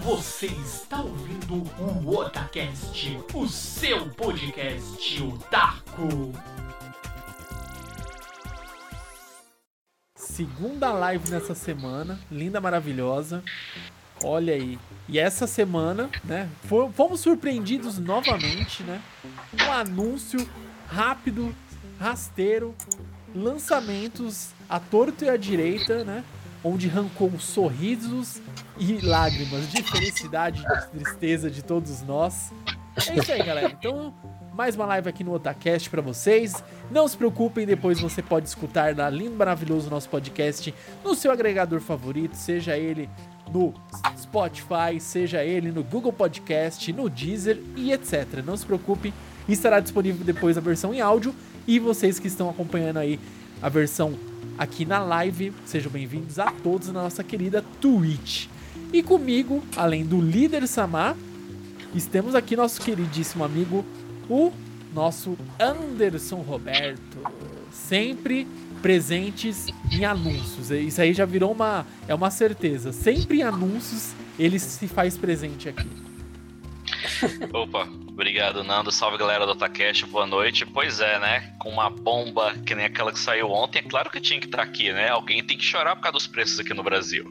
[0.00, 6.32] Você está ouvindo o Otacast, o seu podcast otaku.
[10.16, 13.44] Segunda live nessa semana, linda, maravilhosa.
[14.24, 14.78] Olha aí.
[15.06, 16.48] E essa semana, né,
[16.94, 19.00] fomos surpreendidos novamente, né?
[19.52, 20.48] Um anúncio
[20.88, 21.54] rápido,
[22.00, 22.74] rasteiro,
[23.34, 26.24] lançamentos à torto e à direita, né?
[26.64, 28.40] Onde arrancou sorrisos
[28.78, 32.52] e lágrimas de felicidade e de tristeza de todos nós.
[33.08, 33.70] É isso aí, galera.
[33.70, 34.14] Então,
[34.54, 36.62] mais uma live aqui no Otacast para vocês.
[36.90, 41.80] Não se preocupem, depois você pode escutar na lindo, maravilhoso nosso podcast no seu agregador
[41.80, 43.08] favorito, seja ele
[43.52, 43.72] no
[44.18, 48.42] Spotify, seja ele no Google Podcast, no Deezer e etc.
[48.44, 49.12] Não se preocupe,
[49.48, 51.34] estará disponível depois a versão em áudio
[51.66, 53.18] e vocês que estão acompanhando aí
[53.60, 54.14] a versão
[54.58, 58.46] aqui na live, sejam bem-vindos a todos na nossa querida Twitch.
[58.92, 61.16] E comigo, além do líder Samar,
[61.94, 63.84] estamos aqui nosso queridíssimo amigo,
[64.28, 64.52] o
[64.94, 67.18] nosso Anderson Roberto.
[67.70, 68.46] Sempre
[68.82, 70.70] presentes em anúncios.
[70.70, 72.92] Isso aí já virou uma é uma certeza.
[72.92, 75.88] Sempre em anúncios ele se faz presente aqui.
[77.52, 80.64] Opa, obrigado Nando, salve galera do Takeshi, boa noite.
[80.66, 81.54] Pois é, né?
[81.58, 84.62] Com uma bomba que nem aquela que saiu ontem, é claro que tinha que estar
[84.62, 85.08] aqui, né?
[85.08, 87.24] Alguém tem que chorar por causa dos preços aqui no Brasil.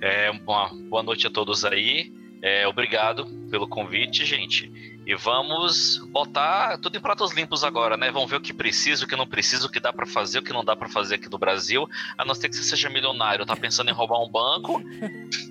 [0.00, 2.12] É, uma boa noite a todos aí.
[2.40, 4.70] É, obrigado pelo convite, gente.
[5.04, 8.10] E vamos botar tudo em pratos limpos agora, né?
[8.10, 10.42] Vamos ver o que precisa, o que não precisa, o que dá para fazer, o
[10.42, 11.88] que não dá para fazer aqui no Brasil.
[12.16, 14.82] A não ser que você seja milionário, tá pensando em roubar um banco,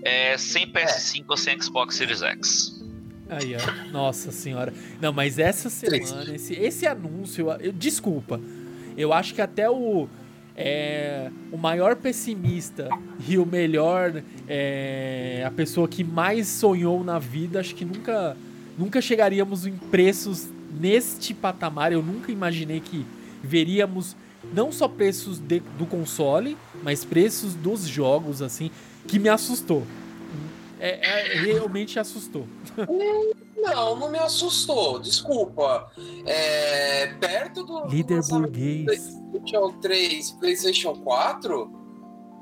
[0.04, 2.87] é, sem PS5 ou sem Xbox Series X.
[3.30, 3.92] Aí, ó.
[3.92, 4.74] Nossa senhora.
[5.02, 8.40] Não, mas essa semana, esse, esse anúncio, eu, desculpa.
[8.98, 10.08] Eu acho que até o
[10.58, 12.90] é, o maior pessimista
[13.28, 18.36] e o melhor, é, a pessoa que mais sonhou na vida, acho que nunca,
[18.76, 20.48] nunca chegaríamos em preços
[20.80, 21.92] neste patamar.
[21.92, 23.06] Eu nunca imaginei que
[23.44, 24.16] veríamos
[24.52, 28.72] não só preços de, do console, mas preços dos jogos, assim,
[29.08, 29.86] que me assustou.
[30.80, 32.48] É, é realmente assustou.
[33.58, 35.92] Não, não me assustou, desculpa.
[36.26, 37.88] É, perto do.
[37.88, 38.86] Líder burguês.
[38.86, 41.78] PlayStation 3 PlayStation 4?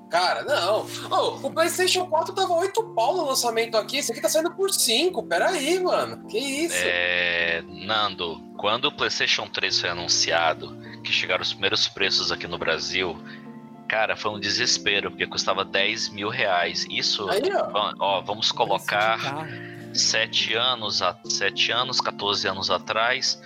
[0.09, 0.85] Cara, não.
[1.09, 3.97] Oh, o PlayStation 4 tava 8 pau no lançamento aqui.
[3.97, 5.23] Esse aqui tá saindo por 5.
[5.23, 6.25] Peraí, mano.
[6.27, 6.77] Que isso?
[6.77, 7.63] É.
[7.67, 13.17] Nando, quando o PlayStation 3 foi anunciado, que chegaram os primeiros preços aqui no Brasil,
[13.87, 16.85] cara, foi um desespero, porque custava 10 mil reais.
[16.89, 17.93] Isso, Aí, ó.
[17.99, 19.47] ó vamos colocar
[19.93, 23.41] 7 anos, 7 anos, 14 anos atrás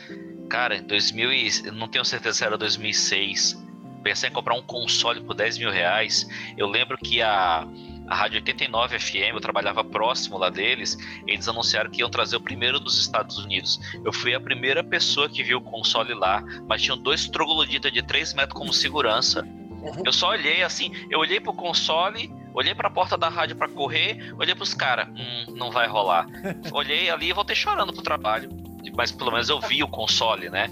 [0.50, 3.64] Cara, em 2000 e, não tenho certeza se era 2006.
[4.04, 6.28] Pensei em comprar um console por 10 mil reais.
[6.58, 7.68] Eu lembro que a,
[8.08, 10.98] a Rádio 89 FM, eu trabalhava próximo lá deles,
[11.28, 13.80] eles anunciaram que iam trazer o primeiro dos Estados Unidos.
[14.04, 18.02] Eu fui a primeira pessoa que viu o console lá, mas tinham dois trogloditas de
[18.02, 19.48] 3 metros como segurança.
[19.82, 20.04] Uhum.
[20.06, 24.34] Eu só olhei assim, eu olhei pro console, olhei pra porta da rádio para correr,
[24.38, 26.28] olhei pros caras, hum, não vai rolar.
[26.72, 28.50] olhei ali e voltei chorando pro trabalho
[28.96, 30.70] mas pelo menos eu vi o console, né?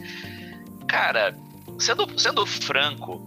[0.88, 1.36] Cara,
[1.80, 3.24] sendo, sendo franco,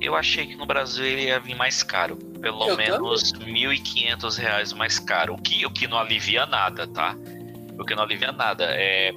[0.00, 2.16] eu achei que no Brasil ele ia vir mais caro.
[2.40, 5.34] Pelo eu menos R$ 1.500 mais caro.
[5.34, 7.14] O que, o que não alivia nada, tá?
[7.78, 8.66] O que não alivia nada.
[8.68, 9.12] É...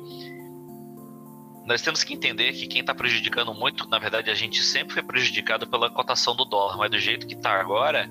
[1.67, 5.03] Nós temos que entender que quem está prejudicando muito, na verdade, a gente sempre foi
[5.03, 8.09] prejudicado pela cotação do dólar, mas do jeito que está agora,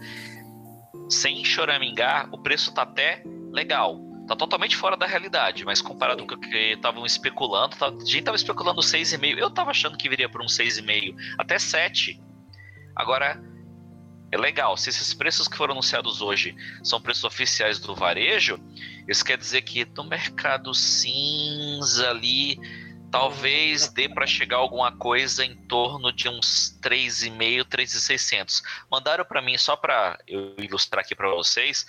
[1.09, 3.99] sem choramingar, o preço tá até legal.
[4.29, 8.25] Tá totalmente fora da realidade, mas comparado com o que estavam especulando, tá, a gente
[8.25, 9.39] tava especulando 6,5.
[9.39, 12.21] Eu tava achando que viria por um 6,5, até 7.
[12.95, 13.43] Agora,
[14.31, 18.61] é legal, se esses preços que foram anunciados hoje são preços oficiais do varejo,
[19.09, 22.59] isso quer dizer que no mercado cinza ali,
[23.17, 28.63] talvez dê para chegar alguma coisa em torno de uns 3,5, 3,600.
[28.91, 31.87] Mandaram para mim, só para eu ilustrar aqui para vocês,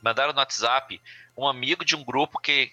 [0.00, 1.02] mandaram no WhatsApp
[1.36, 2.72] um amigo de um grupo que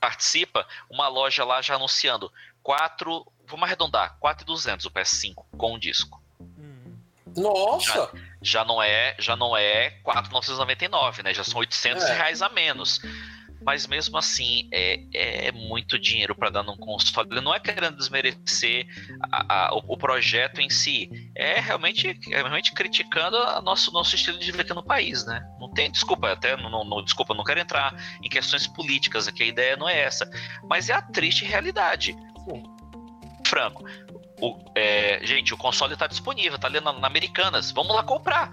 [0.00, 2.32] participa, uma loja lá já anunciando
[2.62, 6.22] 4, vamos arredondar, 4,200 o PS5 com o disco.
[7.36, 7.92] Nossa!
[7.92, 11.34] Já, já, não é, já não é 4,999, né?
[11.34, 12.14] Já são 800 é.
[12.14, 13.00] reais a menos.
[13.62, 15.00] Mas mesmo assim, é,
[15.48, 17.28] é muito dinheiro para dar num console.
[17.30, 18.86] Ele não é querendo desmerecer
[19.30, 21.10] a, a, o, o, projeto em si.
[21.34, 25.46] É realmente, é realmente criticando o nosso, nosso estilo de vida aqui no país, né?
[25.58, 29.46] Não tem desculpa, até não, não, desculpa, não quero entrar em questões políticas aqui, a
[29.46, 30.28] ideia não é essa.
[30.64, 32.16] Mas é a triste realidade.
[33.46, 33.84] Franco,
[34.40, 37.70] o, é, gente, o console está disponível, tá ali na, na Americanas.
[37.70, 38.52] Vamos lá comprar.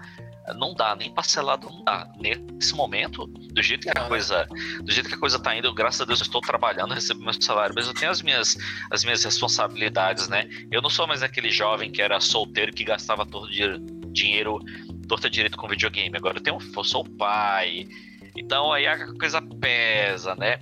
[0.54, 2.08] Não dá, nem parcelado não dá.
[2.18, 4.46] Nesse momento, do jeito que a coisa,
[4.82, 7.32] do jeito que a coisa tá indo, graças a Deus eu estou trabalhando, recebo meu
[7.40, 8.56] salário, mas eu tenho as minhas,
[8.90, 10.48] as minhas responsabilidades, né?
[10.70, 13.78] Eu não sou mais aquele jovem que era solteiro que gastava todo dinheiro,
[14.12, 14.60] dinheiro
[15.08, 16.16] torta direito com videogame.
[16.16, 17.88] Agora eu tenho, eu sou pai.
[18.36, 20.60] Então aí a coisa pesa, né?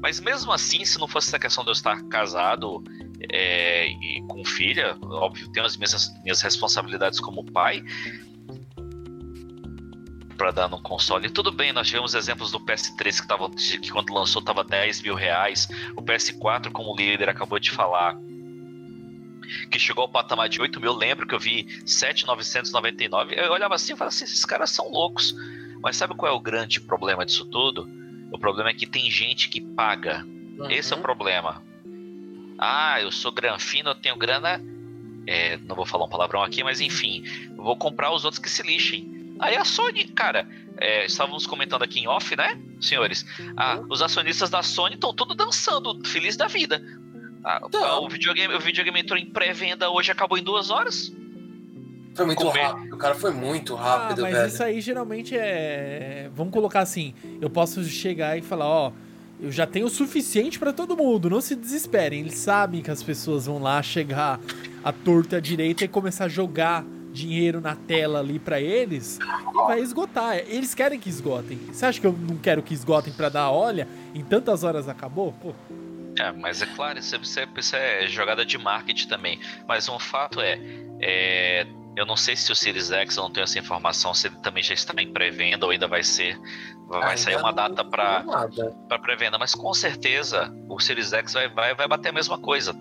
[0.00, 2.84] Mas mesmo assim, se não fosse essa questão de eu estar casado
[3.32, 7.82] é, e com filha, óbvio, tenho as minhas, minhas responsabilidades como pai,
[10.36, 11.28] para dar no console.
[11.30, 15.14] Tudo bem, nós tivemos exemplos do PS3 que, tava, que quando lançou estava 10 mil
[15.14, 15.68] reais.
[15.96, 18.16] O PS4, como o líder acabou de falar,
[19.70, 20.92] que chegou ao patamar de 8 mil.
[20.92, 23.34] Lembro que eu vi 7,999.
[23.34, 25.34] Eu olhava assim e falava assim: esses caras são loucos.
[25.82, 27.88] Mas sabe qual é o grande problema disso tudo?
[28.32, 30.26] O problema é que tem gente que paga.
[30.58, 30.70] Uhum.
[30.70, 31.62] Esse é o problema.
[32.58, 34.60] Ah, eu sou granfino, eu tenho grana.
[35.26, 37.24] É, não vou falar um palavrão aqui, mas enfim,
[37.56, 39.15] vou comprar os outros que se lixem.
[39.38, 40.48] Aí a Sony, cara,
[40.78, 43.24] é, estávamos comentando aqui em off, né, senhores?
[43.56, 46.82] Ah, os acionistas da Sony estão tudo dançando, feliz da vida.
[47.44, 51.12] Ah, então, o, videogame, o videogame entrou em pré-venda hoje, acabou em duas horas.
[52.14, 52.62] Foi muito Comer.
[52.62, 54.48] rápido, o cara foi muito rápido, ah, mas velho.
[54.48, 56.30] isso aí geralmente é.
[56.34, 58.92] Vamos colocar assim: eu posso chegar e falar, ó.
[59.38, 62.20] Eu já tenho o suficiente para todo mundo, não se desesperem.
[62.20, 64.40] Eles sabem que as pessoas vão lá chegar
[64.82, 66.82] à torta à direita e começar a jogar
[67.16, 70.36] dinheiro na tela ali para eles e vai esgotar.
[70.36, 71.58] Eles querem que esgotem.
[71.72, 75.32] Você acha que eu não quero que esgotem para dar, olha, em tantas horas acabou?
[75.32, 75.54] Pô.
[76.18, 77.20] É, mas é claro, isso, é,
[77.56, 79.40] isso é jogada de marketing também.
[79.66, 80.58] Mas um fato é,
[81.00, 81.66] é,
[81.96, 84.62] eu não sei se o Series X, eu não tenho essa informação, se ele também
[84.62, 86.38] já está em pré-venda ou ainda vai ser.
[86.88, 91.74] Vai ainda sair uma data para pré-venda, mas com certeza o Series X vai, vai,
[91.74, 92.74] vai bater a mesma coisa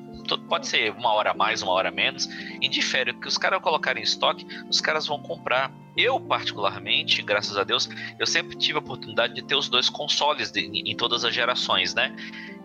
[0.47, 2.27] pode ser uma hora a mais, uma hora a menos,
[2.61, 3.11] indifere.
[3.11, 5.71] O que os caras colocarem em estoque, os caras vão comprar.
[5.95, 7.89] Eu, particularmente, graças a Deus,
[8.19, 11.93] eu sempre tive a oportunidade de ter os dois consoles de, em todas as gerações,
[11.93, 12.13] né?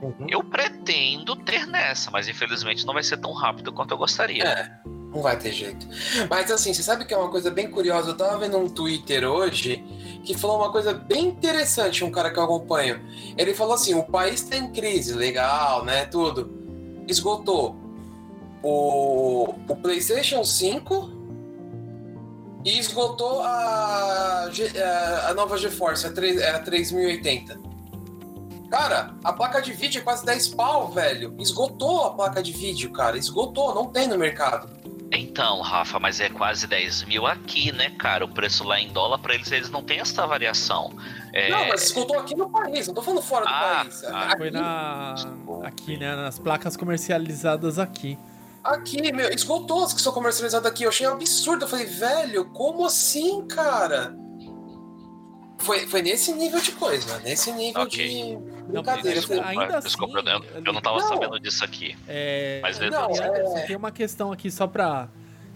[0.02, 0.26] Uhum.
[0.28, 4.42] Eu pretendo ter nessa, mas infelizmente não vai ser tão rápido quanto eu gostaria.
[4.42, 5.86] É, não vai ter jeito.
[6.28, 8.10] Mas assim, você sabe que é uma coisa bem curiosa?
[8.10, 9.84] Eu tava vendo um Twitter hoje
[10.24, 13.00] que falou uma coisa bem interessante, um cara que eu acompanho.
[13.36, 16.06] Ele falou assim: o país tá em crise, legal, né?
[16.06, 16.59] Tudo
[17.10, 17.76] esgotou
[18.62, 21.20] o, o PlayStation 5
[22.64, 24.50] e esgotou a,
[25.28, 27.58] a, nova GeForce, a, 3, a 3080.
[28.70, 31.34] Cara, a placa de vídeo é quase 10 pau, velho.
[31.38, 33.18] Esgotou a placa de vídeo, cara.
[33.18, 34.70] Esgotou, não tem no mercado.
[35.12, 38.24] Então, Rafa, mas é quase 10 mil aqui, né, cara?
[38.24, 40.92] O preço lá em dólar, para eles, eles não têm essa variação.
[41.32, 41.50] É...
[41.50, 44.04] Não, mas escutou aqui no país, não tô falando fora do ah, país.
[44.04, 44.38] Ah, aqui...
[44.38, 45.14] Foi na.
[45.64, 46.14] Aqui, né?
[46.14, 48.16] Nas placas comercializadas aqui.
[48.62, 50.84] Aqui, meu, esgotou as que são comercializadas aqui.
[50.84, 51.64] Eu achei absurdo.
[51.64, 54.14] Eu falei, velho, como assim, cara?
[55.60, 58.08] Foi, foi nesse nível de coisa, nesse nível okay.
[58.08, 58.36] de
[58.66, 59.20] brincadeira.
[59.20, 61.96] Desculpa, ainda assim, desculpa, eu, eu não tava não, sabendo disso aqui.
[62.08, 63.66] É, mas não, é...
[63.66, 65.08] tem uma questão aqui só pra,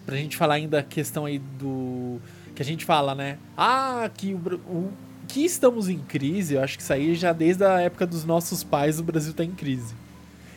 [0.04, 2.20] pra gente falar ainda a questão aí do.
[2.54, 3.38] Que a gente fala, né?
[3.56, 4.92] Ah, que o, o
[5.26, 8.62] que estamos em crise, eu acho que isso aí já desde a época dos nossos
[8.62, 9.94] pais o Brasil tá em crise.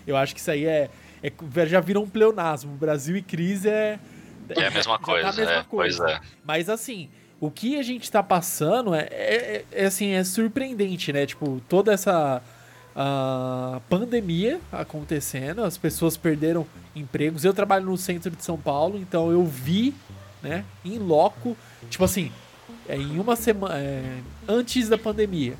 [0.05, 0.89] Eu acho que isso aí é,
[1.23, 1.31] é
[1.65, 2.71] já virou um pleonasmo.
[2.73, 3.99] Brasil e crise é.
[4.49, 6.09] É a mesma coisa, tá a mesma é, coisa.
[6.09, 6.21] É.
[6.45, 7.09] Mas assim,
[7.39, 11.25] o que a gente tá passando é, é, é, assim, é surpreendente, né?
[11.25, 12.41] Tipo, toda essa
[13.89, 16.65] pandemia acontecendo, as pessoas perderam
[16.95, 17.45] empregos.
[17.45, 19.93] Eu trabalho no centro de São Paulo, então eu vi,
[20.41, 21.55] né, em loco,
[21.91, 22.31] tipo assim,
[22.87, 23.77] é, em uma semana.
[23.77, 25.53] É, antes da pandemia.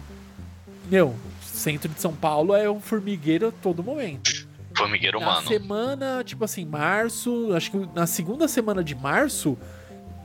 [0.90, 4.48] Meu, centro de São Paulo é um formigueiro a todo momento.
[4.76, 5.42] Formigueiro na humano.
[5.42, 9.58] Na semana, tipo assim, março, acho que na segunda semana de março,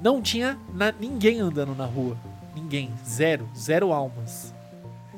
[0.03, 2.17] não tinha na, ninguém andando na rua.
[2.55, 2.91] Ninguém.
[3.07, 3.49] Zero.
[3.57, 4.53] Zero almas.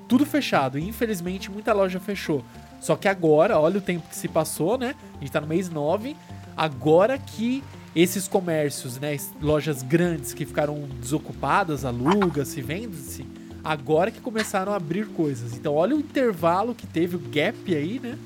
[0.06, 0.78] Tudo fechado.
[0.78, 2.44] E infelizmente muita loja fechou.
[2.80, 4.94] Só que agora, olha o tempo que se passou, né?
[5.16, 6.14] A gente tá no mês 9.
[6.54, 7.64] Agora que
[7.96, 13.24] esses comércios, né, lojas grandes que ficaram desocupadas, aluga-se, vende-se,
[13.62, 15.54] agora que começaram a abrir coisas.
[15.54, 18.18] Então, olha o intervalo que teve, o gap aí, né?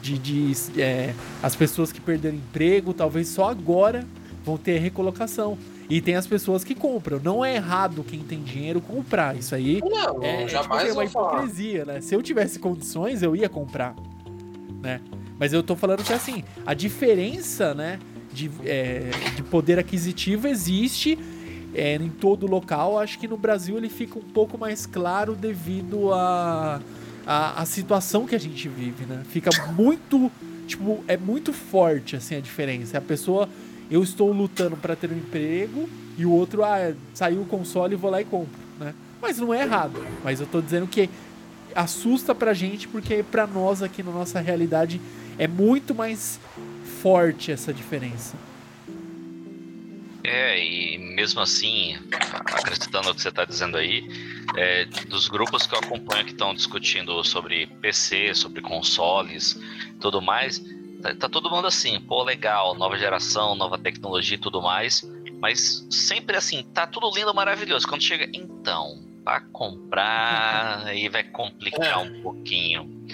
[0.00, 1.12] De, de é,
[1.42, 4.06] as pessoas que perderam emprego, talvez só agora
[4.44, 5.58] vão ter recolocação.
[5.88, 7.18] E tem as pessoas que compram.
[7.22, 9.36] Não é errado quem tem dinheiro comprar.
[9.36, 12.00] Isso aí não, é, jamais é, tipo, é uma hipocrisia, né?
[12.00, 13.94] Se eu tivesse condições, eu ia comprar,
[14.82, 15.00] né?
[15.38, 17.98] Mas eu tô falando que assim, a diferença, né,
[18.32, 21.18] de, é, de poder aquisitivo existe
[21.74, 22.98] é, em todo local.
[22.98, 26.80] Acho que no Brasil ele fica um pouco mais claro devido a,
[27.26, 29.22] a, a, situação que a gente vive, né?
[29.28, 30.30] Fica muito,
[30.66, 32.98] tipo, é muito forte assim a diferença.
[32.98, 33.48] A pessoa,
[33.90, 37.96] eu estou lutando para ter um emprego E o outro, ah, saiu o console e
[37.96, 38.94] vou lá e compro, né?
[39.20, 40.04] Mas não é errado.
[40.22, 41.08] Mas eu tô dizendo que
[41.74, 45.00] assusta pra gente porque pra nós aqui na nossa realidade
[45.38, 46.40] é muito mais
[47.00, 48.36] forte essa diferença.
[50.24, 51.96] É, e mesmo assim,
[52.44, 54.06] acrescentando o que você está dizendo aí,
[54.56, 59.58] é, dos grupos que eu acompanho que estão discutindo sobre PC, sobre consoles,
[60.00, 60.62] tudo mais,
[61.02, 65.02] tá, tá, todo mundo assim, pô, legal, nova geração, nova tecnologia e tudo mais,
[65.40, 67.86] mas sempre assim, tá tudo lindo, maravilhoso.
[67.86, 73.06] Quando chega, então, para comprar, aí vai complicar um pouquinho.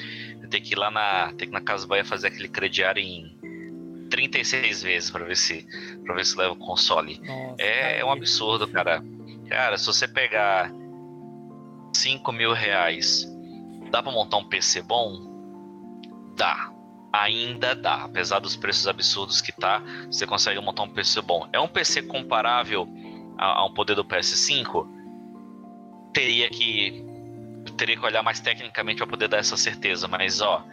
[0.51, 3.37] Tem que ir lá na, tem que ir na Casa Bahia fazer aquele crediário em
[4.11, 5.67] 36 vezes para ver se
[6.05, 7.21] para ver se leva o console.
[7.21, 9.03] Nossa, é, é, um absurdo, cara.
[9.49, 10.71] Cara, se você pegar
[11.93, 13.27] 5 mil reais,
[13.91, 15.35] dá para montar um PC bom?
[16.37, 16.74] Dá.
[17.15, 18.05] Ainda dá.
[18.05, 21.49] Apesar dos preços absurdos que tá, você consegue montar um PC bom.
[21.53, 22.89] É um PC comparável
[23.39, 24.85] a, a um poder do PS5?
[26.13, 27.05] Teria que
[27.77, 30.65] teria que olhar mais tecnicamente para poder dar essa certeza, mas ó,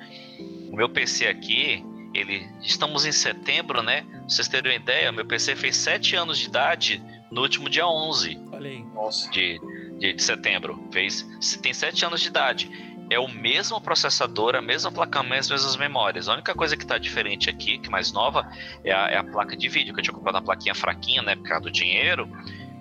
[0.72, 4.02] o meu PC aqui, ele estamos em setembro, né?
[4.02, 7.88] Pra vocês terem uma ideia, meu PC fez 7 anos de idade no último dia
[7.88, 8.86] 11 Olha aí.
[9.32, 9.60] De,
[10.00, 10.88] de, de setembro.
[10.92, 11.22] Fez,
[11.62, 12.91] tem 7 anos de idade.
[13.12, 16.30] É o mesmo processador, a mesma placa-mãe, as mesmas memórias.
[16.30, 18.50] A única coisa que está diferente aqui, que é mais nova,
[18.86, 21.36] é a, é a, placa de vídeo, que eu tinha comprado uma plaquinha fraquinha, né,
[21.36, 22.26] por causa do dinheiro.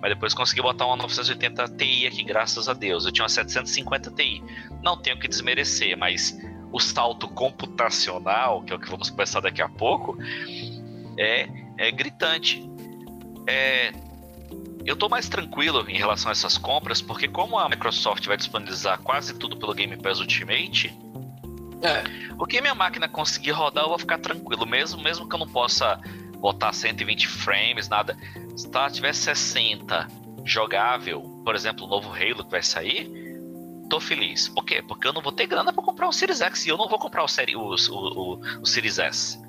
[0.01, 3.05] Mas depois consegui botar uma 980 Ti aqui, graças a Deus.
[3.05, 4.41] Eu tinha uma 750 Ti.
[4.81, 6.39] Não tenho que desmerecer, mas
[6.71, 10.17] o salto computacional, que é o que vamos conversar daqui a pouco,
[11.17, 12.63] é, é gritante.
[13.45, 13.91] É,
[14.85, 18.99] eu estou mais tranquilo em relação a essas compras, porque como a Microsoft vai disponibilizar
[19.01, 20.97] quase tudo pelo Game Pass Ultimate,
[21.83, 22.03] é.
[22.37, 25.47] o que minha máquina conseguir rodar, eu vou ficar tranquilo, mesmo, mesmo que eu não
[25.47, 25.99] possa
[26.37, 28.17] botar 120 frames, nada.
[28.55, 30.07] Se ela tiver 60
[30.43, 33.09] jogável, por exemplo, o novo Halo que vai sair,
[33.89, 34.47] tô feliz.
[34.49, 34.81] Por quê?
[34.81, 36.97] Porque eu não vou ter grana para comprar o Series X e eu não vou
[36.97, 39.39] comprar o, série, o, o, o, o Series S.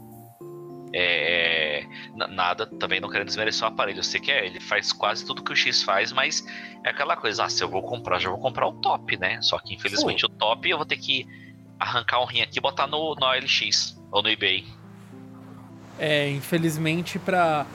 [0.95, 1.85] É,
[2.29, 3.99] nada, também não querendo desmerecer o aparelho.
[3.99, 6.45] Eu sei que é, ele faz quase tudo que o X faz, mas
[6.85, 9.41] é aquela coisa, ah, se eu vou comprar, já vou comprar o top, né?
[9.41, 11.27] Só que infelizmente o top eu vou ter que
[11.79, 14.65] arrancar um rim aqui e botar no, no OLX ou no eBay.
[15.99, 17.67] É, infelizmente para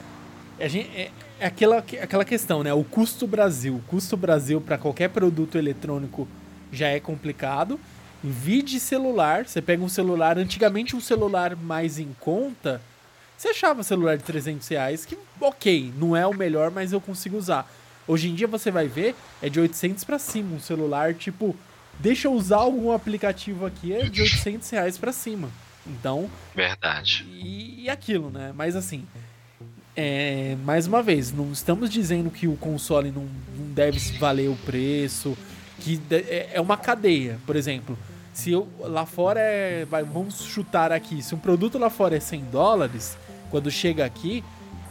[0.59, 2.73] a gente é, é, aquela, aquela questão, né?
[2.73, 6.27] O custo Brasil, o custo Brasil para qualquer produto eletrônico
[6.71, 7.79] já é complicado.
[8.23, 12.81] Vide celular, você pega um celular, antigamente um celular mais em conta,
[13.37, 17.37] você achava celular de 300 reais que, ok, não é o melhor, mas eu consigo
[17.37, 17.71] usar.
[18.07, 21.55] Hoje em dia você vai ver, é de 800 para cima, um celular tipo,
[21.99, 25.49] deixa eu usar algum aplicativo aqui, é de 800 reais para cima.
[25.85, 26.29] Então...
[26.55, 27.25] Verdade.
[27.29, 28.51] E, e aquilo, né?
[28.55, 29.05] Mas assim,
[29.95, 33.27] é, mais uma vez, não estamos dizendo que o console não,
[33.57, 35.37] não deve valer o preço,
[35.79, 37.39] que é, é uma cadeia.
[37.45, 37.97] Por exemplo,
[38.31, 39.85] se eu, lá fora é.
[39.85, 41.23] Vai, vamos chutar aqui.
[41.23, 43.17] Se um produto lá fora é 100 dólares,
[43.49, 44.43] quando chega aqui,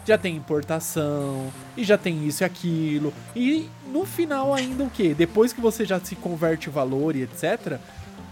[0.04, 3.12] já tem importação, e já tem isso e aquilo.
[3.34, 5.14] E no final, ainda o que?
[5.14, 7.78] Depois que você já se converte o valor e etc.,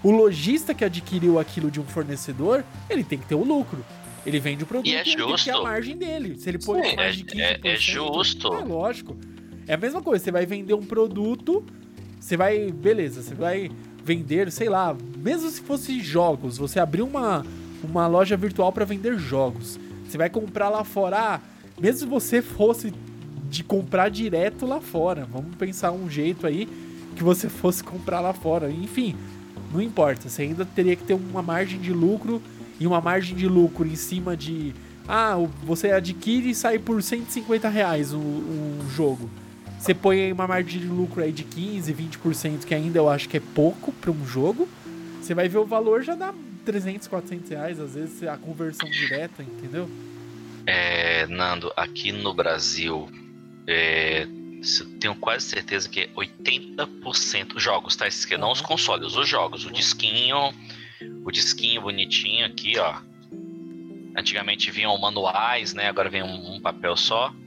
[0.03, 3.85] o lojista que adquiriu aquilo de um fornecedor, ele tem que ter o lucro.
[4.27, 6.39] Ele vende o produto e, é ele tem que ter a margem dele.
[6.39, 8.53] Se ele põe Sim, mais de 15%, é, é, é justo.
[8.55, 9.17] É lógico.
[9.67, 11.65] É a mesma coisa, você vai vender um produto
[12.25, 13.71] você vai, beleza, você vai
[14.03, 17.45] vender, sei lá, mesmo se fosse jogos, você abrir uma,
[17.83, 19.79] uma loja virtual para vender jogos.
[20.15, 21.41] Você vai comprar lá fora, ah,
[21.77, 22.95] mesmo se você fosse
[23.51, 26.69] de comprar direto lá fora, vamos pensar um jeito aí
[27.17, 28.71] que você fosse comprar lá fora.
[28.71, 29.17] Enfim,
[29.73, 32.41] não importa, você ainda teria que ter uma margem de lucro
[32.79, 34.73] e uma margem de lucro em cima de.
[35.09, 39.29] Ah, você adquire e sai por 150 reais um, um jogo.
[39.81, 43.29] Você põe aí uma margem de lucro aí de 15, 20%, que ainda eu acho
[43.29, 44.69] que é pouco para um jogo.
[45.21, 46.33] Você vai ver o valor já dá
[46.65, 49.89] 300, 400 reais, às vezes a conversão direta, entendeu?
[50.67, 53.09] É, Nando, aqui no Brasil,
[53.67, 54.27] é,
[54.99, 58.07] tenho quase certeza que é 80% jogos, tá?
[58.07, 59.67] Esses aqui, não os consoles, os jogos.
[59.67, 60.55] O disquinho,
[61.25, 62.97] o disquinho bonitinho aqui, ó.
[64.17, 65.89] Antigamente vinham manuais, né?
[65.89, 67.33] Agora vem um, um papel só.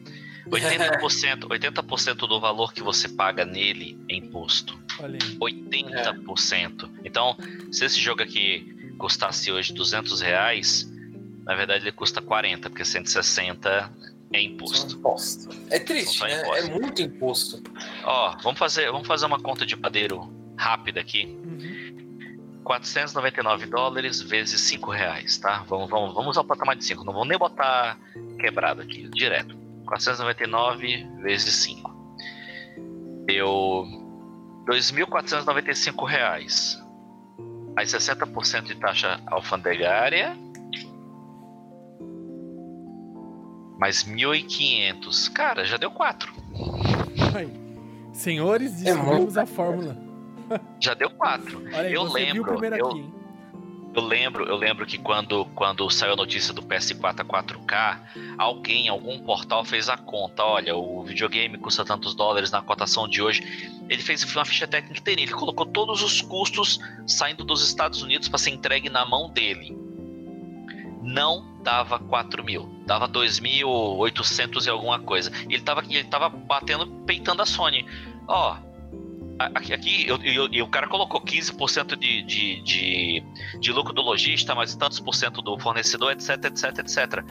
[0.47, 4.79] 80%, 80% do valor que você paga nele é imposto.
[4.99, 6.83] Olha 80%.
[6.83, 7.07] É.
[7.07, 7.35] Então,
[7.71, 10.91] se esse jogo aqui custasse hoje 200 reais,
[11.43, 13.91] na verdade ele custa 40, porque 160
[14.33, 14.95] é imposto.
[14.95, 15.49] imposto.
[15.69, 16.41] É triste, né?
[16.57, 17.61] É muito imposto.
[18.03, 21.25] Ó, vamos fazer, vamos fazer uma conta de padeiro rápida aqui.
[21.25, 22.61] Uhum.
[22.63, 25.63] 499 dólares vezes 5 reais, tá?
[25.69, 27.05] Vamos, vamos, vamos ao patamar de 5.
[27.05, 27.97] Não vamos nem botar
[28.37, 29.55] quebrado aqui, direto.
[29.85, 31.89] 499 vezes 5.
[33.25, 33.85] Deu
[34.67, 36.77] 2.495 reais.
[37.77, 40.35] Aí 60% de taxa alfandegária.
[43.77, 45.31] Mais 1.500.
[45.31, 46.33] Cara, já deu 4.
[48.11, 49.95] Senhores, descobrimos é a fórmula.
[50.79, 51.69] Já deu 4.
[51.91, 52.65] eu lembro.
[52.65, 53.13] Eu, aqui,
[53.97, 57.99] eu lembro, eu lembro que quando, quando saiu a notícia do PS4 a 4K,
[58.37, 60.43] alguém, algum portal fez a conta.
[60.43, 63.41] Olha, o videogame custa tantos dólares na cotação de hoje.
[63.89, 65.25] Ele fez uma ficha técnica inteirinha.
[65.25, 69.75] Ele colocou todos os custos saindo dos Estados Unidos para ser entregue na mão dele.
[71.01, 75.31] Não dava 4 mil, dava 2.800 e alguma coisa.
[75.49, 77.83] Ele tava, ele tava batendo, peitando a Sony.
[78.27, 78.57] Ó,
[79.39, 83.23] Aqui, aqui eu, eu, eu, o cara colocou 15% de, de, de,
[83.59, 87.23] de lucro do lojista, mas tantos por cento do fornecedor, etc, etc, etc.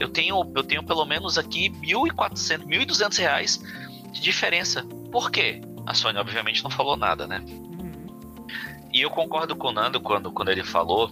[0.00, 3.62] Eu tenho, eu tenho pelo menos aqui 1.400, 1.200 reais
[4.10, 4.84] de diferença.
[5.12, 5.60] Por quê?
[5.86, 7.38] A Sony, obviamente, não falou nada, né?
[7.46, 8.06] Uhum.
[8.92, 11.10] E eu concordo com o Nando quando, quando ele falou.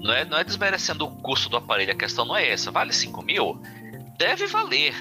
[0.00, 2.70] Não é, não é desmerecendo o custo do aparelho, a questão não é essa.
[2.70, 3.60] Vale 5 mil?
[4.18, 4.94] Deve valer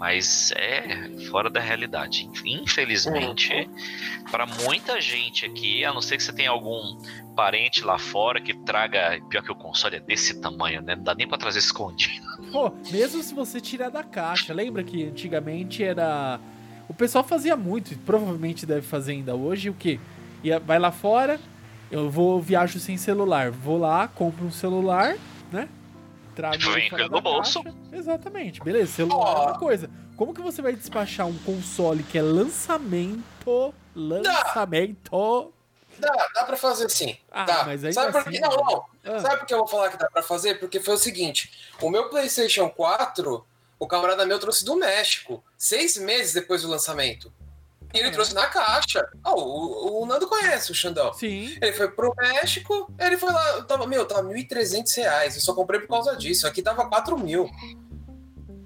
[0.00, 2.26] mas é fora da realidade.
[2.42, 4.24] Infelizmente, uhum.
[4.30, 6.96] para muita gente aqui, a não ser que você tenha algum
[7.36, 9.20] parente lá fora que traga.
[9.28, 10.96] Pior que o console é desse tamanho, né?
[10.96, 12.26] Não dá nem pra trazer escondido.
[12.50, 16.40] Pô, mesmo se você tirar da caixa, lembra que antigamente era.
[16.88, 20.00] O pessoal fazia muito, e provavelmente deve fazer ainda hoje, o que?
[20.64, 21.38] Vai lá fora,
[21.90, 25.14] eu vou viajo sem celular, vou lá, compro um celular,
[25.52, 25.68] né?
[26.30, 27.62] Trago Vem ele no bolso.
[27.62, 27.76] Caixa.
[27.92, 28.60] Exatamente.
[28.62, 29.42] Beleza, celular oh.
[29.42, 29.90] é uma coisa.
[30.16, 33.74] Como que você vai despachar um console que é lançamento?
[33.94, 35.52] Lançamento.
[35.98, 37.16] Dá, dá pra fazer sim.
[37.30, 37.64] Ah, dá.
[37.64, 38.38] Mas aí Sabe por que?
[38.38, 38.86] Assim, não, não.
[39.04, 39.18] Ah.
[39.20, 40.58] Sabe por que eu vou falar que dá pra fazer?
[40.58, 43.46] Porque foi o seguinte: o meu PlayStation 4,
[43.78, 47.32] o camarada meu trouxe do México, seis meses depois do lançamento.
[47.92, 49.08] E ele trouxe na caixa.
[49.24, 51.12] Oh, o, o, Nando conhece o Xandão.
[51.12, 51.56] Sim.
[51.60, 55.34] Ele foi pro México, ele foi lá, tava, meu, tava 1.300 reais.
[55.34, 56.46] Eu só comprei por causa disso.
[56.46, 57.50] Aqui tava 4 mil.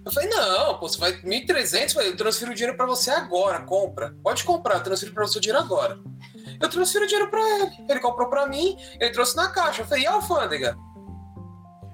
[0.04, 4.14] Eu falei, não, pô, você vai 1.300, eu transfiro o dinheiro pra você agora, compra.
[4.22, 5.98] Pode comprar, eu transfiro pra você o dinheiro agora.
[6.60, 7.70] Eu transfiro o dinheiro pra ele.
[7.88, 9.80] Ele comprou pra mim, ele trouxe na caixa.
[9.80, 10.76] Eu falei, e a alfândega?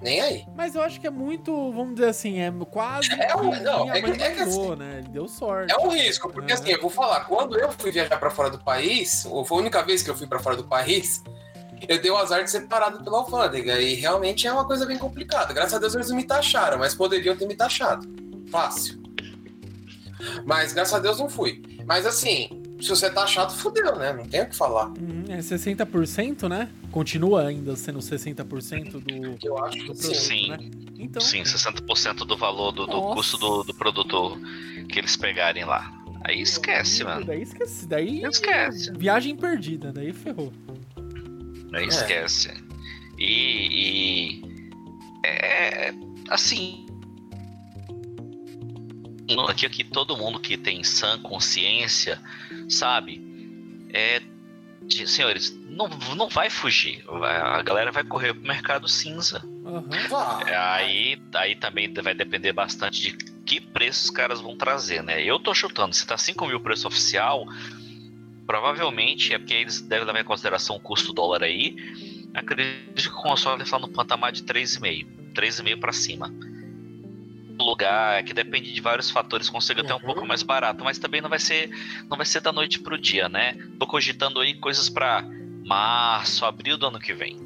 [0.01, 0.45] Nem aí.
[0.55, 3.11] Mas eu acho que é muito, vamos dizer assim, é quase.
[3.13, 4.99] É um, não, é que, é que assim, né?
[4.99, 5.73] Ele deu sorte.
[5.73, 6.55] É um risco, porque é.
[6.55, 9.61] assim, eu vou falar, quando eu fui viajar para fora do país, ou foi a
[9.61, 11.23] única vez que eu fui para fora do país,
[11.87, 13.79] eu dei o azar de ser parado pela alfândega.
[13.79, 15.53] E realmente é uma coisa bem complicada.
[15.53, 18.07] Graças a Deus eles não me taxaram, mas poderiam ter me taxado.
[18.49, 19.01] Fácil.
[20.45, 21.61] Mas graças a Deus não fui.
[21.85, 24.11] Mas assim, se você tá chato, fudeu, né?
[24.11, 24.87] Não tem o que falar.
[24.89, 26.69] Hum, é 60%, né?
[26.91, 30.49] Continua ainda sendo 60% do, Eu acho do produto, sim.
[30.49, 30.57] né?
[30.97, 31.21] Então...
[31.21, 34.39] Sim, 60% do valor do, do custo do, do produto
[34.89, 35.91] que eles pegarem lá.
[36.23, 37.25] Aí esquece, mano.
[37.25, 37.87] Daí esquece.
[37.87, 38.91] Daí esquece.
[38.93, 40.53] Viagem perdida, daí ferrou.
[41.71, 41.87] Daí é.
[41.87, 42.51] esquece.
[43.17, 44.61] E, e.
[45.25, 45.93] É.
[46.29, 46.85] Assim,
[49.47, 52.19] aqui, aqui todo mundo que tem sã consciência
[52.73, 53.21] sabe,
[53.93, 54.21] é,
[54.81, 57.03] de, senhores, não, não vai fugir.
[57.07, 59.43] A galera vai correr pro mercado cinza.
[59.45, 59.89] Uhum.
[60.47, 63.11] Aí, aí também vai depender bastante de
[63.45, 65.23] que preço os caras vão trazer, né?
[65.23, 67.45] Eu tô chutando, se tá 5 mil preço oficial,
[68.45, 71.75] provavelmente é porque eles devem levar em consideração o custo dólar aí.
[72.33, 75.05] Acredito que o console está no patamar de 3,5.
[75.33, 76.31] 3,5 para cima
[77.63, 80.27] lugar, que depende de vários fatores, consiga até um pouco uhum.
[80.27, 81.69] mais barato, mas também não vai ser
[82.09, 83.57] não vai ser da noite pro dia, né?
[83.79, 85.23] Tô cogitando aí coisas para
[85.65, 87.39] março, abril do ano que vem.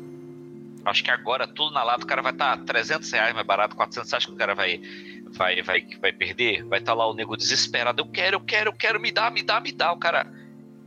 [0.85, 3.75] Acho que agora tudo na lata o cara vai estar tá 300 reais mais barato,
[3.75, 4.79] 400, acha que o cara vai
[5.31, 6.63] vai vai vai perder?
[6.63, 9.29] Vai estar tá lá o nego desesperado, eu quero, eu quero, eu quero, me dá,
[9.29, 10.25] me dá, me dá, o cara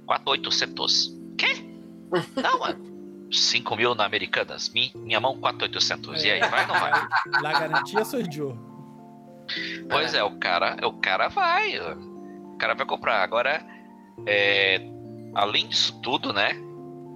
[0.07, 1.15] 4,800.
[1.37, 1.65] Quê?
[2.41, 2.89] Não, mano.
[3.31, 6.25] 5 mil na Americanas, minha mão 4,800.
[6.25, 7.09] E aí, vai ou não vai?
[7.43, 8.68] La garantia sou Joe.
[9.89, 11.79] Pois é, o cara, o cara vai.
[11.79, 13.23] O cara vai comprar.
[13.23, 13.65] Agora,
[14.27, 14.81] é,
[15.35, 16.57] além disso tudo, né?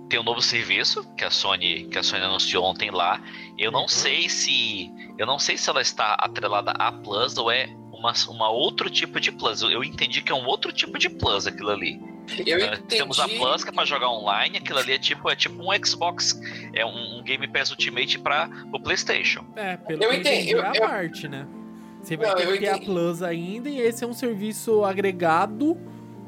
[0.08, 3.20] Tem um novo serviço que a Sony, que a Sony anunciou ontem lá.
[3.58, 3.88] Eu não uhum.
[3.88, 4.90] sei se.
[5.18, 9.20] Eu não sei se ela está atrelada a Plus ou é uma, uma outro tipo
[9.20, 9.62] de Plus.
[9.62, 12.00] Eu, eu entendi que é um outro tipo de Plus aquilo ali.
[12.46, 12.82] Eu uh, entendi.
[12.88, 15.84] Temos a Plus que é para jogar online, aquilo ali é tipo, é tipo um
[15.84, 16.40] Xbox,
[16.72, 19.44] é um, um Game Pass Ultimate para o PlayStation.
[19.56, 21.46] É, pelo eu entendi, eu, é a eu, parte, né?
[22.02, 25.78] Você vai não, ter que ter a Plus ainda e esse é um serviço agregado,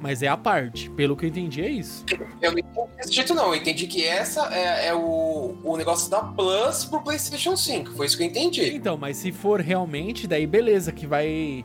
[0.01, 0.89] mas é a parte.
[0.91, 2.05] Pelo que eu entendi, é isso.
[2.41, 3.47] Eu não entendi desse jeito, não.
[3.47, 7.93] Eu entendi que essa é, é o, o negócio da Plus pro PlayStation 5.
[7.93, 8.75] Foi isso que eu entendi.
[8.75, 11.65] Então, mas se for realmente, daí beleza, que vai.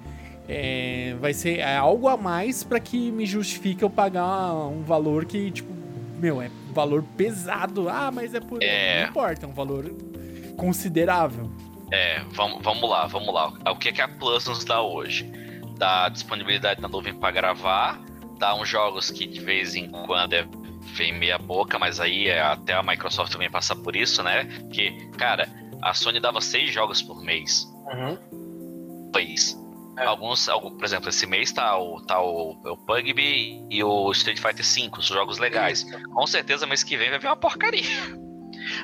[0.51, 5.51] É, vai ser algo a mais para que me justifique eu pagar um valor que,
[5.51, 5.71] tipo,
[6.19, 7.87] meu, é um valor pesado.
[7.87, 8.57] Ah, mas é por.
[8.63, 9.03] É...
[9.03, 9.93] Não importa, é um valor
[10.57, 11.51] considerável.
[11.91, 13.47] É, vamos, vamos lá, vamos lá.
[13.71, 15.29] O que, é que a Plus nos dá hoje?
[15.77, 17.99] Dá disponibilidade na nuvem para gravar,
[18.37, 20.45] dá uns jogos que de vez em quando é,
[20.95, 24.45] vem meia boca, mas aí é, até a Microsoft também passa por isso, né?
[24.71, 25.47] Que, cara,
[25.81, 27.65] a Sony dava seis jogos por mês.
[27.85, 28.17] Uhum.
[29.19, 29.59] Isso.
[29.97, 30.05] É.
[30.05, 34.39] Alguns, algum, por exemplo, esse mês tá o, tá o, o Pugby e o Street
[34.39, 35.85] Fighter V, os jogos legais.
[36.13, 37.83] Com certeza mês que vem vai vir uma porcaria.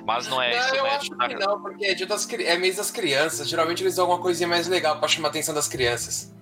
[0.03, 0.75] Mas não é não, isso.
[0.75, 3.47] Eu acho que não, porque é, dia das, é mês das crianças.
[3.47, 6.33] Geralmente eles dão alguma coisinha mais legal pra chamar a atenção das crianças.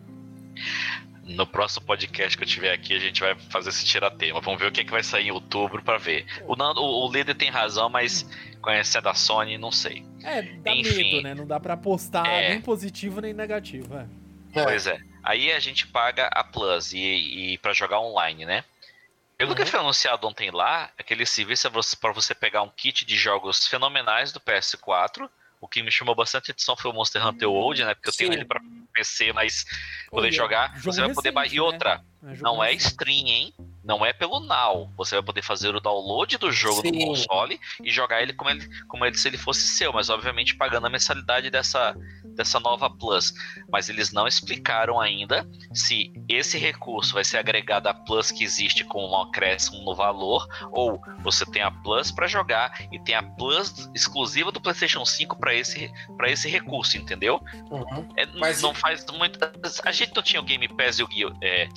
[1.24, 4.42] No próximo podcast que eu tiver aqui, a gente vai fazer esse tiratema.
[4.42, 6.26] Vamos ver o que, é que vai sair em outubro para ver.
[6.46, 8.26] O, o, o líder tem razão, mas
[8.62, 10.06] conhecendo a Sony, não sei.
[10.24, 11.36] É, dá Enfim, medo, né?
[11.36, 12.50] Não dá pra apostar é...
[12.50, 13.96] nem positivo nem negativo.
[13.96, 14.06] É.
[14.54, 15.00] Pois é.
[15.24, 17.00] Aí a gente paga a Plus e,
[17.54, 18.66] e para jogar online, né?
[19.38, 19.56] Pelo uhum.
[19.56, 23.68] que foi anunciado ontem lá, aquele serviço é para você pegar um kit de jogos
[23.68, 25.30] fenomenais do PS4.
[25.60, 27.96] O que me chamou bastante atenção foi o Monster Hunter World, né?
[27.96, 28.18] Porque eu Sim.
[28.20, 28.62] tenho ele para
[28.94, 29.66] PC, mas
[30.10, 31.56] poder jogar, você vai poder baixar.
[31.56, 32.36] E outra, né?
[32.38, 33.54] é não é stream, hein?
[33.84, 34.90] Não é pelo Now.
[34.96, 36.92] Você vai poder fazer o download do jogo Sim.
[36.92, 40.56] no console e jogar ele como, ele como ele, se ele fosse seu, mas obviamente
[40.56, 41.96] pagando a mensalidade dessa,
[42.36, 43.34] dessa nova Plus,
[43.70, 48.84] mas eles não explicaram ainda se esse recurso vai ser agregado à Plus que existe
[48.84, 53.24] com um acréscimo no valor, ou você tem a Plus para jogar e tem a
[53.24, 55.92] Plus exclusiva do PlayStation 5 para esse,
[56.28, 57.42] esse recurso, entendeu?
[57.70, 58.08] Uhum.
[58.16, 59.40] É, mas não faz muito.
[59.84, 61.68] A gente não tinha o Game Pass e o é,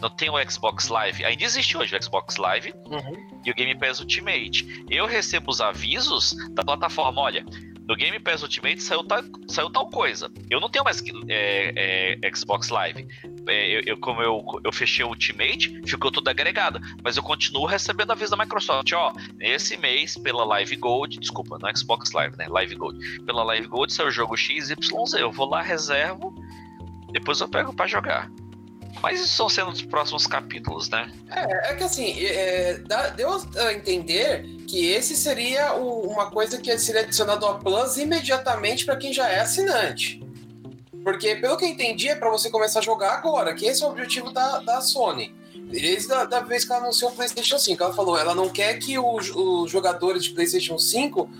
[0.00, 3.40] não tem o Xbox Live, ainda existe hoje o Xbox Live uhum.
[3.44, 4.84] e o Game Pass Ultimate.
[4.90, 7.44] Eu recebo os avisos da plataforma, olha
[7.86, 10.30] no Game Pass Ultimate saiu tal, saiu tal coisa.
[10.50, 13.06] Eu não tenho mais é, é, Xbox Live.
[13.48, 16.80] É, eu, eu, como eu, eu fechei o Ultimate, ficou tudo agregado.
[17.02, 18.92] Mas eu continuo recebendo aviso da Microsoft.
[18.92, 22.46] Ó, nesse mês, pela Live Gold, desculpa, não é Xbox Live, né?
[22.48, 23.24] Live Gold.
[23.24, 24.74] Pela Live Gold saiu o jogo XYZ.
[25.16, 26.34] Eu vou lá, reservo,
[27.12, 28.28] depois eu pego para jogar.
[29.02, 31.12] Mas isso são sendo os próximos capítulos, né?
[31.30, 32.80] É, é que assim, é,
[33.14, 38.84] deu a entender que esse seria o, uma coisa que seria adicionado ao Plus imediatamente
[38.84, 40.20] para quem já é assinante.
[41.04, 43.86] Porque, pelo que eu entendi, é para você começar a jogar agora, que esse é
[43.86, 45.32] o objetivo da, da Sony.
[45.54, 48.74] Desde a da vez que ela anunciou o PlayStation 5, ela falou, ela não quer
[48.78, 49.26] que os
[49.70, 51.30] jogadores de PlayStation 5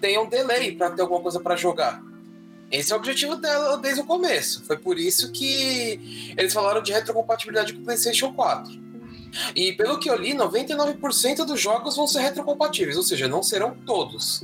[0.00, 2.02] tenham delay para ter alguma coisa para jogar.
[2.70, 4.64] Esse é o objetivo dela desde o começo.
[4.64, 8.86] Foi por isso que eles falaram de retrocompatibilidade com o PlayStation 4.
[9.54, 13.76] E pelo que eu li, 99% dos jogos vão ser retrocompatíveis, ou seja, não serão
[13.86, 14.42] todos.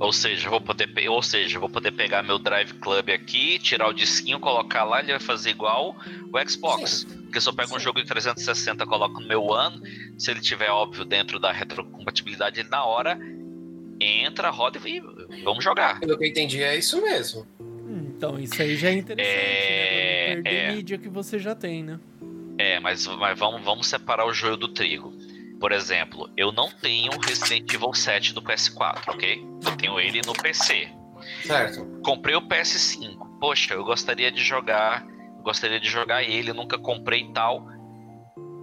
[0.00, 3.92] Ou seja, vou poder, ou seja, vou poder pegar meu Drive Club aqui, tirar o
[3.92, 5.96] disquinho, colocar lá, ele vai fazer igual
[6.32, 7.00] o Xbox.
[7.00, 7.18] Sim.
[7.24, 7.76] Porque se eu pego Sim.
[7.76, 9.82] um jogo de 360 coloco no meu One,
[10.16, 13.18] se ele tiver óbvio dentro da retrocompatibilidade, ele na hora
[14.00, 15.00] entra, roda e
[15.42, 16.00] vamos jogar.
[16.00, 17.46] Pelo que eu entendi, é isso mesmo.
[17.60, 20.28] Hum, então, isso aí já é interessante, é...
[20.28, 20.34] né?
[20.42, 20.72] Perder é...
[20.72, 21.98] mídia que você já tem, né?
[22.58, 25.12] É, mas, mas vamos, vamos separar o joio do trigo.
[25.60, 29.44] Por exemplo, eu não tenho Resident Evil 7 do PS4, ok?
[29.64, 30.88] Eu tenho ele no PC.
[31.42, 31.84] Certo.
[32.02, 33.38] Comprei o PS5.
[33.40, 35.04] Poxa, eu gostaria de jogar,
[35.42, 37.66] gostaria de jogar ele, nunca comprei tal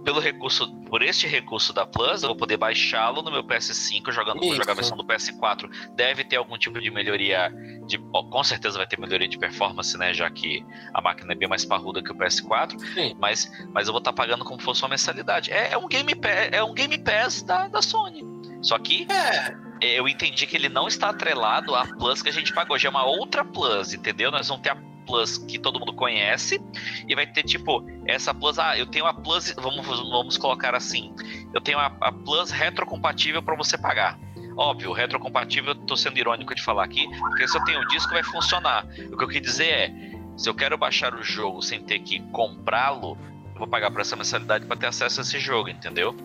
[0.06, 4.40] pelo recurso, por este recurso da Plus, eu vou poder baixá-lo no meu PS5, jogando
[4.54, 5.68] jogar a versão do PS4.
[5.96, 7.52] Deve ter algum tipo de melhoria,
[7.88, 10.14] de, com certeza vai ter melhoria de performance, né?
[10.14, 10.64] Já que
[10.94, 13.16] a máquina é bem mais parruda que o PS4.
[13.18, 15.50] Mas, mas eu vou estar tá pagando como se fosse uma mensalidade.
[15.50, 18.24] É, é um Game Pass, é um Game Pass da, da Sony.
[18.62, 19.56] Só que é.
[19.98, 22.78] eu entendi que ele não está atrelado à Plus que a gente pagou.
[22.78, 24.30] Já é uma outra Plus, entendeu?
[24.30, 26.60] Nós vamos ter a Plus que todo mundo conhece
[27.08, 31.14] e vai ter tipo essa Plus, ah, eu tenho a Plus, vamos, vamos colocar assim,
[31.54, 34.18] eu tenho a, a Plus retrocompatível para você pagar.
[34.56, 38.22] Óbvio, retrocompatível, tô sendo irônico de falar aqui, porque se eu tenho o disco vai
[38.22, 38.86] funcionar.
[39.12, 39.94] O que eu quis dizer é,
[40.36, 43.18] se eu quero baixar o jogo sem ter que comprá-lo,
[43.52, 46.16] eu vou pagar por essa mensalidade para ter acesso a esse jogo, entendeu?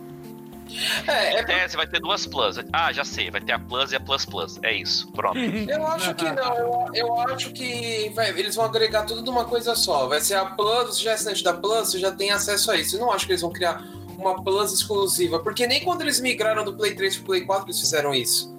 [1.06, 1.64] É, é...
[1.64, 2.56] é, você vai ter duas Plus.
[2.72, 4.58] Ah, já sei, vai ter a Plus e a Plus Plus.
[4.62, 5.38] É isso, pronto.
[5.68, 9.74] Eu acho que não, eu, eu acho que vai, eles vão agregar tudo numa coisa
[9.74, 10.06] só.
[10.06, 12.76] Vai ser a Plus, você já é assinante da Plus, você já tem acesso a
[12.76, 12.96] isso.
[12.96, 13.82] Eu não acho que eles vão criar
[14.18, 17.80] uma Plus exclusiva, porque nem quando eles migraram do Play 3 pro Play 4 eles
[17.80, 18.52] fizeram isso.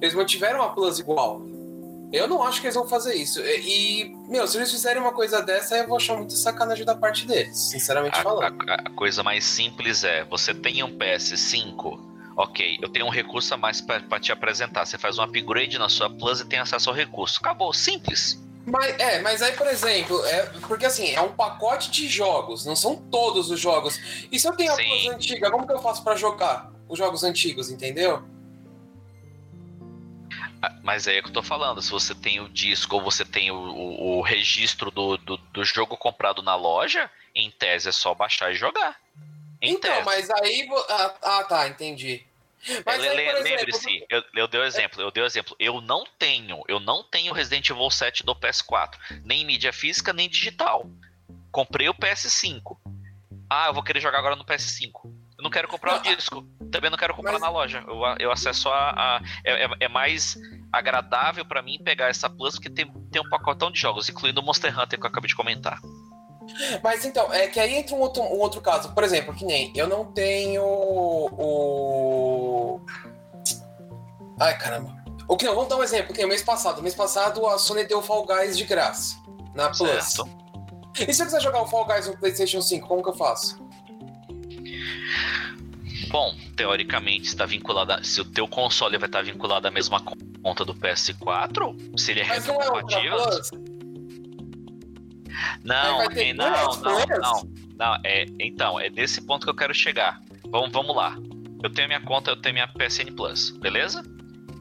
[0.00, 1.42] Eles mantiveram a Plus igual.
[2.14, 3.40] Eu não acho que eles vão fazer isso.
[3.40, 7.26] E, meu, se eles fizerem uma coisa dessa, eu vou achar muito sacanagem da parte
[7.26, 8.70] deles, sinceramente a, falando.
[8.70, 11.98] A, a, coisa mais simples é: você tem um PS5,
[12.36, 14.86] ok, eu tenho um recurso a mais para te apresentar.
[14.86, 17.40] Você faz um upgrade na sua Plus e tem acesso ao recurso.
[17.40, 18.40] Acabou, simples.
[18.64, 22.76] Mas, é, mas aí, por exemplo, é, porque assim, é um pacote de jogos, não
[22.76, 23.98] são todos os jogos.
[24.30, 24.84] E se eu tenho a Sim.
[24.84, 28.22] Plus antiga, como que eu faço para jogar os jogos antigos, entendeu?
[30.82, 33.56] Mas é que eu tô falando, se você tem o disco ou você tem o,
[33.56, 38.52] o, o registro do, do, do, jogo comprado na loja, em tese é só baixar
[38.52, 38.96] e jogar.
[39.60, 40.04] Em então, tese.
[40.04, 40.68] mas aí.
[40.88, 42.24] Ah, ah, tá, entendi.
[43.42, 45.54] Lembre-se, eu, eu dei o exemplo, eu dei o exemplo.
[45.58, 50.28] Eu não tenho, eu não tenho Resident Evil 7 do PS4, nem mídia física, nem
[50.28, 50.88] digital.
[51.52, 52.76] Comprei o PS5.
[53.50, 55.13] Ah, eu vou querer jogar agora no PS5.
[55.44, 56.42] Não quero comprar o disco.
[56.72, 57.42] Também não quero comprar mas...
[57.42, 57.84] na loja.
[57.86, 58.90] Eu, eu acesso a.
[58.96, 60.38] a é, é, é mais
[60.72, 64.42] agradável para mim pegar essa Plus, porque tem, tem um pacotão de jogos, incluindo o
[64.44, 65.78] Monster Hunter que eu acabei de comentar.
[66.82, 68.94] Mas então, é que aí entra um outro, um outro caso.
[68.94, 71.60] Por exemplo, que nem eu não tenho o.
[74.40, 74.96] Ai, caramba.
[75.28, 76.82] O que não, vamos dar um exemplo, que o mês passado.
[76.82, 79.16] Mês passado a Sony deu Fall Guys de graça
[79.54, 80.04] na Plus.
[80.04, 80.26] Certo.
[81.06, 83.62] E se eu quiser jogar o Fall Guys no PlayStation 5, como que eu faço?
[86.14, 87.92] Bom, teoricamente está vinculado.
[88.06, 90.00] Se o teu console vai estar vinculado à mesma
[90.40, 93.18] conta do PS4, se ele é retrocompatível.
[95.64, 97.98] Não, é, não, não, não, não, não.
[98.04, 100.22] É, então, é desse ponto que eu quero chegar.
[100.52, 101.18] Vamos, vamos lá.
[101.60, 104.00] Eu tenho minha conta, eu tenho minha PSN Plus, beleza?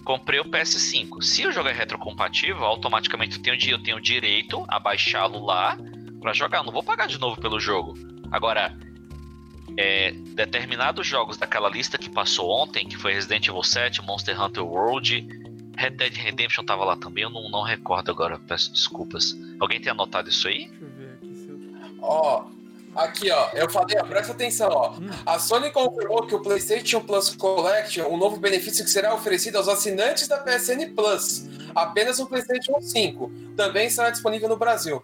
[0.05, 1.21] Comprei o PS5.
[1.21, 5.77] Se o jogo é retrocompatível, automaticamente eu tenho, eu tenho direito a baixá-lo lá
[6.19, 6.57] para jogar.
[6.57, 7.93] Eu não vou pagar de novo pelo jogo.
[8.31, 8.75] Agora,
[9.77, 14.65] é, determinados jogos daquela lista que passou ontem, que foi Resident Evil 7, Monster Hunter
[14.65, 15.27] World,
[15.75, 19.35] Red Dead Redemption tava lá também, eu não, não recordo agora, peço desculpas.
[19.59, 20.67] Alguém tem anotado isso aí?
[20.67, 21.59] Deixa eu ver aqui se eu...
[22.01, 22.45] Ó,
[22.95, 24.91] aqui ó, eu falei, ó, presta atenção, ó.
[24.91, 25.09] Hum.
[25.25, 29.67] A Sony confirmou que o PlayStation Plus Collection, um novo benefício que será oferecido aos
[29.67, 31.71] assinantes da PSN Plus, hum.
[31.73, 35.01] apenas no PlayStation 5, também será disponível no Brasil.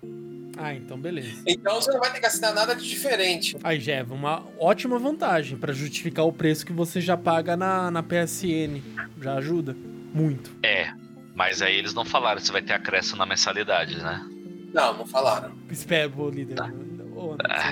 [0.62, 1.42] Ah, então beleza.
[1.48, 3.56] Então você não vai ter que assinar nada de diferente.
[3.64, 8.04] Aí, Jeff, uma ótima vantagem para justificar o preço que você já paga na, na
[8.04, 8.82] PSN.
[9.22, 9.74] Já ajuda
[10.14, 10.52] muito.
[10.62, 10.92] É,
[11.34, 14.26] mas aí eles não falaram se vai ter acréscimo na mensalidade, né?
[14.74, 15.54] Não, não falaram.
[15.72, 16.56] Espera, líder.
[16.56, 16.70] Tá.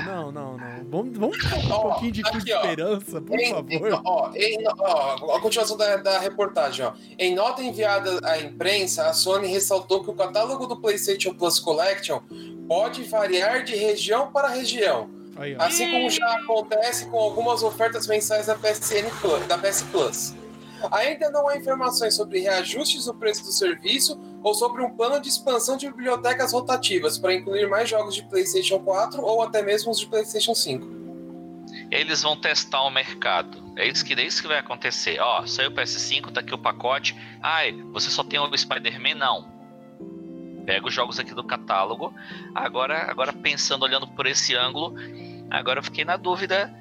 [0.05, 0.57] Não, não, não.
[0.89, 3.71] Vamos, vamos ter um ó, pouquinho de aqui, esperança, por em, favor.
[3.71, 6.85] Em, ó, em, ó, a continuação da, da reportagem.
[6.85, 6.93] Ó.
[7.17, 12.21] Em nota enviada à imprensa, a Sony ressaltou que o catálogo do PlayStation Plus Collection
[12.67, 15.09] pode variar de região para região.
[15.35, 20.35] Aí, assim como já acontece com algumas ofertas mensais da PSN Plus, da PS Plus.
[20.91, 25.29] Ainda não há informações sobre reajustes no preço do serviço ou sobre um plano de
[25.29, 29.99] expansão de bibliotecas rotativas para incluir mais jogos de PlayStation 4 ou até mesmo os
[29.99, 30.97] de PlayStation 5.
[31.89, 33.63] Eles vão testar o mercado.
[33.75, 35.19] É isso que, é isso que vai acontecer.
[35.19, 37.15] Ó, saiu o PS5, tá aqui o pacote.
[37.41, 39.15] Ai, você só tem o Spider-Man?
[39.15, 39.56] Não.
[40.67, 42.13] Pega os jogos aqui do catálogo.
[42.53, 44.93] Agora, agora pensando, olhando por esse ângulo,
[45.49, 46.71] agora eu fiquei na dúvida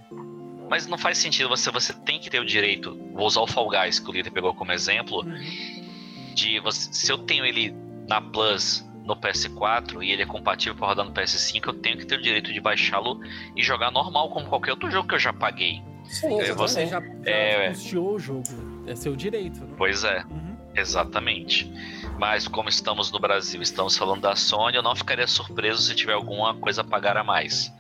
[0.69, 2.99] mas não faz sentido, você, você tem que ter o direito.
[3.13, 5.25] Vou usar o Fall Guys, que o líder pegou como exemplo.
[5.25, 6.35] Uhum.
[6.35, 7.75] De você, se eu tenho ele
[8.09, 12.05] na Plus no PS4 e ele é compatível para rodar no PS5, eu tenho que
[12.05, 13.21] ter o direito de baixá-lo
[13.55, 15.81] e jogar normal, como qualquer outro jogo que eu já paguei.
[16.05, 18.43] Sim, é, você já, já é, o jogo.
[18.87, 19.61] É seu direito.
[19.61, 19.75] Né?
[19.77, 20.57] Pois é, uhum.
[20.75, 21.73] exatamente.
[22.19, 26.15] Mas como estamos no Brasil, estamos falando da Sony, eu não ficaria surpreso se tiver
[26.15, 27.71] alguma coisa a pagar a mais.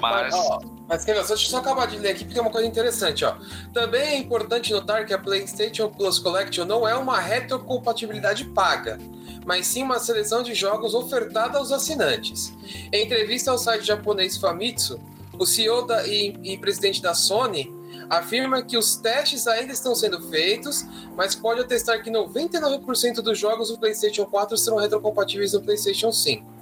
[0.00, 0.34] Mas.
[0.34, 3.36] Ó, mas deixa eu só acabar de ler aqui, porque tem uma coisa interessante, ó.
[3.72, 8.98] Também é importante notar que a PlayStation Plus Collection não é uma retrocompatibilidade paga,
[9.46, 12.52] mas sim uma seleção de jogos ofertada aos assinantes.
[12.92, 15.00] Em entrevista ao site japonês Famitsu,
[15.38, 17.72] o CEO da, e, e presidente da Sony
[18.08, 20.84] afirma que os testes ainda estão sendo feitos,
[21.16, 26.54] mas pode atestar que 99% dos jogos do PlayStation 4 serão retrocompatíveis no PlayStation 5.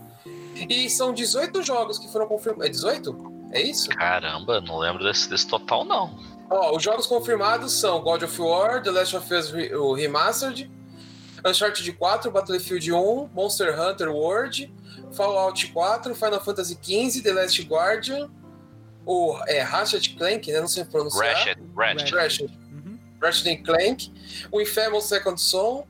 [0.69, 2.67] E são 18 jogos que foram confirmados.
[2.67, 3.33] É 18?
[3.53, 3.89] É isso?
[3.91, 6.19] Caramba, não lembro desse, desse total, não.
[6.49, 10.71] Ó, os jogos confirmados são God of War, The Last of Us o Remastered,
[11.45, 14.73] Uncharted 4, Battlefield 1, Monster Hunter World,
[15.13, 18.31] Fallout 4, Final Fantasy XV, The Last Guardian,
[19.05, 20.61] o é, Ratchet Clank, né?
[20.61, 21.35] Não sei pronunciar.
[21.35, 22.15] Ratchet, Ratchet.
[22.15, 22.51] Ratchet.
[22.51, 22.99] Uhum.
[23.21, 24.13] Ratchet Clank,
[24.51, 25.87] o Infamous Second Son,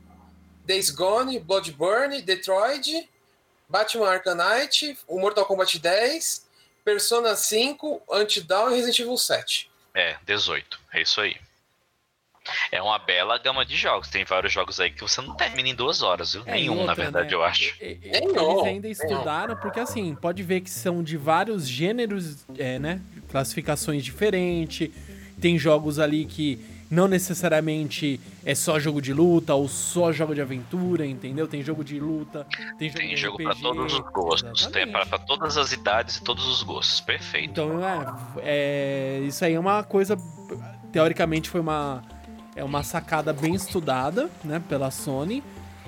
[0.65, 3.09] Days Gone, Bloodborne, Detroit,
[3.67, 6.47] Batman Arkham Knight, o Mortal Kombat 10,
[6.83, 9.71] Persona 5, Antidown e Resident Evil 7.
[9.93, 10.79] É, 18.
[10.93, 11.35] É isso aí.
[12.71, 14.09] É uma bela gama de jogos.
[14.09, 16.43] Tem vários jogos aí que você não termina em duas horas, viu?
[16.45, 17.33] É, Nenhum, outra, na verdade, né?
[17.33, 17.75] eu acho.
[17.79, 23.01] Eles ainda estudaram, porque assim, pode ver que são de vários gêneros, é, né?
[23.29, 24.89] Classificações diferentes.
[25.39, 30.41] Tem jogos ali que não necessariamente é só jogo de luta ou só jogo de
[30.41, 31.47] aventura, entendeu?
[31.47, 32.45] Tem jogo de luta,
[32.77, 36.23] tem jogo tem de jogo para todos os gostos, tem para todas as idades e
[36.23, 37.49] todos os gostos, perfeito.
[37.49, 38.05] Então, é,
[38.43, 40.15] é, isso aí é uma coisa
[40.91, 42.03] teoricamente foi uma
[42.55, 45.43] é uma sacada bem estudada, né, pela Sony.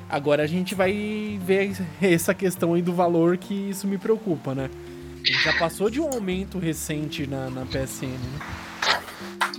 [0.10, 4.70] Agora a gente vai ver essa questão aí do valor que isso me preocupa, né?
[5.44, 8.40] Já passou de um aumento recente na, na PSN, né?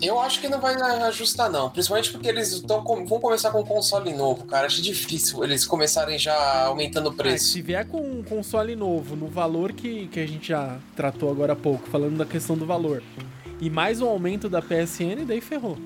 [0.01, 1.71] Eu acho que não vai ajustar, não.
[1.71, 4.67] Principalmente porque eles tão, vão começar com um console novo, cara.
[4.67, 7.35] Acho difícil eles começarem já aumentando o é, preço.
[7.47, 11.31] É, se vier com um console novo, no valor que, que a gente já tratou
[11.31, 13.03] agora há pouco, falando da questão do valor,
[13.61, 15.79] e mais um aumento da PSN, daí ferrou.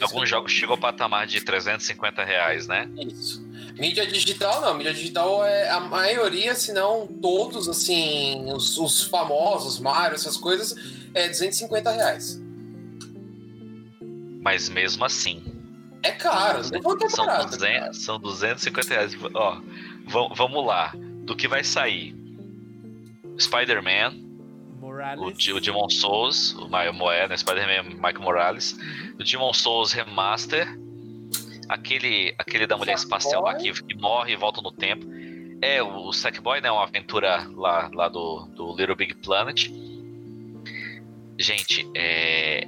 [0.00, 2.88] Alguns jogos chegam ao patamar de 350 reais, né?
[2.96, 3.44] Isso.
[3.76, 9.78] Mídia digital não, mídia digital é a maioria, se não todos, assim, os, os famosos,
[9.80, 10.74] Mario, essas coisas,
[11.12, 12.40] é 250 reais.
[14.40, 15.42] Mas mesmo assim.
[16.02, 19.16] É caro, não vou ter são, barato, 200, são 250 reais.
[19.34, 19.60] Ó,
[20.34, 20.94] vamos lá.
[21.24, 22.14] Do que vai sair?
[23.38, 24.14] Spider-Man,
[24.96, 25.48] Morales.
[25.48, 28.72] O, o Demon Souls, o Mario Moeda, né, Spider-Man Mike Morales.
[28.72, 29.16] Uhum.
[29.20, 30.66] O Demon Souls Remaster.
[31.68, 35.04] Aquele, aquele da mulher espacial lá que, que, morre e volta no tempo.
[35.60, 36.70] É, o Sackboy, né?
[36.70, 39.68] Uma aventura lá, lá do, do Little Big Planet.
[41.38, 42.66] Gente, é,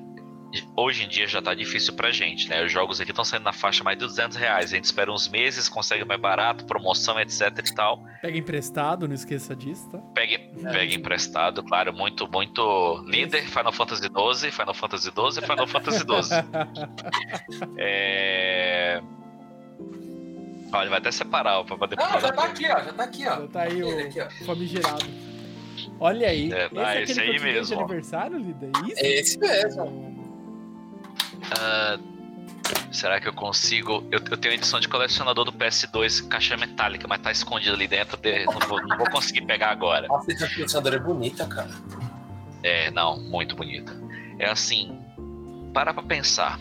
[0.76, 2.64] hoje em dia já tá difícil pra gente, né?
[2.64, 4.72] Os jogos aqui estão saindo na faixa mais de 200 reais.
[4.72, 8.02] A gente espera uns meses, consegue mais barato, promoção, etc e tal.
[8.22, 9.98] Pega emprestado, não esqueça disso, tá?
[10.14, 10.72] Pegue, é.
[10.72, 11.92] pega emprestado, claro.
[11.92, 13.42] Muito, muito líder.
[13.42, 16.08] Final Fantasy XII, Final Fantasy XII, Final Fantasy XII.
[17.76, 19.02] é...
[20.72, 21.96] Olha, vai até separar pra poder...
[21.96, 22.78] Não, já tá aqui, ó.
[22.78, 23.40] Já tá aqui, ó.
[23.40, 25.06] Já tá aí o aqui, famigerado.
[26.00, 26.52] Olha aí.
[26.52, 27.76] É, esse, é esse aí mesmo.
[27.76, 28.66] De aniversário, Lida?
[28.66, 29.04] É isso?
[29.04, 30.17] Esse mesmo.
[31.48, 34.06] Uh, será que eu consigo?
[34.10, 37.88] Eu, eu, tenho a edição de colecionador do PS2, caixa metálica, mas tá escondida ali
[37.88, 38.16] dentro.
[38.16, 38.44] De...
[38.44, 40.06] Não, vou, não, vou, conseguir pegar agora.
[40.08, 41.70] Nossa, essa colecionadora é bonita, cara.
[42.62, 43.92] É, não, muito bonita.
[44.38, 45.00] É assim,
[45.72, 46.58] para pra pensar.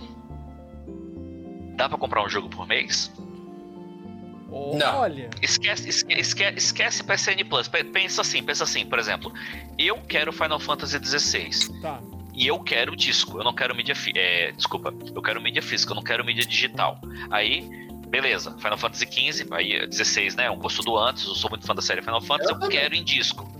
[1.75, 3.11] Dá pra comprar um jogo por mês?
[4.49, 4.97] Não.
[4.99, 5.29] Olha.
[5.41, 7.67] Esquece, esquece, esquece PSN Plus.
[7.67, 9.31] Pensa assim, pensa assim, por exemplo.
[9.77, 11.81] Eu quero Final Fantasy XVI.
[11.81, 11.99] Tá
[12.37, 15.95] e eu quero disco, eu não quero mídia é, desculpa, eu quero mídia física, eu
[15.95, 17.01] não quero mídia digital.
[17.31, 17.67] Aí,
[18.09, 21.73] beleza, Final Fantasy XV, aí 16, né, um gosto do antes, eu sou muito fã
[21.73, 23.51] da série Final Fantasy, eu, eu quero em disco.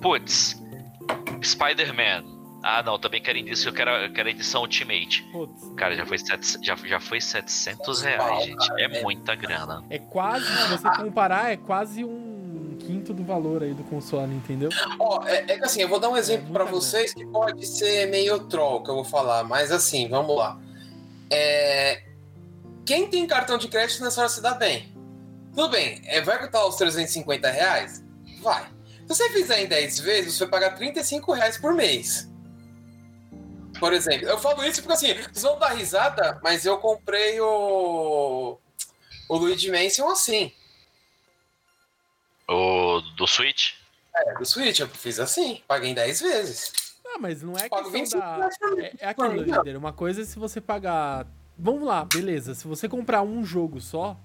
[0.00, 0.58] Putz,
[1.44, 2.24] Spider-Man,
[2.62, 5.22] ah, não, também quero em disco, eu quero, eu quero a edição Ultimate.
[5.32, 5.70] Putz.
[5.76, 8.72] Cara, já foi, set, já, já foi 700 reais, gente.
[8.78, 9.84] É muita grana.
[9.90, 12.31] É quase, se você comparar, é quase um
[12.86, 14.68] quinto do valor aí do console, entendeu?
[14.98, 17.24] Ó, oh, é, é, que assim, eu vou dar um exemplo é, para vocês que
[17.26, 20.60] pode ser meio troll que eu vou falar, mas assim, vamos lá.
[21.30, 22.02] É...
[22.84, 24.92] Quem tem cartão de crédito nessa hora se dá bem.
[25.54, 28.02] Tudo bem, é, vai custar os 350 reais?
[28.42, 28.64] Vai.
[29.06, 32.28] Se você fizer em 10 vezes, você vai pagar 35 reais por mês.
[33.78, 38.58] Por exemplo, eu falo isso porque assim, vocês vão dar risada, mas eu comprei o.
[39.28, 40.52] O Luigi Mansion assim.
[42.48, 43.72] O do Switch?
[44.14, 46.72] É, do Switch, eu fiz assim, paguei em 10 vezes.
[47.06, 48.48] Ah, mas não é Pago questão da...
[48.78, 49.76] É, é aquilo, líder.
[49.76, 51.26] Uma coisa é se você pagar...
[51.58, 52.54] Vamos lá, beleza.
[52.54, 54.16] Se você comprar um jogo só,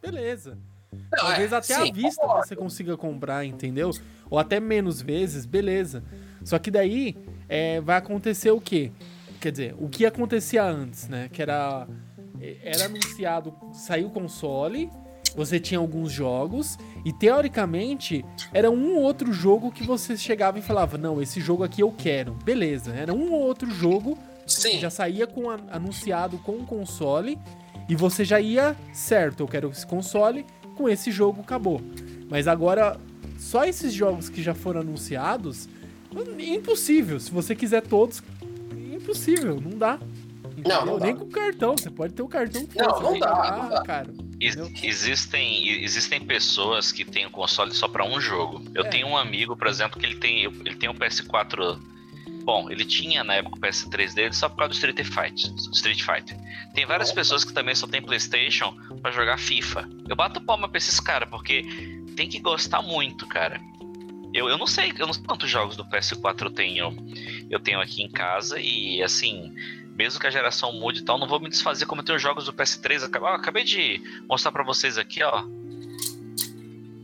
[0.00, 0.56] beleza.
[0.92, 2.46] Não, Talvez é, até sim, à vista concordo.
[2.46, 3.90] você consiga comprar, entendeu?
[4.28, 6.04] Ou até menos vezes, beleza.
[6.44, 7.16] Só que daí
[7.48, 8.92] é, vai acontecer o quê?
[9.40, 11.28] Quer dizer, o que acontecia antes, né?
[11.32, 11.86] Que era...
[12.62, 14.90] Era anunciado, saiu o console
[15.36, 20.62] você tinha alguns jogos e teoricamente era um ou outro jogo que você chegava e
[20.62, 22.32] falava: Não, esse jogo aqui eu quero.
[22.44, 24.70] Beleza, era um ou outro jogo Sim.
[24.72, 27.38] que já saía com anunciado com o console
[27.88, 29.40] e você já ia certo.
[29.40, 30.44] Eu quero esse console,
[30.76, 31.80] com esse jogo acabou.
[32.28, 32.96] Mas agora,
[33.38, 35.68] só esses jogos que já foram anunciados,
[36.38, 37.18] impossível.
[37.18, 38.22] Se você quiser todos,
[38.92, 39.98] impossível, não dá.
[40.66, 43.68] Não, não Nem com cartão, você pode ter o cartão que Não, não dá, não
[43.70, 43.82] dá.
[43.82, 44.10] Cara,
[44.40, 48.64] Ex existem, existem pessoas que têm o console só para um jogo.
[48.74, 48.88] Eu é.
[48.88, 51.78] tenho um amigo, por exemplo, que ele tem, ele tem um PS4
[52.42, 55.54] Bom, ele tinha na época o PS3 dele só por causa do Street Fighter.
[55.72, 56.36] Street Fighter.
[56.74, 59.88] Tem várias pessoas que também só tem PlayStation para jogar FIFA.
[60.08, 61.62] Eu bato palma pra esses caras, porque
[62.16, 63.60] tem que gostar muito, cara.
[64.32, 66.96] Eu, eu não sei, eu não sei quantos jogos do PS4 eu tenho,
[67.50, 69.54] eu tenho aqui em casa e assim,
[70.00, 72.46] mesmo que a geração mude e tal, não vou me desfazer como eu tenho jogos
[72.46, 73.04] do PS3.
[73.04, 75.44] Acabei, acabei de mostrar para vocês aqui, ó.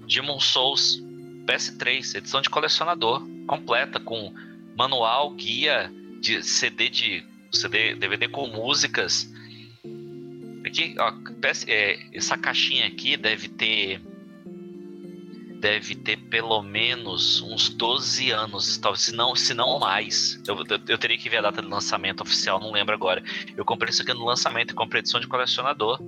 [0.09, 0.99] Demon Souls
[1.45, 4.33] PS3, edição de colecionador, completa com
[4.75, 5.93] manual, guia
[6.23, 7.23] de CD de
[7.53, 9.31] CD, DVD com músicas.
[10.65, 11.13] Aqui, ó,
[11.67, 14.01] é, essa caixinha aqui deve ter
[15.61, 20.41] deve ter pelo menos uns 12 anos, talvez, se não, se não mais.
[20.47, 23.23] Eu, eu, eu, teria que ver a data de lançamento oficial, não lembro agora.
[23.57, 26.01] Eu comprei isso aqui no lançamento comprei edição de colecionador.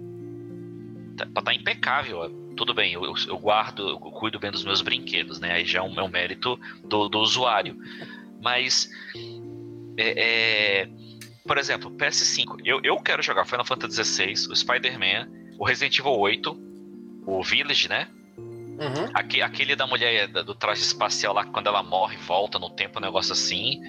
[1.17, 2.19] Tá, tá impecável.
[2.19, 2.55] Ó.
[2.55, 5.53] Tudo bem, eu, eu, guardo, eu cuido bem dos meus brinquedos, né?
[5.53, 7.77] Aí já é um, é um mérito do, do usuário.
[8.43, 8.91] Mas,
[9.97, 10.89] é, é,
[11.47, 12.61] por exemplo, PS5.
[12.65, 15.29] Eu, eu quero jogar Final Fantasy XVI, o Spider-Man,
[15.59, 16.61] o Resident Evil 8,
[17.27, 18.09] o Village, né?
[18.79, 19.11] Uhum.
[19.43, 23.33] aquele da mulher do traje espacial lá, quando ela morre, volta no tempo, um negócio
[23.33, 23.81] assim.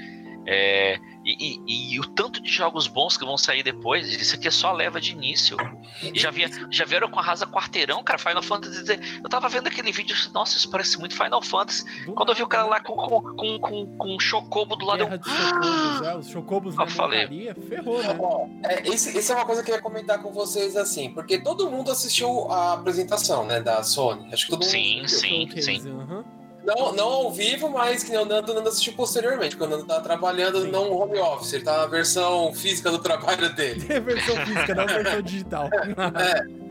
[0.51, 4.47] É, e, e, e, o tanto de jogos bons que vão sair depois, isso aqui
[4.47, 5.55] é só leva de início.
[6.01, 8.99] E já, via, já vieram com a rasa quarteirão, cara, Final Fantasy.
[9.23, 11.85] Eu tava vendo aquele vídeo, nossa, isso parece muito Final Fantasy.
[12.15, 15.05] Quando eu vi o cara lá com, com, com, com, com um chocobo do lado,
[15.05, 15.19] Guerra eu.
[15.19, 17.53] De chocobos, é, os chocobos eu falei.
[17.67, 18.59] ferrou, né?
[18.63, 21.69] é, esse, esse é uma coisa que eu ia comentar com vocês assim, porque todo
[21.69, 24.33] mundo assistiu a apresentação, né, da Sony.
[24.33, 24.71] Acho que todo mundo.
[24.71, 25.91] Sim, sim, sim.
[25.91, 26.38] Uhum.
[26.63, 30.01] Não, não ao vivo, mas que o Nando, Nando assistiu posteriormente, quando o Nando tava
[30.01, 30.71] trabalhando Sim.
[30.71, 33.85] não home office, ele tá na versão física do trabalho dele.
[33.89, 35.69] É versão física, não versão digital.
[36.19, 36.69] é.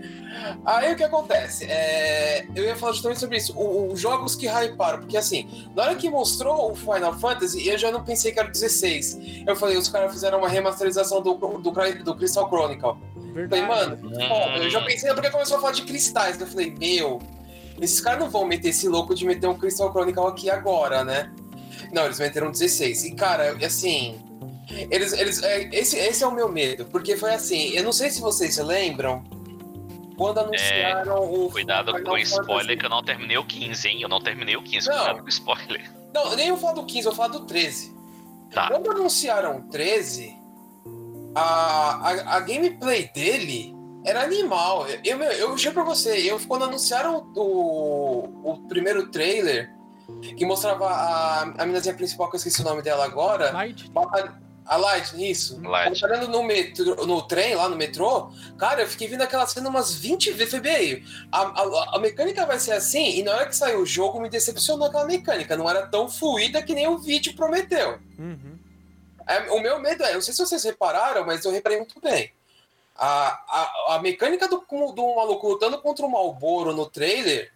[0.64, 1.64] Aí o que acontece?
[1.64, 3.54] É, eu ia falar justamente sobre isso.
[3.58, 7.90] Os jogos que hyparam, porque assim, na hora que mostrou o Final Fantasy, eu já
[7.90, 9.44] não pensei que era 16.
[9.46, 12.96] Eu falei, os caras fizeram uma remasterização do, do, do Crystal Chronicle.
[13.32, 13.66] Verdade.
[13.66, 16.40] Falei, mano, ó, eu já pensei, porque começou a falar de cristais.
[16.40, 17.20] Eu falei, meu,
[17.80, 21.32] esses caras não vão meter esse louco de meter um Crystal Chronicle aqui agora, né?
[21.92, 23.04] Não, eles meteram 16.
[23.04, 24.20] E, cara, assim.
[24.90, 27.70] Eles, eles, é, esse, esse é o meu medo, porque foi assim.
[27.70, 29.24] Eu não sei se vocês se lembram.
[30.16, 31.48] Quando anunciaram é, o.
[31.48, 34.02] Cuidado com o spoiler, que eu não terminei o 15, hein?
[34.02, 34.88] Eu não terminei o 15.
[34.88, 35.90] Não, cuidado com o spoiler.
[36.12, 37.96] Não, nem eu falo do 15, eu falo do 13.
[38.52, 38.68] Tá.
[38.68, 40.36] Quando anunciaram o 13,
[41.34, 44.86] a, a, a gameplay dele era animal.
[44.88, 49.70] Eu, eu, eu juro pra você, eu, quando anunciaram o, o primeiro trailer,
[50.36, 53.52] que mostrava a, a meninazinha principal, que eu esqueci o nome dela agora.
[53.52, 53.90] Light.
[54.64, 55.60] A Light, isso.
[55.62, 55.98] Light.
[55.98, 59.94] Batalhando no, metro, no trem, lá no metrô, cara, eu fiquei vendo aquela cena umas
[59.94, 60.52] 20 vezes.
[60.52, 64.20] Falei, a, a, a, mecânica vai ser assim, e na hora que saiu o jogo,
[64.20, 65.56] me decepcionou aquela mecânica.
[65.56, 67.98] Não era tão fluida que nem o vídeo prometeu.
[68.18, 68.58] Uhum.
[69.26, 72.30] É, o meu medo é, não sei se vocês repararam, mas eu reparei muito bem.
[72.98, 77.52] A, a, a mecânica do, do maluco lutando contra o Malboro no trailer,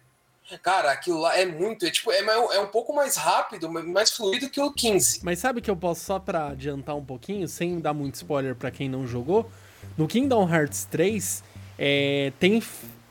[0.61, 1.85] cara, aquilo lá é muito.
[1.85, 5.19] É, tipo, é, é um pouco mais rápido, mais fluido que o 15.
[5.23, 8.71] Mas sabe que eu posso, só pra adiantar um pouquinho, sem dar muito spoiler para
[8.71, 9.49] quem não jogou,
[9.97, 11.43] no Kingdom Hearts 3
[11.77, 12.61] é, tem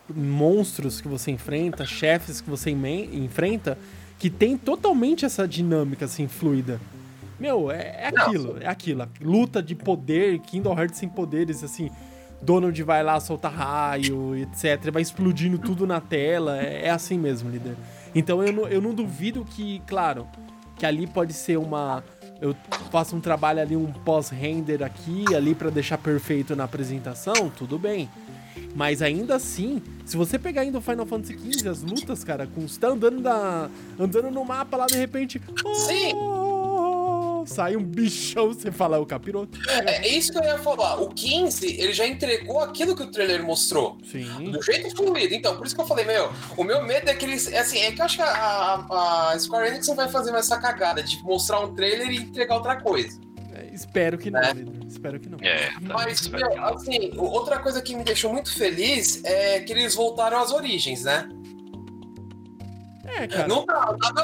[0.08, 3.78] monstros que você enfrenta, chefes que você enfrenta,
[4.18, 6.80] que tem totalmente essa dinâmica assim, fluida.
[7.38, 9.08] Meu, é, é aquilo, é aquilo.
[9.20, 11.90] Luta de poder, Kingdom Hearts sem poderes, assim
[12.42, 14.90] Donald vai lá soltar raio, etc.
[14.92, 16.60] Vai explodindo tudo na tela.
[16.60, 17.76] É, é assim mesmo, líder.
[18.14, 20.26] Então eu não, eu não duvido que, claro,
[20.76, 22.02] que ali pode ser uma.
[22.40, 22.56] Eu
[22.90, 28.10] faço um trabalho ali, um pós-render aqui, ali para deixar perfeito na apresentação, tudo bem.
[28.74, 32.66] Mas ainda assim, se você pegar ainda o Final Fantasy XV, as lutas, cara, com
[32.66, 35.40] você tá andando, na, andando no mapa lá de repente.
[35.64, 36.14] Oh, Sim!
[37.46, 39.58] Sai um bichão, você fala, é o capiroto.
[39.68, 41.00] É, é isso que eu ia falar.
[41.00, 43.98] O 15, ele já entregou aquilo que o trailer mostrou.
[44.04, 44.50] Sim.
[44.50, 45.34] Do jeito fluido.
[45.34, 47.50] Então, por isso que eu falei, meu, o meu medo é que eles.
[47.50, 50.34] É assim, é que eu acho que a, a, a Square Enix não vai fazer
[50.34, 53.20] essa cagada de mostrar um trailer e entregar outra coisa.
[53.54, 54.54] É, espero que não, é.
[54.88, 55.38] Espero que não.
[55.40, 60.38] É, Mas, meu, assim, outra coisa que me deixou muito feliz é que eles voltaram
[60.38, 61.28] às origens, né?
[63.16, 63.46] É, cara.
[63.46, 63.66] Não,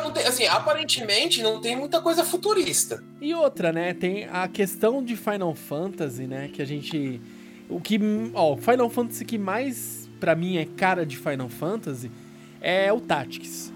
[0.03, 3.03] não tem, assim, aparentemente não tem muita coisa futurista.
[3.21, 3.93] E outra, né?
[3.93, 6.49] Tem a questão de Final Fantasy, né?
[6.53, 7.21] Que a gente.
[7.69, 7.99] O que.
[8.35, 12.11] Ó, Final Fantasy que mais para mim é cara de Final Fantasy
[12.61, 13.73] é o Tactics.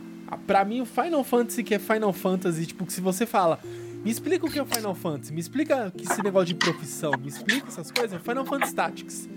[0.46, 3.58] Pra mim, o Final Fantasy que é Final Fantasy, tipo, que se você fala
[4.02, 5.32] Me explica o que é o Final Fantasy.
[5.32, 7.12] Me explica esse negócio de profissão.
[7.20, 8.20] Me explica essas coisas.
[8.20, 9.28] Final Fantasy Tactics.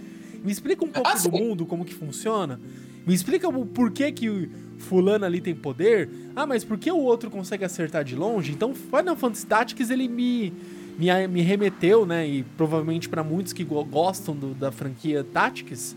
[0.43, 2.59] Me explica um pouco ah, do mundo, como que funciona.
[3.05, 4.49] Me explica o porquê que
[4.79, 6.09] fulano ali tem poder.
[6.35, 8.51] Ah, mas por que o outro consegue acertar de longe?
[8.51, 10.51] Então, Final Fantasy Tactics, ele me,
[10.97, 12.27] me, me remeteu, né?
[12.27, 15.95] E provavelmente para muitos que gostam do, da franquia Tactics,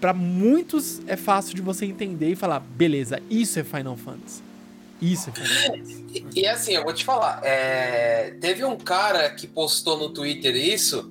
[0.00, 4.42] para muitos é fácil de você entender e falar, beleza, isso é Final Fantasy.
[5.00, 6.04] Isso é Final Fantasy.
[6.34, 8.36] E, e assim, eu vou te falar, é...
[8.40, 11.10] teve um cara que postou no Twitter isso,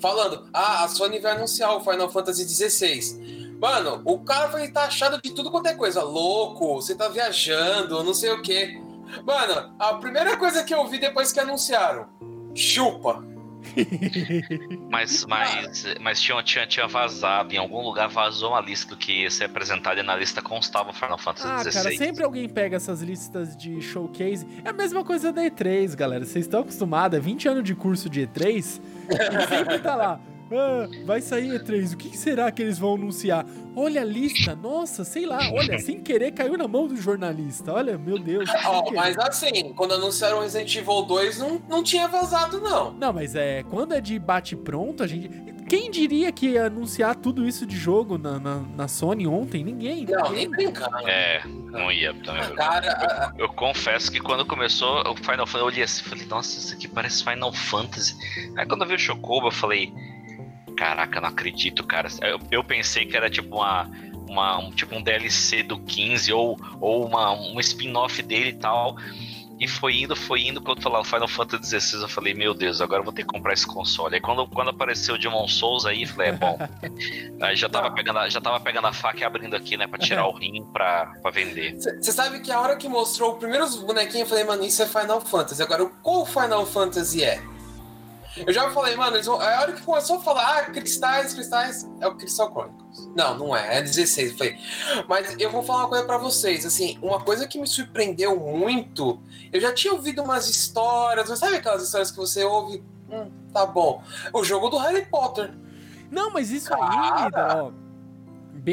[0.00, 3.43] falando, ah, a Sony vai anunciar o Final Fantasy XVI.
[3.60, 6.02] Mano, o cara foi taxado de tudo quanto é coisa.
[6.02, 8.80] Louco, você tá viajando, não sei o quê.
[9.24, 12.08] Mano, a primeira coisa que eu vi depois que anunciaram:
[12.54, 13.24] chupa.
[14.90, 19.22] mas mas, mas tinha, tinha, tinha vazado, em algum lugar vazou uma lista do que
[19.22, 21.68] ia ser apresentado e na lista constava Final Fantasy XVI.
[21.68, 24.46] Ah, cara, sempre alguém pega essas listas de showcase.
[24.64, 26.24] É a mesma coisa da E3, galera.
[26.24, 28.62] Vocês estão acostumados, é 20 anos de curso de E3, e
[29.48, 30.20] sempre tá lá.
[30.52, 33.46] Ah, vai sair E3, o que será que eles vão anunciar?
[33.76, 37.98] Olha a lista, nossa, sei lá, olha, sem querer caiu na mão do jornalista, olha,
[37.98, 38.48] meu Deus.
[38.66, 42.92] Oh, mas assim, quando anunciaram Resident Evil 2, não, não tinha vazado, não.
[42.92, 45.54] Não, mas é, quando é de bate-pronto, a gente.
[45.68, 49.64] Quem diria que ia anunciar tudo isso de jogo na, na, na Sony ontem?
[49.64, 50.04] Ninguém.
[50.04, 50.34] Não, ninguém.
[50.34, 51.08] nem brincando.
[51.08, 52.54] É, não ia também.
[52.54, 56.58] Cara, eu, eu, confesso que quando começou o Final Fantasy, eu olhei assim, falei, nossa,
[56.58, 58.14] isso aqui parece Final Fantasy.
[58.58, 59.92] Aí quando eu vi o Chocobo, eu falei
[60.84, 62.10] Caraca, não acredito, cara.
[62.20, 63.90] Eu, eu pensei que era tipo uma,
[64.28, 68.94] uma um, tipo um DLC do 15 ou, ou uma, um spin-off dele e tal.
[69.58, 70.60] E foi indo, foi indo.
[70.60, 73.28] Quando falou o Final Fantasy XVI, eu falei, meu Deus, agora eu vou ter que
[73.28, 74.16] comprar esse console.
[74.16, 76.58] Aí quando, quando apareceu o Demon Souls aí, eu falei, é bom.
[77.40, 80.26] aí já tava, pegando, já tava pegando a faca e abrindo aqui, né, pra tirar
[80.26, 81.76] o rim pra, pra vender.
[81.76, 84.86] Você sabe que a hora que mostrou os primeiros bonequinhos, eu falei, mano, isso é
[84.86, 85.62] Final Fantasy.
[85.62, 87.42] Agora, qual Final Fantasy é?
[88.36, 91.88] Eu já falei, mano, eles vão, a hora que começou a falar, ah, cristais, cristais,
[92.00, 93.10] é o Crystal Chronicles.
[93.14, 94.32] Não, não é, é 16.
[94.32, 94.58] Eu falei,
[95.08, 99.20] mas eu vou falar uma coisa para vocês, assim, uma coisa que me surpreendeu muito,
[99.52, 102.82] eu já tinha ouvido umas histórias, mas sabe aquelas histórias que você ouve?
[103.10, 104.02] Hum, tá bom.
[104.32, 105.52] O jogo do Harry Potter.
[106.10, 107.26] Não, mas isso Cara...
[107.26, 107.70] aí, ó.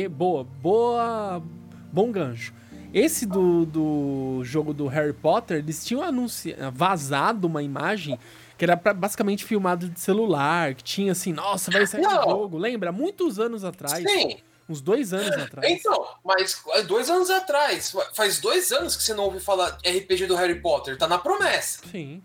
[0.09, 1.43] Boa, boa.
[1.91, 2.53] Bom gancho.
[2.93, 8.19] Esse do, do jogo do Harry Potter, eles tinham anunciado, vazado uma imagem
[8.61, 12.59] que era pra, basicamente filmado de celular, que tinha assim, nossa, vai sair um jogo.
[12.59, 12.91] Lembra?
[12.91, 14.03] Muitos anos atrás.
[14.07, 14.37] Sim.
[14.69, 15.67] Uns dois anos atrás.
[15.67, 17.91] Então, mas dois anos atrás.
[18.13, 20.95] Faz dois anos que você não ouve falar RPG do Harry Potter.
[20.95, 21.79] Tá na promessa.
[21.91, 22.21] Sim.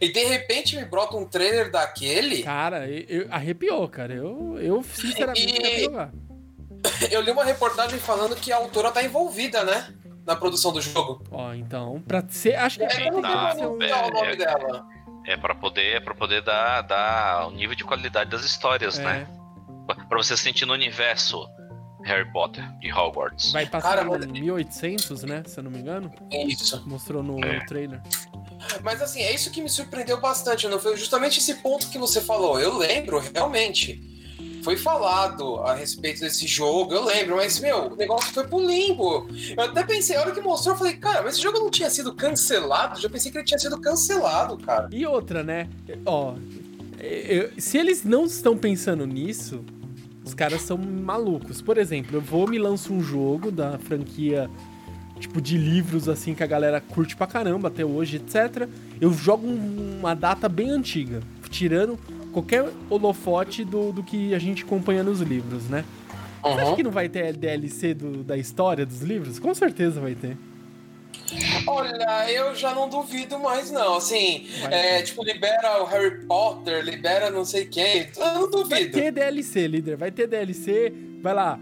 [0.00, 2.42] E de repente me brota um trailer daquele.
[2.42, 4.12] Cara, eu, eu arrepiou, cara.
[4.12, 5.88] Eu, eu sinceramente e...
[7.14, 9.94] Eu li uma reportagem falando que a autora tá envolvida, né?
[10.28, 11.24] Na produção do jogo.
[11.30, 12.54] Ó, então, pra ser.
[12.54, 14.86] Acho que é, é, tá, é, o nome dela.
[15.26, 19.02] É para poder, é pra poder dar, dar o nível de qualidade das histórias, é.
[19.02, 19.28] né?
[19.86, 21.48] Pra você sentir no universo
[22.04, 23.52] Harry Potter de Hogwarts.
[23.52, 24.26] Vai passar Cara, mas...
[24.26, 25.42] 1800, né?
[25.46, 26.12] Se eu não me engano.
[26.30, 26.86] Isso.
[26.86, 27.60] Mostrou no, é.
[27.60, 28.02] no trailer.
[28.82, 32.20] Mas assim, é isso que me surpreendeu bastante, não foi justamente esse ponto que você
[32.20, 32.60] falou.
[32.60, 34.17] Eu lembro, realmente
[34.68, 39.26] foi falado a respeito desse jogo, eu lembro, mas, meu, o negócio foi pro limbo.
[39.56, 41.88] Eu até pensei, a hora que mostrou, eu falei, cara, mas esse jogo não tinha
[41.88, 43.00] sido cancelado?
[43.00, 44.90] Já pensei que ele tinha sido cancelado, cara.
[44.92, 45.70] E outra, né?
[46.04, 46.34] Ó,
[47.00, 49.64] eu, se eles não estão pensando nisso,
[50.22, 51.62] os caras são malucos.
[51.62, 54.50] Por exemplo, eu vou me lanço um jogo da franquia
[55.18, 58.68] tipo de livros assim que a galera curte pra caramba até hoje, etc.
[59.00, 61.98] Eu jogo uma data bem antiga, tirando
[62.32, 65.84] qualquer holofote do, do que a gente acompanha nos livros, né?
[66.44, 66.54] Uhum.
[66.54, 69.38] Você acha que não vai ter DLC do, da história dos livros?
[69.38, 70.36] Com certeza vai ter.
[71.66, 73.96] Olha, eu já não duvido mais, não.
[73.96, 78.08] Assim, é, tipo, libera o Harry Potter, libera não sei quem.
[78.16, 78.68] Eu não duvido.
[78.70, 79.96] Vai ter DLC, líder.
[79.96, 80.92] Vai ter DLC.
[81.20, 81.58] Vai lá.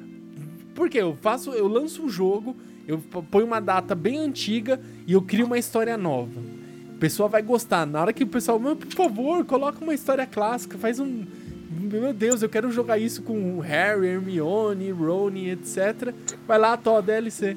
[0.74, 2.54] Porque eu faço, eu lanço um jogo,
[2.86, 6.40] eu ponho uma data bem antiga e eu crio uma história nova.
[6.96, 7.86] O pessoal vai gostar.
[7.86, 11.26] Na hora que o pessoal, por favor, coloca uma história clássica, faz um.
[11.78, 16.14] Meu Deus, eu quero jogar isso com Harry, Hermione, Rony, etc.
[16.48, 17.54] Vai lá, to DLC.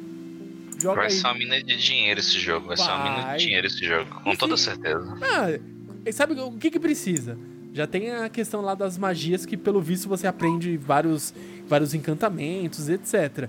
[0.82, 1.12] Joga vai aí.
[1.12, 2.68] ser uma mina de dinheiro esse jogo.
[2.68, 5.18] Vai, vai, ser uma mina de dinheiro esse jogo, com toda certeza.
[5.22, 7.38] Ah, sabe o que que precisa?
[7.74, 11.34] Já tem a questão lá das magias que, pelo visto, você aprende vários,
[11.66, 13.48] vários encantamentos, etc.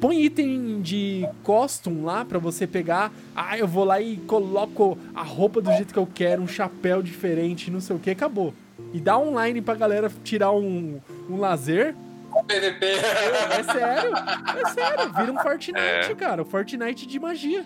[0.00, 3.12] Põe item de costume lá para você pegar.
[3.34, 7.02] Ah, eu vou lá e coloco a roupa do jeito que eu quero, um chapéu
[7.02, 8.54] diferente, não sei o que, acabou.
[8.92, 11.94] E dá online pra galera tirar um, um lazer.
[12.46, 12.86] PVP.
[12.86, 15.12] É, é sério, é sério.
[15.14, 16.14] Vira um Fortnite, é.
[16.14, 16.44] cara.
[16.44, 17.64] Fortnite de magia.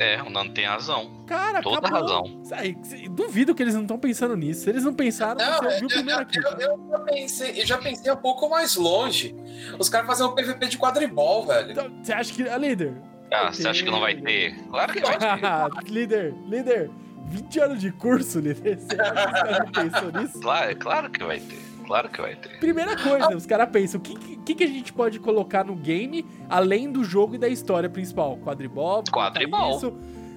[0.00, 1.08] É, o Nando tem razão.
[1.26, 2.00] Cara, Toda acabou.
[2.00, 2.40] razão.
[2.44, 2.76] Sai,
[3.10, 4.62] duvido que eles não estão pensando nisso.
[4.62, 6.38] Se eles não pensaram, Não, você ouviu eu, primeiro aqui.
[6.38, 9.34] eu, eu já pensei, eu já pensei um pouco mais longe.
[9.78, 11.70] Os caras fazem um PVP de quadribol, velho.
[11.72, 12.48] Então, você acha que.
[12.48, 12.94] Ah, líder.
[13.32, 14.54] Ah, você acha que não vai ter?
[14.68, 15.84] Claro que vai ter.
[15.90, 16.90] líder, líder.
[17.26, 18.78] 20 anos de curso, líder.
[18.78, 20.40] Você acha que não pensou nisso?
[20.40, 21.63] Claro, claro que vai ter.
[21.86, 22.58] Claro que vai ter.
[22.60, 26.24] Primeira coisa, os caras pensam, o que, que, que a gente pode colocar no game
[26.48, 28.38] além do jogo e da história principal?
[28.38, 29.04] Quadribol?
[29.12, 29.76] Quadribol.
[29.76, 29.92] Isso.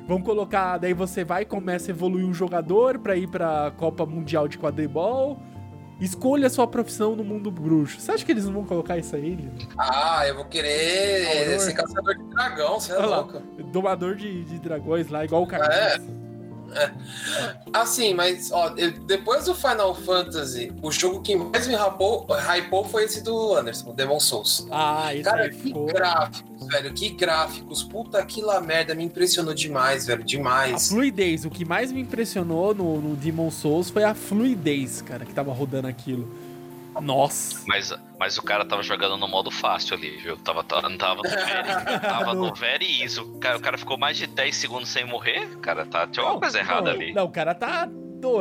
[0.07, 4.05] Vamos colocar, daí você vai e começa a evoluir um jogador pra ir pra Copa
[4.05, 5.37] Mundial de Quadribol.
[5.99, 7.99] Escolha a sua profissão no mundo bruxo.
[7.99, 9.67] Você acha que eles não vão colocar isso aí, líder?
[9.77, 11.59] Ah, eu vou querer Horror.
[11.59, 13.17] ser caçador de dragão, você é Olha lá.
[13.17, 13.39] louco.
[13.71, 15.65] Domador de, de dragões lá, igual o cara.
[15.73, 15.97] É.
[17.73, 18.69] Assim, mas ó,
[19.05, 23.93] depois do Final Fantasy, o jogo que mais me hypou, hypou foi esse do Anderson,
[23.93, 24.67] Demon Souls.
[24.71, 25.85] Ah, esse Cara, aí que ficou.
[25.85, 27.83] gráficos, velho, que gráficos.
[27.83, 30.89] Puta que lá merda, me impressionou demais, velho, A demais.
[30.89, 35.33] fluidez, o que mais me impressionou no, no Demon Souls foi a fluidez, cara, que
[35.33, 36.27] tava rodando aquilo.
[37.01, 37.59] Nossa.
[37.67, 40.37] Mas, mas o cara tava jogando no modo fácil ali, viu?
[40.37, 41.99] Tava, tava, não tava no very.
[42.01, 43.19] Tava no very easy.
[43.19, 45.57] O cara, o cara ficou mais de 10 segundos sem morrer.
[45.59, 47.13] Cara, tá, tinha alguma coisa errada não, ali.
[47.13, 47.87] Não, o cara tá.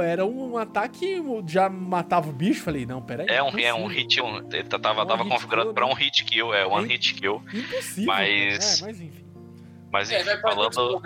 [0.02, 2.62] Era um ataque, já matava o bicho.
[2.62, 3.26] Falei, não, peraí.
[3.28, 3.88] É um, é um impossível.
[3.88, 6.66] hit, um, ele tá- tava, One tava hit configurado kill, pra um hit kill, é,
[6.66, 6.92] one Hein?
[6.92, 7.42] hit kill.
[7.52, 8.06] Impossível.
[8.06, 8.80] Mas-.
[8.80, 9.26] É, mas enfim.
[9.92, 11.02] Mas É, enfim, pra falando.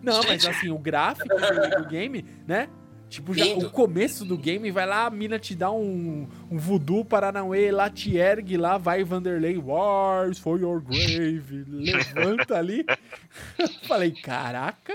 [0.00, 2.68] Não, mas assim, o gráfico do, do game, né?
[3.08, 7.04] Tipo, já, o começo do game, vai lá, a mina te dá um, um voodoo
[7.04, 12.84] Paranauê, lá te ergue, lá vai Vanderlei, Wars for your grave, levanta ali.
[13.86, 14.92] Falei, caraca,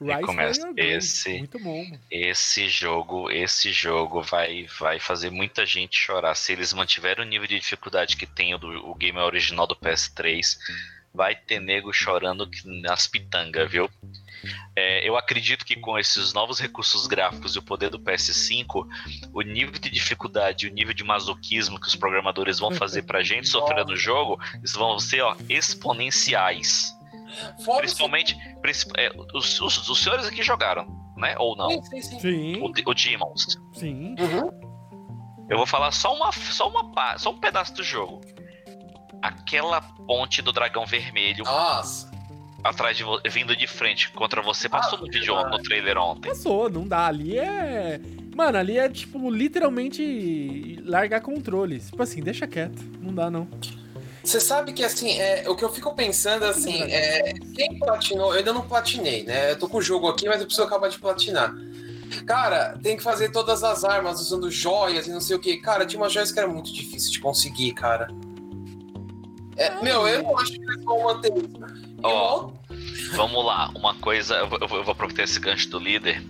[0.00, 2.00] Rise começa esse- Muito bom, mano.
[2.10, 6.34] Esse jogo, esse jogo vai, vai fazer muita gente chorar.
[6.34, 9.76] Se eles mantiverem o nível de dificuldade que tem o, do, o game original do
[9.76, 10.56] PS3,
[11.12, 12.48] vai ter nego chorando
[12.82, 13.88] nas pitangas, viu?
[14.74, 18.86] É, eu acredito que com esses novos recursos gráficos e o poder do PS5,
[19.34, 23.48] o nível de dificuldade, o nível de masoquismo que os programadores vão fazer pra gente
[23.48, 26.94] sofrer no jogo, eles vão ser ó, exponenciais.
[27.64, 27.78] Foda-se.
[27.80, 30.86] Principalmente, princip- é, os, os- os senhores aqui jogaram,
[31.16, 31.34] né?
[31.38, 31.82] Ou não?
[31.82, 32.60] Sim, sim, sim.
[32.62, 33.58] O, o Demons.
[33.74, 34.14] sim.
[34.18, 34.60] Uhum.
[35.50, 38.20] Eu vou falar só uma, só uma só um pedaço do jogo.
[39.22, 42.10] Aquela ponte do dragão vermelho Nossa.
[42.64, 46.28] atrás de vindo de frente contra você passou Ah, no vídeo no trailer ontem.
[46.28, 47.06] Passou, não dá.
[47.06, 48.00] Ali é.
[48.34, 51.78] Mano, ali é tipo literalmente largar controle.
[51.80, 52.82] Tipo assim, deixa quieto.
[53.00, 53.46] Não dá, não.
[54.22, 58.38] Você sabe que assim, é, o que eu fico pensando assim, é, quem platinou, eu
[58.38, 59.52] ainda não platinei, né?
[59.52, 61.54] Eu tô com o jogo aqui, mas eu preciso acabar de platinar.
[62.26, 65.56] Cara, tem que fazer todas as armas usando joias e não sei o que.
[65.58, 68.08] Cara, tinha umas joias que era muito difícil de conseguir, cara.
[69.60, 71.58] É, meu, eu não acho que eles vão manter isso.
[72.02, 72.46] Ó.
[72.46, 72.60] o-
[73.14, 76.24] Vamos lá, uma coisa, eu vou, eu aproveitar esse gancho do líder.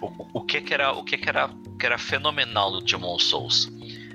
[0.00, 3.68] O, o que que era, o que que era, que era fenomenal no Demon Souls?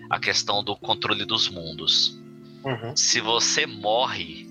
[0.10, 2.18] A questão do controle dos mundos.
[2.64, 2.94] Uhum.
[2.96, 4.50] se você morre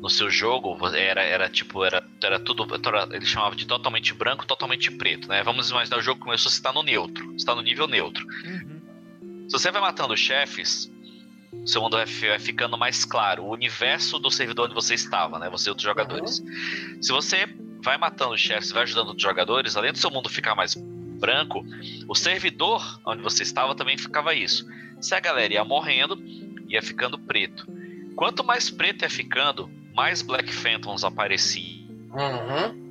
[0.00, 2.66] no seu jogo, era, era tipo, era, era tudo.
[2.74, 5.42] era- Ele chamava de totalmente branco, totalmente preto, né?
[5.42, 8.26] Vamos imaginar o jogo começou, você está no neutro, você tá no nível neutro.
[8.44, 8.80] Uhum.
[9.48, 10.90] Se você vai matando chefes,
[11.64, 13.44] seu mundo vai, fi- vai ficando mais claro.
[13.44, 15.48] O universo do servidor onde você estava, né?
[15.50, 16.42] Você e outros jogadores.
[17.00, 17.46] Se você
[17.82, 21.64] vai matando chefes, vai ajudando outros jogadores, além do seu mundo ficar mais branco,
[22.08, 24.66] o servidor onde você estava também ficava isso.
[25.00, 26.18] Se a galera ia morrendo,
[26.68, 27.66] ia ficando preto.
[28.16, 31.84] Quanto mais preto ia ficando, mais Black Phantoms apareciam
[32.14, 32.84] Uhum.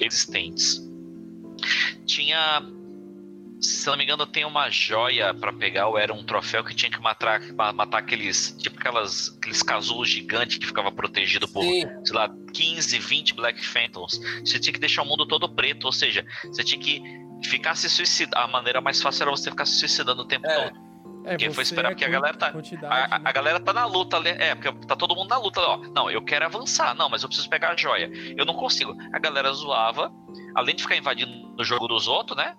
[0.00, 0.80] existentes.
[2.06, 2.62] Tinha.
[3.62, 6.90] Se não me engano, tem uma joia pra pegar, ou era um troféu que tinha
[6.90, 8.56] que matar, ma- matar aqueles.
[8.60, 11.84] Tipo aquelas, aqueles casulos gigantes que ficava protegido por, Sim.
[12.04, 14.18] sei lá, 15, 20 Black Phantoms.
[14.44, 17.00] Você tinha que deixar o mundo todo preto, ou seja, você tinha que
[17.44, 18.42] ficar se suicidando.
[18.42, 20.64] A maneira mais fácil era você ficar se suicidando o tempo É.
[20.68, 20.92] todo.
[21.24, 23.22] É, Porque foi esperar, é porque a galera tá- A, a- né?
[23.24, 24.30] a galera tá na luta ali.
[24.30, 25.60] É, porque tá todo mundo na luta.
[25.60, 26.96] Ó, não, eu quero avançar.
[26.96, 28.10] Não, mas eu preciso pegar a joia.
[28.36, 28.96] Eu não consigo.
[29.12, 30.10] A galera zoava.
[30.56, 32.56] Além de ficar invadindo o jogo dos outros, né?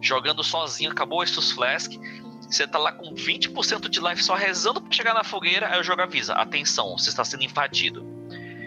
[0.00, 1.92] Jogando sozinho, acabou o Estus Flask.
[2.40, 5.68] Você tá lá com 20% de life só rezando pra chegar na fogueira.
[5.68, 8.04] Aí o jogo avisa: atenção, você está sendo invadido.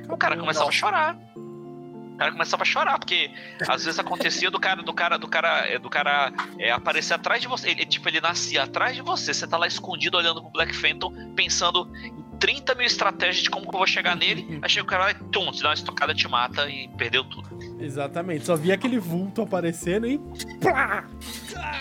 [0.10, 1.18] O cara começava a chorar.
[1.36, 3.30] O cara começava a chorar, porque
[3.68, 7.42] às vezes acontecia do cara, do cara, do cara, é, do cara é, aparecer atrás
[7.42, 7.72] de você.
[7.72, 9.34] Ele, tipo, ele nascia atrás de você.
[9.34, 13.68] Você tá lá escondido olhando pro Black Phantom, pensando em 30 mil estratégias de como
[13.68, 14.60] que eu vou chegar nele.
[14.62, 17.26] Aí chega o cara lá e tum, te dá uma estocada, te mata e perdeu
[17.26, 17.45] tudo.
[17.80, 20.18] Exatamente, só via aquele vulto aparecendo e.
[20.60, 21.06] Plá!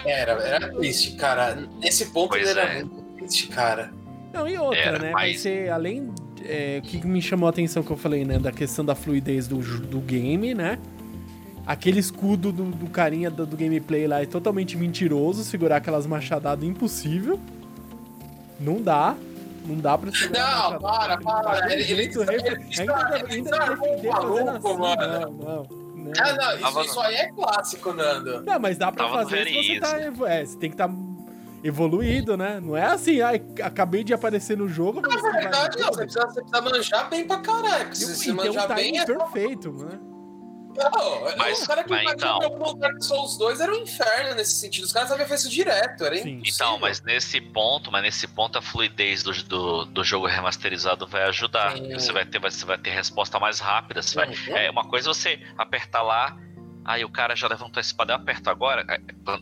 [0.05, 1.69] Era, era triste, cara.
[1.81, 2.85] Nesse ponto Pois ele era é.
[2.85, 3.93] muito triste, cara.
[4.33, 5.13] Não, e outra, Era, né?
[5.13, 6.13] Vai mas- ser, além
[6.45, 8.39] é, o que me chamou a atenção que eu falei, né?
[8.39, 10.79] Da questão da fluidez do, do game, né?
[11.67, 16.69] Aquele escudo do, do carinha do, do, gameplay lá é totalmente mentiroso, segurar aquelas machadadas
[16.69, 17.41] impossível.
[18.61, 19.17] Não dá.
[19.67, 20.73] Não dá pra segurar.
[20.73, 21.73] Não, para, para.
[21.73, 22.11] Ele, ele, ele,
[22.79, 24.77] ainda defender fazendo assim.
[24.77, 25.33] Não, não.
[25.33, 25.67] Não.
[25.71, 28.43] Ah, não, isso, isso, aí é clássico, Nando.
[28.43, 29.99] Não, mas dá pra Tava fazer se você tá.
[29.99, 30.95] É, você tem que estar tá
[31.63, 32.61] evoluído, né?
[32.61, 35.01] Não é assim, ai, acabei de aparecer no jogo.
[35.03, 37.95] Mas na verdade, não, você precisa, você precisa manjar bem pra caralho.
[37.95, 38.99] Se você manjar um bem.
[38.99, 39.99] É perfeito, né?
[40.75, 42.39] Não, mas, o cara que mas, então...
[42.39, 44.85] o Dark Souls 2 era um inferno nesse sentido.
[44.85, 46.43] Os caras sabiam fazer isso direto, era Sim.
[46.45, 51.23] Então, mas nesse ponto, mas nesse ponto a fluidez do, do, do jogo remasterizado vai
[51.25, 51.75] ajudar.
[51.93, 54.03] Você vai ter, você vai ter resposta mais rápida.
[54.03, 54.57] Você vai, uhum.
[54.57, 56.37] É uma coisa você apertar lá,
[56.85, 58.85] aí o cara já levantou a espada, eu aperto agora.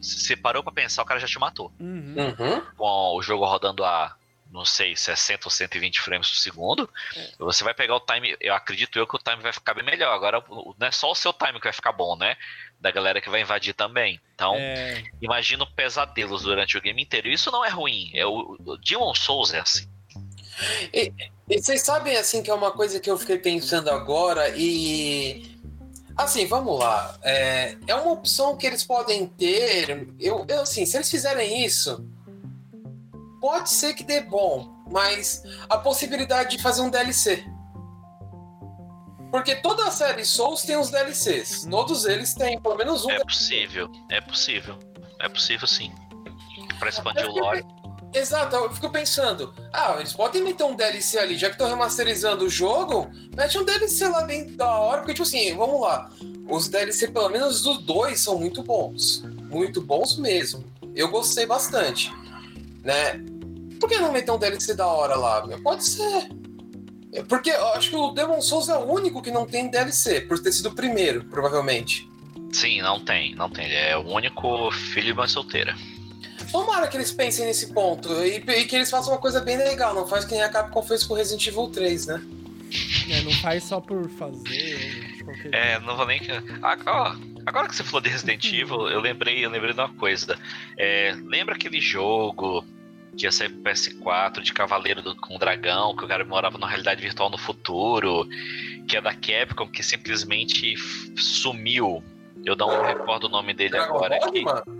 [0.01, 1.72] Você parou pra pensar, o cara já te matou.
[1.80, 2.14] Uhum.
[2.16, 2.62] uhum.
[2.76, 4.16] Com o jogo rodando a
[4.53, 7.30] não sei, 60 ou 120 frames por segundo, é.
[7.38, 10.12] você vai pegar o time, eu acredito eu que o time vai ficar bem melhor.
[10.12, 10.44] Agora,
[10.78, 12.36] não é só o seu time que vai ficar bom, né?
[12.78, 14.20] Da galera que vai invadir também.
[14.34, 15.03] Então, é...
[15.22, 17.28] imagino pesadelos durante o game inteiro.
[17.28, 18.11] Isso não é ruim.
[18.14, 19.88] É o, o Demon Souls é assim.
[20.92, 21.11] E,
[21.48, 25.50] e vocês sabem, assim, que é uma coisa que eu fiquei pensando agora e...
[26.14, 27.18] Assim, vamos lá.
[27.22, 30.09] É, é uma opção que eles podem ter.
[30.20, 32.07] Eu, eu, assim, se eles fizerem isso,
[33.43, 37.45] pode ser que dê bom, mas a possibilidade de fazer um DLC.
[39.32, 41.66] Porque toda a série Souls tem os DLCs.
[41.68, 43.11] Todos eles têm pelo menos um.
[43.11, 44.78] É possível, é possível.
[45.18, 45.93] É possível sim.
[46.78, 47.64] Pra expandir o lore.
[48.14, 52.45] Exato, eu fico pensando, ah, eles podem meter um DLC ali, já que estão remasterizando
[52.45, 56.11] o jogo, mete um DLC lá bem da hora, porque, tipo assim, vamos lá,
[56.47, 59.22] os DLC, pelo menos dos dois, são muito bons.
[59.51, 60.62] Muito bons mesmo.
[60.95, 62.12] Eu gostei bastante,
[62.85, 63.20] né?
[63.83, 65.43] por que não meter um DLC da hora lá?
[65.61, 66.28] Pode ser.
[67.28, 70.39] Porque eu acho que o Demon Souls é o único que não tem DLC, por
[70.39, 72.09] ter sido o primeiro, provavelmente.
[72.53, 73.64] Sim, não tem, não tem.
[73.64, 75.74] Ele é o único filho de uma solteira.
[76.53, 79.95] Tomara que eles pensem nesse ponto e, e, que eles façam uma coisa bem legal,
[79.95, 82.22] não faz que nem a Capcom fez com Resident Evil 3, né?
[83.11, 85.24] É, não faz só por fazer.
[85.51, 86.20] É, não vou nem.
[86.62, 89.93] Ah, ó, agora que você falou de Resident Evil, eu lembrei, eu lembrei de uma
[89.95, 90.39] coisa.
[90.78, 92.64] É, lembra aquele jogo
[93.16, 97.00] que ia ser PS4 de Cavaleiro do, com Dragão, que o cara morava na realidade
[97.00, 98.26] virtual no futuro,
[98.88, 100.76] que é da Capcom, que simplesmente
[101.16, 102.02] sumiu.
[102.44, 104.52] Eu não recordo o nome dele Dragon agora Dogma?
[104.52, 104.72] aqui.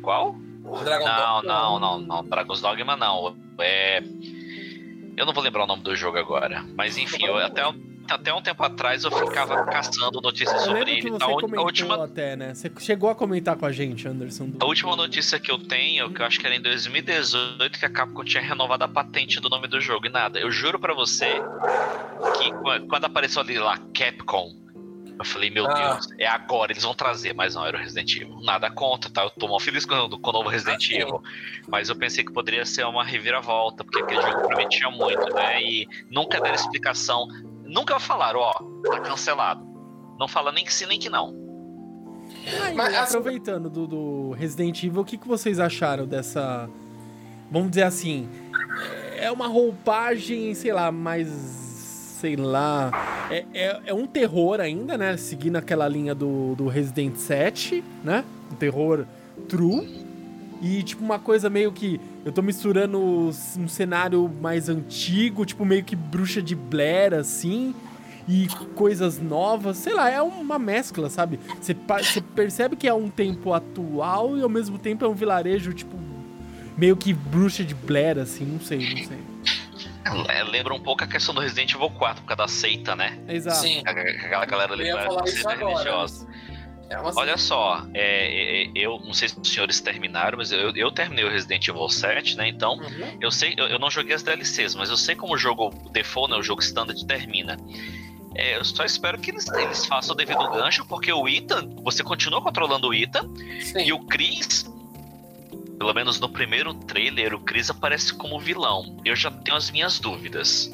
[0.00, 0.36] Qual?
[0.84, 2.24] Dragon não, não, não, não.
[2.24, 3.36] Dragon's Dogma não.
[3.58, 4.02] É.
[5.16, 6.64] Eu não vou lembrar o nome do jogo agora.
[6.74, 7.62] Mas enfim, eu até
[8.08, 11.10] até um tempo atrás eu ficava caçando notícias eu sobre ele.
[11.10, 12.54] Você a, a última até, né?
[12.54, 14.46] Você chegou a comentar com a gente, Anderson.
[14.46, 14.64] Do...
[14.64, 17.90] A última notícia que eu tenho, que eu acho que era em 2018, que a
[17.90, 20.38] Capcom tinha renovado a patente do nome do jogo e nada.
[20.38, 21.40] Eu juro para você
[22.38, 22.52] que
[22.88, 24.62] quando apareceu ali lá Capcom,
[25.18, 25.74] eu falei, meu ah.
[25.74, 28.40] Deus, é agora, eles vão trazer, mas não, era o Resident Evil.
[28.42, 29.22] Nada contra, tá?
[29.22, 31.22] Eu tô mal feliz com, com o novo Resident ah, Evil.
[31.68, 35.62] Mas eu pensei que poderia ser uma reviravolta, porque aquele jogo prometia muito, né?
[35.62, 37.28] E nunca deram explicação
[37.72, 38.52] Nunca falaram, ó,
[38.82, 39.66] tá cancelado.
[40.18, 41.34] Não fala nem que sim, nem que não.
[42.62, 46.68] Aí, Mas, aproveitando do, do, Resident Evil, o que, que vocês acharam dessa.
[47.50, 48.28] Vamos dizer assim.
[49.16, 51.28] É uma roupagem, sei lá, mais.
[51.28, 52.90] Sei lá.
[53.30, 55.16] É, é, é um terror ainda, né?
[55.16, 58.22] Seguindo aquela linha do, do Resident 7, né?
[58.52, 59.06] Um terror
[59.48, 60.06] true.
[60.60, 61.98] E, tipo, uma coisa meio que.
[62.24, 67.74] Eu tô misturando um cenário mais antigo, tipo, meio que bruxa de Blair, assim.
[68.28, 68.46] E
[68.76, 71.40] coisas novas, sei lá, é uma mescla, sabe?
[71.60, 71.74] Você
[72.20, 75.96] percebe que é um tempo atual e ao mesmo tempo é um vilarejo, tipo,
[76.76, 79.18] meio que bruxa de Blair, assim, não sei, não sei.
[80.28, 83.18] É, lembra um pouco a questão do Resident Evil 4, por causa da seita, né?
[83.28, 83.58] Exato.
[83.58, 83.82] Sim.
[83.84, 84.84] Aquela galera ali,
[85.28, 86.26] seita religiosa.
[86.92, 90.92] É Olha só, é, é, eu não sei se os senhores terminaram, mas eu, eu
[90.92, 92.48] terminei o Resident Evil 7, né?
[92.48, 93.18] Então, uhum.
[93.18, 96.30] eu sei, eu, eu, não joguei as DLCs, mas eu sei como o jogo default,
[96.30, 97.56] né, o jogo standard termina.
[98.34, 102.02] É, eu só espero que eles, eles, façam o devido gancho, porque o Ethan, você
[102.02, 103.26] continua controlando o Ethan,
[103.60, 103.84] Sim.
[103.86, 104.70] e o Chris,
[105.78, 109.00] pelo menos no primeiro trailer, o Chris aparece como vilão.
[109.02, 110.70] Eu já tenho as minhas dúvidas.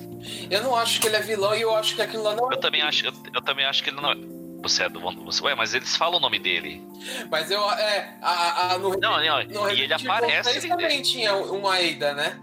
[0.51, 2.59] Eu não acho que ele é vilão e eu acho que aquilo lá não eu
[2.59, 2.61] é.
[2.61, 4.38] Também acho, eu, eu também acho que ele não é.
[4.63, 6.85] Você é do você, Ué, mas eles falam o nome dele.
[7.31, 7.63] Mas eu.
[7.73, 8.19] É.
[8.21, 10.51] A, a, no, não, não, no e ele aparece.
[10.51, 12.41] Ele também tinha uma Eida, né?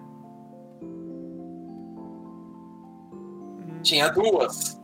[3.84, 4.80] Tinha duas.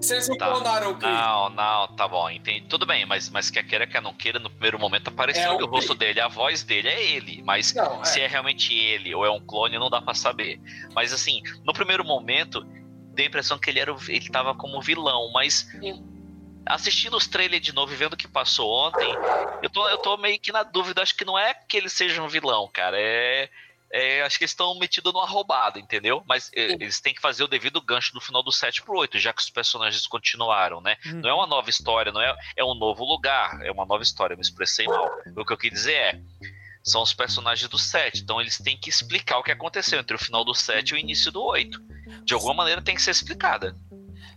[0.00, 0.48] Vocês não tá.
[0.48, 1.10] clonaram o Chris.
[1.10, 2.66] Não, não, tá bom, entendi.
[2.68, 5.66] Tudo bem, mas, mas quer queira, quer não queira, no primeiro momento apareceu é o,
[5.66, 7.42] o rosto dele, a voz dele é ele.
[7.44, 8.24] Mas não, se é.
[8.24, 10.58] é realmente ele ou é um clone, não dá para saber.
[10.94, 12.64] Mas assim, no primeiro momento,
[13.14, 15.68] deu a impressão que ele era ele tava como vilão, mas.
[15.80, 16.09] Sim
[16.66, 19.12] assistindo os trailers de novo e vendo o que passou ontem,
[19.62, 21.02] eu tô, eu tô meio que na dúvida.
[21.02, 22.96] Acho que não é que ele seja um vilão, cara.
[22.98, 23.48] É,
[23.92, 26.22] é, acho que eles estão metidos numa roubada, entendeu?
[26.26, 29.18] Mas é, eles têm que fazer o devido gancho do final do 7 pro 8,
[29.18, 30.96] já que os personagens continuaram, né?
[31.06, 31.20] Uhum.
[31.20, 34.34] Não é uma nova história, não é, é um novo lugar, é uma nova história,
[34.34, 35.10] eu me expressei mal.
[35.36, 36.20] O que eu quis dizer é.
[36.82, 40.18] São os personagens do 7, então eles têm que explicar o que aconteceu entre o
[40.18, 41.78] final do 7 e o início do 8.
[42.24, 43.76] De alguma maneira tem que ser explicada.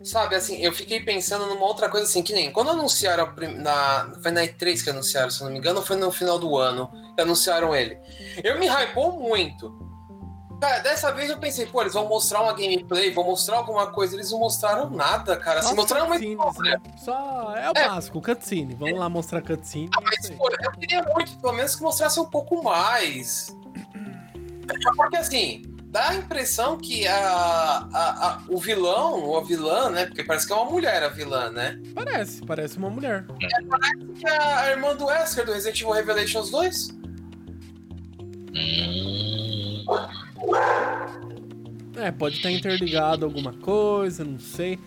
[0.04, 4.12] Sabe, assim, eu fiquei pensando numa outra coisa assim, que nem quando anunciaram na.
[4.22, 7.22] Foi na E3 que anunciaram, se não me engano, foi no final do ano que
[7.22, 7.98] anunciaram ele.
[8.44, 9.94] Eu me hypou muito.
[10.60, 14.16] Cara, dessa vez eu pensei, pô, eles vão mostrar uma gameplay, vão mostrar alguma coisa.
[14.16, 15.60] Eles não mostraram nada, cara.
[15.60, 16.82] Assim, mostraram uma né?
[16.98, 17.88] Só é o é.
[17.88, 18.74] básico, cutscene.
[18.76, 19.90] Vamos lá mostrar cutscene.
[19.96, 23.56] Ah, mas, pô, eu queria muito, pelo menos, que mostrasse um pouco mais.
[24.96, 27.16] Porque assim, dá a impressão que a,
[27.94, 30.08] a, a, o vilão, ou a vilã, né?
[30.08, 31.80] Porque parece que é uma mulher a vilã, né?
[31.94, 33.24] Parece, parece uma mulher.
[33.40, 36.98] É, parece que é a irmã do Wesker do Resident Evil Revelations 2.
[41.98, 44.80] É, pode estar interligado alguma coisa, não sei.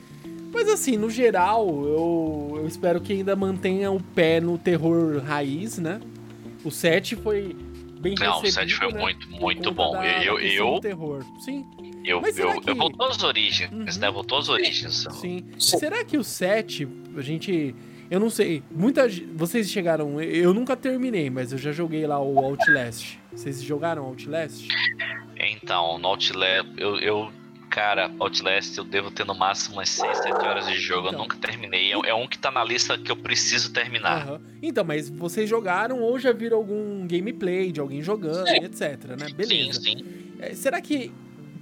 [0.53, 5.79] Mas assim, no geral, eu, eu espero que ainda mantenha o pé no terror raiz,
[5.79, 6.01] né?
[6.65, 7.55] O 7 foi
[8.15, 9.01] bem Não, o 7 foi né?
[9.01, 9.93] muito, muito bom.
[9.93, 11.25] Da, eu, eu, terror.
[11.41, 11.67] Sim.
[12.05, 12.71] Eu, eu, que...
[12.71, 14.01] eu voltou às origens, uhum.
[14.01, 14.11] né?
[14.11, 15.07] Voltou às origens.
[15.13, 15.45] Sim.
[15.59, 15.79] Sim.
[15.79, 16.87] Será que o 7,
[17.17, 17.75] a gente.
[18.09, 18.63] Eu não sei.
[18.71, 20.21] Muita, vocês chegaram.
[20.21, 23.19] Eu nunca terminei, mas eu já joguei lá o Outlast.
[23.33, 24.69] Vocês jogaram Outlast?
[25.37, 27.33] Então, no Outlast, eu, eu
[27.71, 31.09] Cara, Outlast eu devo ter no máximo umas 6, 7 horas de jogo.
[31.09, 31.21] Então.
[31.21, 31.93] Eu nunca terminei.
[31.93, 34.41] É, é, um que tá na lista que eu preciso terminar.
[34.63, 38.65] Então, mas vocês jogaram ou já viram algum gameplay de alguém jogando, sim.
[38.65, 39.29] etc, né?
[39.35, 39.81] Beleza.
[39.81, 40.05] Sim, sim.
[40.39, 41.13] É, será que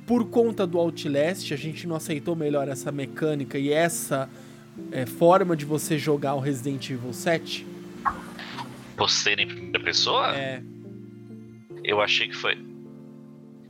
[0.07, 4.29] por conta do Outlast a gente não aceitou melhor essa mecânica e essa
[4.93, 7.67] é, forma de você jogar o Resident Evil 7?
[8.97, 10.37] Você em primeira pessoa?
[10.37, 10.63] É.
[11.83, 12.57] Eu achei que foi.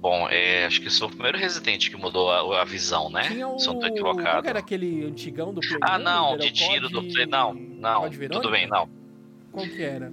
[0.04, 3.22] Bom, é, acho que foi o primeiro Resident que mudou a, a visão, né?
[3.22, 3.58] Tinha o...
[3.58, 4.42] Se não tô equivocado.
[4.42, 7.24] Qual era aquele antigão do Play Ah, não, de tiro do Play.
[7.24, 8.10] Não, não.
[8.10, 8.86] Tudo bem, não.
[9.50, 10.12] Qual que era?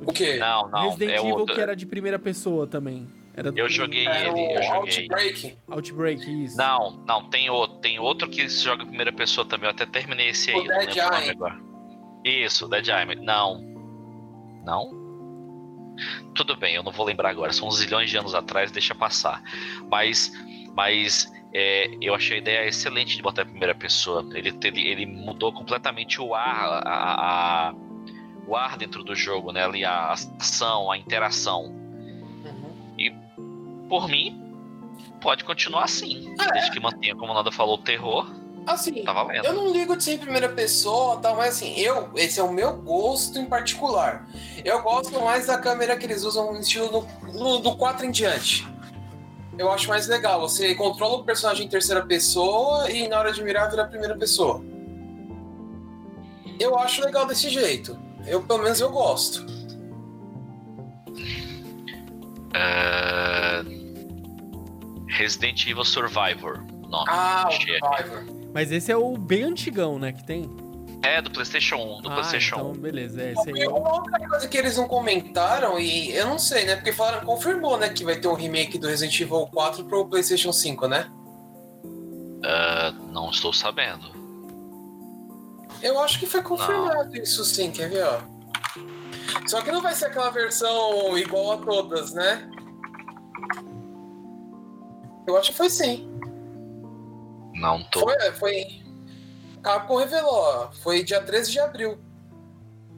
[0.00, 0.36] O quê?
[0.36, 0.90] Não, não.
[0.90, 1.56] Resident é Evil outro...
[1.56, 3.08] que era de primeira pessoa também.
[3.34, 5.00] Era eu joguei era ele, eu joguei.
[5.00, 5.58] Outbreak.
[5.66, 6.56] Outbreak, isso.
[6.56, 9.66] Não, não, tem outro, tem outro que se joga em primeira pessoa também.
[9.66, 10.60] Eu até terminei esse aí.
[10.60, 12.44] O Dead Eye.
[12.44, 13.16] Isso, Dead Eye.
[13.16, 13.60] Não.
[14.64, 15.05] Não?
[16.34, 19.42] Tudo bem, eu não vou lembrar agora, são uns zilhões de anos atrás, deixa passar.
[19.90, 20.32] Mas,
[20.74, 24.26] mas é, eu achei a ideia excelente de botar a primeira pessoa.
[24.34, 27.74] Ele, ele, ele mudou completamente o ar, a, a,
[28.46, 29.64] o ar dentro do jogo, né?
[29.64, 31.64] Ali a ação, a interação.
[31.64, 32.94] Uhum.
[32.98, 33.10] E
[33.88, 34.38] por mim,
[35.20, 36.34] pode continuar assim.
[36.38, 36.52] É.
[36.52, 38.30] Desde que mantenha, como nada falou, o terror.
[38.66, 42.40] Assim, tá eu não ligo de ser em primeira pessoa, tal, mas assim, eu, esse
[42.40, 44.26] é o meu gosto em particular.
[44.64, 48.66] Eu gosto mais da câmera que eles usam no estilo do, do 4 em diante.
[49.56, 50.40] Eu acho mais legal.
[50.40, 54.16] Você controla o personagem em terceira pessoa e na hora de mirar vira a primeira
[54.16, 54.60] pessoa.
[56.58, 57.96] Eu acho legal desse jeito.
[58.26, 59.46] Eu, pelo menos, eu gosto.
[62.50, 63.76] Uh...
[65.08, 66.64] Resident Evil Survivor.
[66.88, 67.06] Nome.
[67.08, 68.35] Ah, Survivor.
[68.56, 70.50] Mas esse é o bem antigão, né, que tem?
[71.02, 72.72] É, do PlayStation 1, do ah, PlayStation então, 1.
[72.72, 73.66] beleza, é esse aí.
[73.66, 76.74] Uma outra coisa que eles não comentaram, e eu não sei, né?
[76.74, 80.54] Porque falaram, confirmou, né, que vai ter um remake do Resident Evil 4 pro PlayStation
[80.54, 81.06] 5, né?
[81.84, 84.10] Uh, não estou sabendo.
[85.82, 87.22] Eu acho que foi confirmado não.
[87.22, 88.20] isso sim, quer ver, ó.
[89.46, 92.50] Só que não vai ser aquela versão igual a todas, né?
[95.28, 96.15] Eu acho que foi sim.
[97.56, 98.00] Não tô.
[98.00, 98.82] Foi, foi.
[99.62, 101.98] Capcom revelou, foi dia 13 de abril.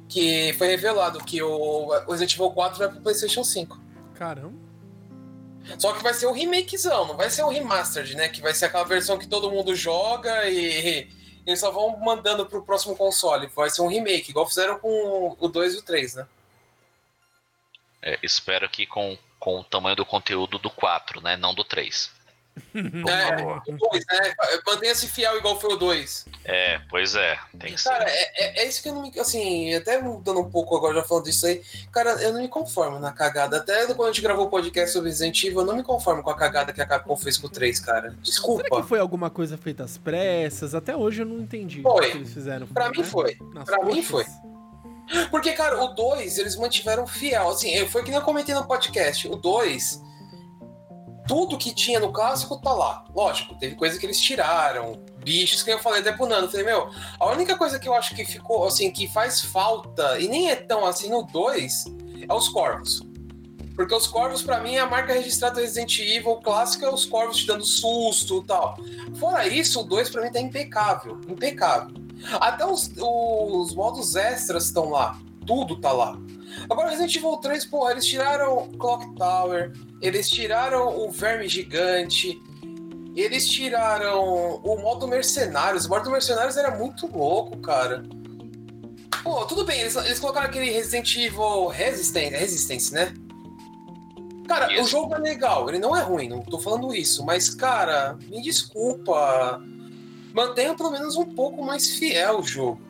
[0.08, 3.78] Que foi revelado que o Resident Evil 4 vai pro PlayStation 5.
[4.14, 4.68] Caramba.
[5.78, 8.28] Só que vai ser um remakezão, não vai ser um remastered, né?
[8.28, 11.08] Que vai ser aquela versão que todo mundo joga e
[11.46, 13.48] eles só vão mandando pro próximo console.
[13.48, 16.26] Vai ser um remake, igual fizeram com o 2 e o 3, né?
[18.00, 21.36] É, espero que com, com o tamanho do conteúdo do 4, né?
[21.36, 22.17] Não do 3.
[22.74, 24.34] É, o 2, né?
[24.66, 26.26] Mantenha-se fiel igual foi o 2.
[26.44, 27.38] É, pois é.
[27.58, 29.12] Tem que cara, é, é, é, isso que eu não me.
[29.18, 31.62] Assim, até mudando um pouco agora, já falando disso aí.
[31.92, 33.58] Cara, eu não me conformo na cagada.
[33.58, 36.30] Até quando a gente gravou o podcast sobre Resident Evil, eu não me conformo com
[36.30, 38.14] a cagada que a Capcom fez com o 3, cara.
[38.22, 38.64] Desculpa.
[38.64, 40.74] Será que foi alguma coisa feita às pressas?
[40.74, 42.08] Até hoje eu não entendi foi.
[42.08, 42.66] o que eles fizeram.
[42.66, 43.04] Pra mim né?
[43.04, 43.36] foi.
[43.52, 44.24] Nas pra mim foi.
[45.30, 47.48] Porque, cara, o 2, eles mantiveram fiel.
[47.48, 49.26] Assim, foi que nem eu comentei no podcast.
[49.28, 50.07] O 2
[51.28, 53.04] tudo que tinha no clássico tá lá.
[53.14, 56.50] Lógico, teve coisa que eles tiraram, bichos que eu falei até pro Nando.
[56.50, 60.26] Falei, meu, a única coisa que eu acho que ficou, assim, que faz falta, e
[60.26, 61.84] nem é tão assim no 2,
[62.26, 63.02] é os corvos.
[63.76, 66.32] Porque os corvos, para mim, é a marca registrada do Resident Evil.
[66.32, 68.76] O clássico é os corvos te dando susto e tal.
[69.20, 71.20] Fora isso, o 2 pra mim tá impecável.
[71.28, 71.94] Impecável.
[72.40, 75.16] Até os, os modos extras estão lá.
[75.46, 76.18] Tudo tá lá.
[76.68, 82.40] Agora, Resident Evil 3, porra, eles tiraram Clock Tower, eles tiraram o Verme Gigante,
[83.14, 85.86] eles tiraram o modo Mercenários.
[85.86, 88.02] O modo Mercenários era muito louco, cara.
[89.22, 93.12] Pô, tudo bem, eles, eles colocaram aquele Resident Evil Resistance, Resistance né?
[94.46, 98.16] Cara, o jogo é legal, ele não é ruim, não tô falando isso, mas, cara,
[98.28, 99.60] me desculpa.
[100.32, 102.87] Mantenha pelo menos um pouco mais fiel o jogo.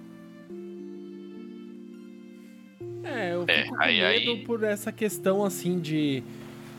[3.40, 4.44] Eu é, fico com aí, medo aí...
[4.44, 6.22] por essa questão assim de.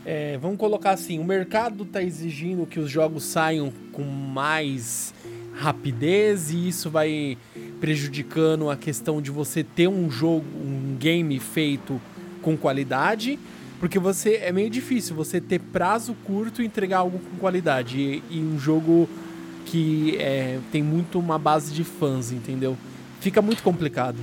[0.05, 5.13] É, vamos colocar assim, o mercado está exigindo que os jogos saiam com mais
[5.53, 7.37] rapidez e isso vai
[7.81, 12.01] prejudicando a questão de você ter um jogo, um game feito
[12.41, 13.37] com qualidade,
[13.79, 18.23] porque você é meio difícil você ter prazo curto e entregar algo com qualidade e,
[18.29, 19.07] e um jogo
[19.65, 22.77] que é, tem muito uma base de fãs, entendeu?
[23.19, 24.17] Fica muito complicado.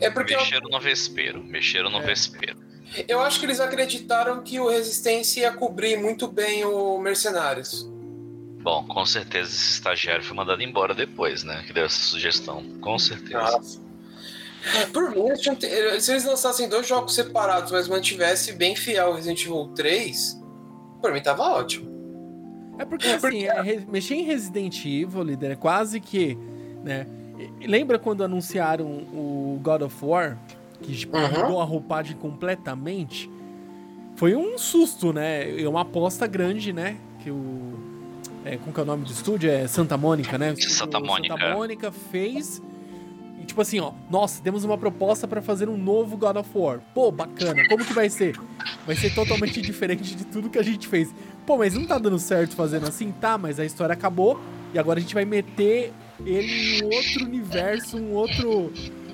[0.00, 0.70] É porque mexeram eu...
[0.70, 2.06] no vespeiro, mexeram no é.
[2.06, 2.58] vespeiro.
[3.06, 7.88] Eu acho que eles acreditaram que o Resistência ia cobrir muito bem o Mercenários.
[8.62, 11.62] Bom, com certeza esse estagiário foi mandado embora depois, né?
[11.66, 12.64] Que deu essa sugestão.
[12.80, 13.38] Com certeza.
[13.38, 13.88] Nossa.
[14.92, 15.36] Por mim,
[16.00, 20.40] se eles lançassem dois jogos separados, mas mantivesse bem fiel o Resident Evil 3,
[21.00, 21.88] por mim tava ótimo.
[22.78, 26.36] É porque, é assim, É, mexer em Resident Evil, líder, é quase que,
[26.84, 27.06] né?
[27.64, 30.36] Lembra quando anunciaram o God of War?
[30.82, 31.28] Que tipo, uhum.
[31.28, 33.30] mudou a roupagem completamente?
[34.16, 35.60] Foi um susto, né?
[35.60, 36.96] É uma aposta grande, né?
[37.20, 37.78] Que o.
[38.44, 39.50] É, como que é o nome do estúdio?
[39.50, 40.54] É Santa Mônica, né?
[40.56, 41.36] Santa Mônica.
[41.36, 42.62] Santa Mônica fez.
[43.40, 43.92] E tipo assim, ó.
[44.10, 46.80] Nossa, temos uma proposta para fazer um novo God of War.
[46.94, 47.66] Pô, bacana.
[47.68, 48.36] Como que vai ser?
[48.86, 51.14] Vai ser totalmente diferente de tudo que a gente fez.
[51.46, 53.12] Pô, mas não tá dando certo fazendo assim?
[53.12, 54.40] Tá, mas a história acabou.
[54.74, 55.92] E agora a gente vai meter
[56.24, 58.72] ele em outro universo, um outro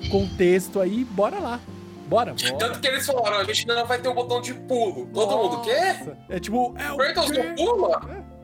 [0.09, 1.59] contexto aí, bora lá.
[2.07, 2.57] Bora, bora.
[2.57, 5.07] Tanto que eles falaram, a gente não vai ter um botão de pulo.
[5.07, 5.55] Todo Nossa.
[5.55, 6.17] mundo quer?
[6.29, 8.01] É tipo, é o Kratos não pula?
[8.09, 8.35] É.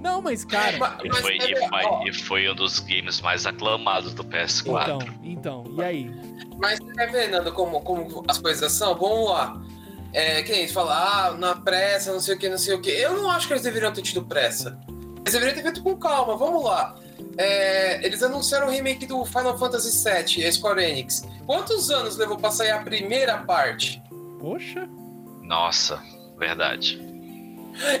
[0.00, 0.76] Não, mas cara.
[0.78, 5.14] Mas, e, foi, e, foi, e, foi, um dos games mais aclamados do PS4.
[5.22, 6.10] Então, então, e aí?
[6.56, 8.96] Mas você quer ver, Nando, como, como as coisas são?
[8.96, 9.60] Vamos lá.
[10.12, 12.90] É, que eles falam, ah, na pressa, não sei o que, não sei o que.
[12.90, 14.78] Eu não acho que eles deveriam ter tido pressa.
[15.20, 16.94] Eles deveriam ter feito com calma, vamos lá.
[17.38, 21.24] É, eles anunciaram o remake do Final Fantasy VII, a Square Enix.
[21.46, 24.02] Quantos anos levou pra sair a primeira parte?
[24.40, 24.88] Poxa.
[25.42, 26.02] Nossa,
[26.36, 27.00] verdade.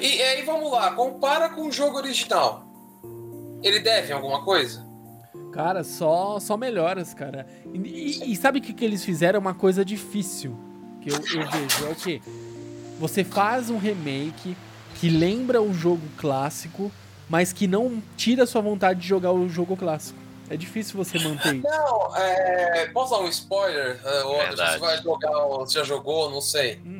[0.00, 2.66] E, e aí vamos lá, compara com o jogo original.
[3.62, 4.84] Ele deve alguma coisa?
[5.52, 7.46] Cara, só, só melhoras, cara.
[7.72, 9.38] E, e, e sabe o que, que eles fizeram?
[9.38, 10.56] Uma coisa difícil
[11.00, 11.86] que eu, eu vejo.
[11.86, 12.20] É o quê?
[12.98, 14.56] Você faz um remake
[14.96, 16.90] que lembra o jogo clássico,
[17.28, 20.18] mas que não tira a sua vontade de jogar o jogo clássico.
[20.50, 21.66] É difícil você manter isso.
[21.68, 22.86] Não, é...
[22.86, 24.00] posso dar um spoiler?
[24.02, 26.76] É, ou você vai jogar, ou já jogou, não sei.
[26.76, 26.98] Hum,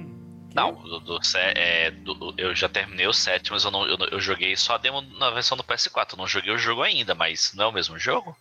[0.55, 4.20] não, do, do, é, do, eu já terminei o 7, mas eu, não, eu, eu,
[4.20, 6.12] joguei só a demo na versão do PS4.
[6.12, 8.37] Eu não joguei o jogo ainda, mas não é o mesmo jogo?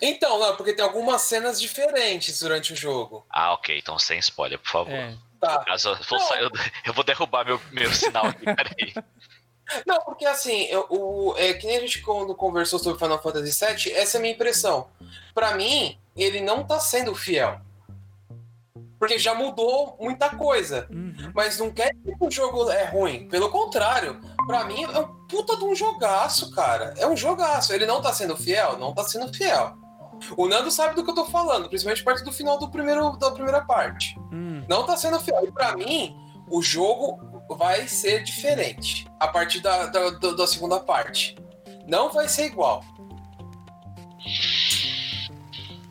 [0.00, 3.26] Então, não, porque tem algumas cenas diferentes durante o jogo.
[3.30, 3.78] Ah, ok.
[3.78, 4.94] Então sem spoiler, por favor.
[4.94, 5.14] É.
[5.40, 5.64] Tá.
[5.64, 6.42] Caso eu, for sair,
[6.84, 8.94] eu, vou derrubar meu, meu sinal aqui, peraí.
[9.86, 13.64] Não, porque assim, eu, o, é, que nem a gente quando conversou sobre Final Fantasy
[13.64, 14.88] VII, essa é a minha impressão.
[15.34, 17.60] Para mim, ele não tá sendo fiel.
[18.98, 20.88] Porque já mudou muita coisa.
[20.90, 21.30] Uhum.
[21.32, 23.28] Mas não quer dizer que o jogo é ruim.
[23.28, 26.94] Pelo contrário, para mim é um puta de um jogaço, cara.
[26.96, 27.72] É um jogaço.
[27.72, 28.76] Ele não tá sendo fiel?
[28.76, 29.76] Não tá sendo fiel.
[30.36, 33.30] O Nando sabe do que eu tô falando, principalmente parte do final do primeiro, da
[33.30, 34.18] primeira parte.
[34.32, 34.64] Uhum.
[34.68, 35.44] Não tá sendo fiel.
[35.44, 36.16] E pra mim,
[36.50, 41.36] o jogo vai ser diferente a partir da, da, da segunda parte.
[41.86, 42.84] Não vai ser igual.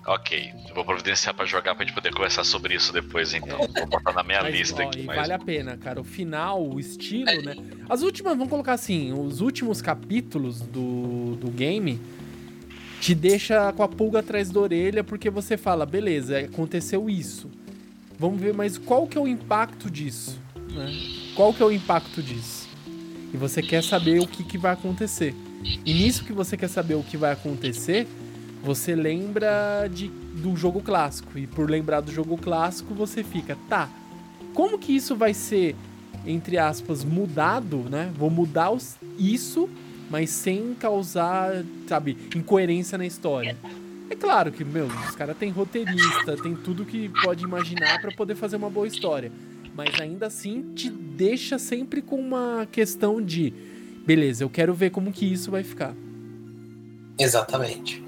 [0.05, 3.59] Ok, Vou providenciar pra jogar pra gente poder conversar sobre isso depois, então.
[3.59, 3.79] É.
[3.79, 5.01] Vou botar na minha mas, lista ó, aqui.
[5.01, 5.15] Mas...
[5.15, 5.99] Vale a pena, cara.
[5.99, 7.41] O final, o estilo, é.
[7.41, 7.55] né?
[7.89, 11.99] As últimas, vamos colocar assim, os últimos capítulos do, do game
[13.01, 17.49] te deixa com a pulga atrás da orelha porque você fala, beleza, aconteceu isso.
[18.19, 20.39] Vamos ver, mas qual que é o impacto disso?
[20.73, 20.93] Né?
[21.35, 22.67] Qual que é o impacto disso?
[23.33, 25.35] E você quer saber o que, que vai acontecer.
[25.85, 28.07] E nisso que você quer saber o que vai acontecer,
[28.63, 31.37] você lembra de, do jogo clássico.
[31.37, 33.89] E por lembrar do jogo clássico, você fica, tá,
[34.53, 35.75] como que isso vai ser,
[36.25, 38.11] entre aspas, mudado, né?
[38.17, 39.69] Vou mudar os, isso,
[40.09, 43.57] mas sem causar, sabe, incoerência na história.
[44.09, 48.35] É claro que, meu, os caras têm roteirista, tem tudo que pode imaginar para poder
[48.35, 49.31] fazer uma boa história.
[49.77, 53.53] Mas ainda assim te deixa sempre com uma questão de,
[54.07, 55.93] beleza, eu quero ver como que isso vai ficar.
[57.19, 58.03] Exatamente.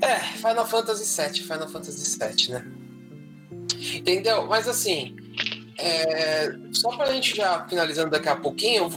[0.00, 2.66] É, Final Fantasy VII, Final Fantasy VII, né?
[3.94, 4.46] Entendeu?
[4.46, 5.14] Mas assim,
[5.76, 8.88] é, só pra gente já finalizando daqui a pouquinho,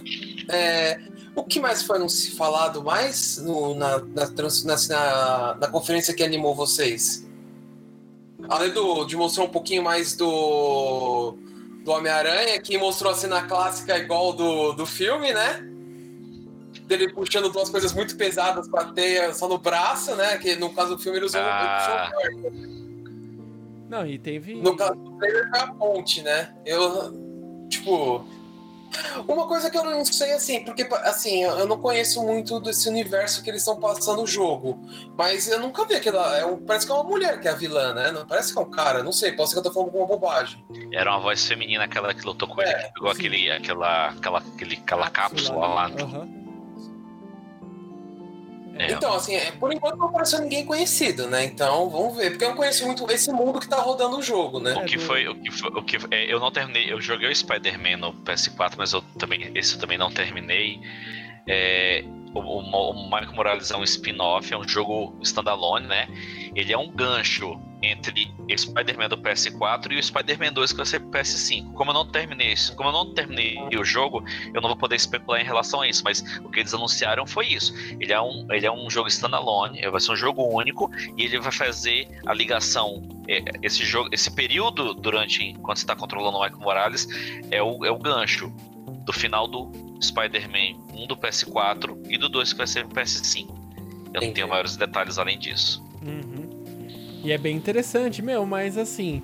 [0.48, 1.02] é,
[1.36, 2.00] o que mais foi
[2.38, 7.30] falado mais no, na, na, na, na, conferência que animou vocês?
[8.50, 11.36] Além do, de mostrar um pouquinho mais do,
[11.84, 15.68] do Homem-Aranha, que mostrou a cena clássica igual do, do filme, né?
[16.92, 20.38] dele puxando duas coisas muito pesadas com a teia só no braço, né?
[20.38, 22.12] Que no caso do filme ele usou, ah.
[23.90, 24.56] Não, e teve.
[24.56, 26.54] No caso do trailer foi a ponte, né?
[26.66, 27.68] Eu.
[27.70, 28.26] Tipo.
[29.28, 33.44] Uma coisa que eu não sei assim, porque assim, eu não conheço muito desse universo
[33.44, 34.80] que eles estão passando o jogo.
[35.18, 36.38] Mas eu nunca vi aquela.
[36.38, 38.12] É um, parece que é uma mulher que é a vilã, né?
[38.12, 40.00] Não parece que é um cara, não sei, pode ser que eu tô falando com
[40.00, 40.64] uma bobagem.
[40.92, 44.40] Era uma voz feminina aquela que lutou com é, ele, que pegou aquele, aquela, aquela,
[44.40, 45.88] aquele, aquela cápsula, lá.
[45.88, 46.42] Uhum.
[48.82, 48.94] É.
[48.94, 51.44] Então, assim, é, por enquanto não apareceu ninguém conhecido, né?
[51.44, 52.32] Então, vamos ver.
[52.32, 54.74] Porque eu não conheço muito esse mundo que tá rodando o jogo, né?
[54.74, 55.28] O que foi.
[55.28, 56.92] O que foi, o que, é, eu não terminei.
[56.92, 59.52] Eu joguei o Spider-Man no PS4, mas eu também.
[59.54, 60.82] Esse eu também não terminei.
[61.48, 62.04] É,
[62.34, 66.08] o, o, o Michael Morales é um spin-off, é um jogo standalone, né?
[66.56, 70.86] Ele é um gancho entre o Spider-Man do PS4 e o Spider-Man 2 que vai
[70.86, 71.74] ser PS5.
[71.74, 74.24] Como eu não terminei isso, como eu não terminei o jogo,
[74.54, 77.48] eu não vou poder especular em relação a isso, mas o que eles anunciaram foi
[77.48, 77.74] isso.
[78.00, 81.40] Ele é um, ele é um jogo standalone, vai ser um jogo único e ele
[81.40, 86.44] vai fazer a ligação é, esse jogo, esse período durante enquanto você está controlando o
[86.44, 87.08] Michael Morales
[87.50, 88.52] é o, é o gancho
[89.06, 89.72] do final do
[90.02, 93.48] Spider-Man 1 do PS4 e do 2 que vai ser PS5.
[93.48, 94.26] Eu Entendi.
[94.28, 95.84] não tenho maiores detalhes além disso.
[96.02, 96.51] Uhum.
[97.24, 99.22] E é bem interessante, meu, mas assim.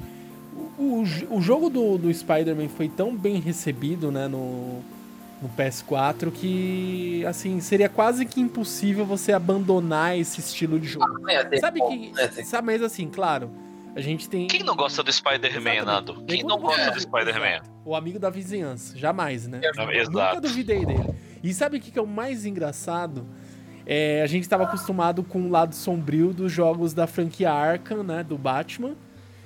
[0.78, 4.82] O, o jogo do, do Spider-Man foi tão bem recebido, né, no,
[5.42, 11.06] no PS4 que, assim, seria quase que impossível você abandonar esse estilo de jogo.
[11.28, 12.14] Ah, é, sabe que.
[12.18, 13.52] É, sabe, mas assim, claro.
[13.96, 14.46] A gente tem.
[14.46, 16.24] Quem não gosta do Spider-Man, Nando?
[16.26, 17.62] Quem não gosta é, do Spider-Man?
[17.84, 18.96] O amigo da vizinhança.
[18.96, 19.60] Jamais, né?
[19.64, 21.16] É, Nunca duvidei dele.
[21.44, 23.26] E sabe o que, que é o mais engraçado?
[23.90, 28.22] É, a gente estava acostumado com o lado sombrio dos jogos da franquia Arkham, né?
[28.22, 28.98] Do Batman.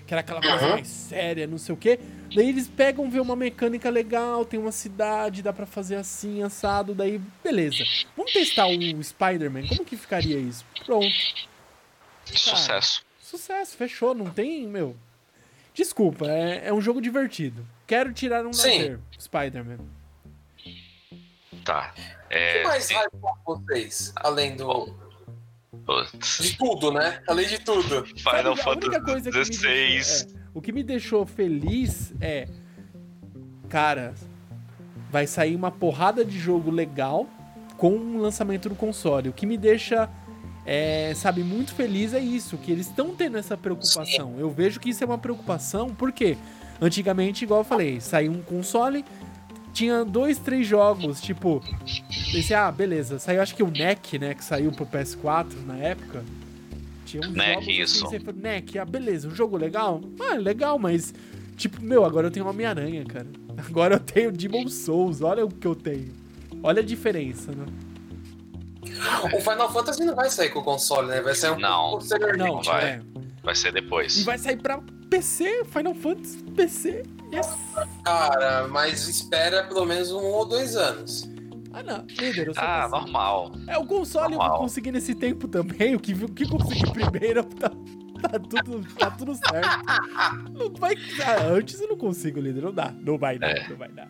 [0.08, 2.00] Que era aquela coisa mais séria, não sei o quê.
[2.36, 6.96] Daí eles pegam, vê uma mecânica legal, tem uma cidade, dá para fazer assim, assado,
[6.96, 7.84] daí beleza.
[8.18, 10.66] Vamos testar o Spider-Man, como que ficaria isso?
[10.86, 11.06] Pronto.
[12.26, 13.04] Cara, Sucesso.
[13.20, 14.96] Sucesso, fechou, não tem, meu.
[15.74, 17.66] Desculpa, é, é um jogo divertido.
[17.86, 20.01] Quero tirar um lazer, Spider-Man.
[21.64, 21.93] Tá.
[22.30, 24.93] É, o que mais vale pra vocês, além do.
[26.39, 27.22] De tudo, né?
[27.28, 28.05] Além de tudo.
[28.05, 30.28] Final Fantasy XVI.
[30.34, 32.47] É, o que me deixou feliz é.
[33.68, 34.14] Cara,
[35.09, 37.28] vai sair uma porrada de jogo legal
[37.78, 39.30] com o lançamento do console.
[39.30, 40.09] O que me deixa
[40.66, 44.34] é, sabe, muito feliz é isso, que eles estão tendo essa preocupação.
[44.34, 44.39] Sim.
[44.39, 46.38] Eu vejo que isso é uma preocupação, porque
[46.80, 49.03] antigamente, igual eu falei, saiu um console,
[49.74, 51.62] tinha dois, três jogos, tipo,
[52.32, 56.24] pensei, ah, beleza, saiu acho que o NEC, né, que saiu pro PS4 na época.
[57.06, 58.08] Tinha um NEC, assim, isso.
[58.08, 60.02] Assim, você NEC, ah, beleza, um jogo legal?
[60.20, 61.14] Ah, legal, mas,
[61.58, 63.28] tipo, meu, agora eu tenho Homem-Aranha, cara.
[63.68, 66.12] Agora eu tenho Demon Souls, olha o que eu tenho.
[66.64, 67.66] Olha a diferença, né?
[69.34, 71.22] O Final Fantasy não vai sair com o console, né?
[71.22, 72.00] Vai sair um não,
[72.38, 72.86] Não, vai.
[72.86, 73.02] É.
[73.44, 74.18] Vai ser depois.
[74.18, 74.80] E vai sair pra
[75.10, 77.04] PC, Final Fantasy PC.
[77.33, 77.47] Yes.
[78.03, 81.29] Cara, mas espera pelo menos um ou dois anos.
[81.74, 82.05] Ah, não.
[82.20, 82.91] Líder, eu Ah, assim.
[82.91, 83.51] normal.
[83.67, 84.47] É, o console normal.
[84.47, 85.95] eu vou conseguir nesse tempo também.
[85.95, 90.51] O que, o que consegui primeiro tá, tá, tudo, tá tudo certo.
[90.51, 90.95] Não vai.
[91.25, 92.62] Ah, antes eu não consigo, líder.
[92.63, 92.93] Não dá.
[92.99, 93.51] Não vai dar.
[93.51, 93.70] É.
[93.70, 94.09] Não vai dar.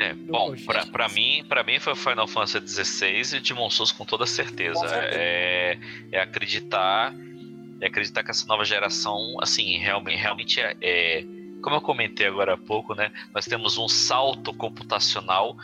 [0.00, 4.06] É, bom, pra, pra, mim, pra mim foi Final Fantasy XVI e Demon Souls com
[4.06, 4.80] toda certeza.
[4.80, 5.14] Com certeza.
[5.20, 5.78] É,
[6.12, 7.14] é acreditar
[7.80, 11.24] e acreditar que essa nova geração, assim, realmente, realmente é, é,
[11.62, 13.12] como eu comentei agora há pouco, né?
[13.32, 15.56] Nós temos um salto computacional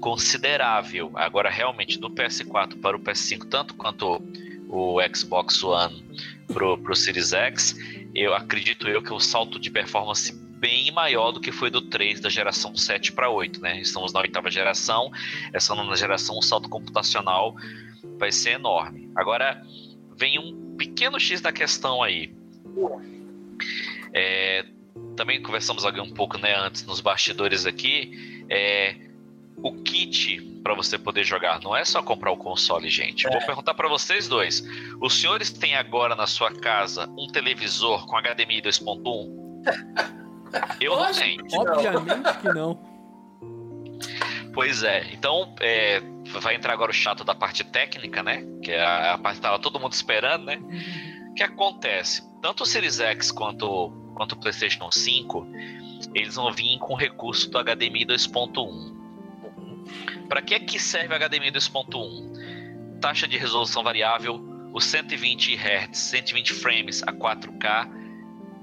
[0.00, 1.10] considerável.
[1.14, 4.22] Agora, realmente, do PS4 para o PS5, tanto quanto
[4.68, 6.02] o Xbox One
[6.46, 7.76] para o Series X,
[8.14, 12.20] eu acredito eu que o salto de performance bem maior do que foi do 3
[12.20, 13.80] da geração 7 para 8, né?
[13.80, 15.10] Estamos na oitava geração,
[15.52, 17.56] essa nona geração, o salto computacional
[18.16, 19.10] vai ser enorme.
[19.16, 19.60] Agora,
[20.16, 22.32] vem um pequeno X da questão aí.
[24.14, 24.64] É,
[25.16, 28.44] também conversamos um pouco né, antes nos bastidores aqui.
[28.48, 28.96] É,
[29.56, 33.26] o kit para você poder jogar não é só comprar o console, gente.
[33.26, 33.30] É.
[33.30, 34.64] Vou perguntar para vocês dois.
[35.00, 40.22] Os senhores têm agora na sua casa um televisor com HDMI 2.1?
[40.80, 41.44] Eu não tenho.
[41.52, 42.92] Obviamente que não.
[44.52, 45.10] Pois é.
[45.12, 46.00] Então, é,
[46.40, 48.44] vai entrar agora o chato da parte técnica, né?
[48.62, 50.60] Que é a, a parte que tava todo mundo esperando, né?
[51.30, 52.22] O que acontece?
[52.42, 55.46] Tanto o Series X quanto, quanto o PlayStation 5,
[56.14, 59.02] eles vão vir com recurso do HDMI 2.1.
[60.28, 63.00] Para que é que serve o HDMI 2.1?
[63.00, 64.40] Taxa de resolução variável,
[64.72, 67.90] os 120 Hz, 120 frames a 4K,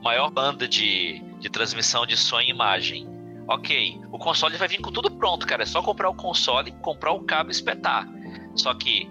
[0.02, 3.08] maior banda de, de transmissão de som e imagem.
[3.48, 5.64] Ok, o console vai vir com tudo pronto, cara.
[5.64, 8.08] É só comprar o console, comprar o cabo e espetar.
[8.56, 9.10] Só que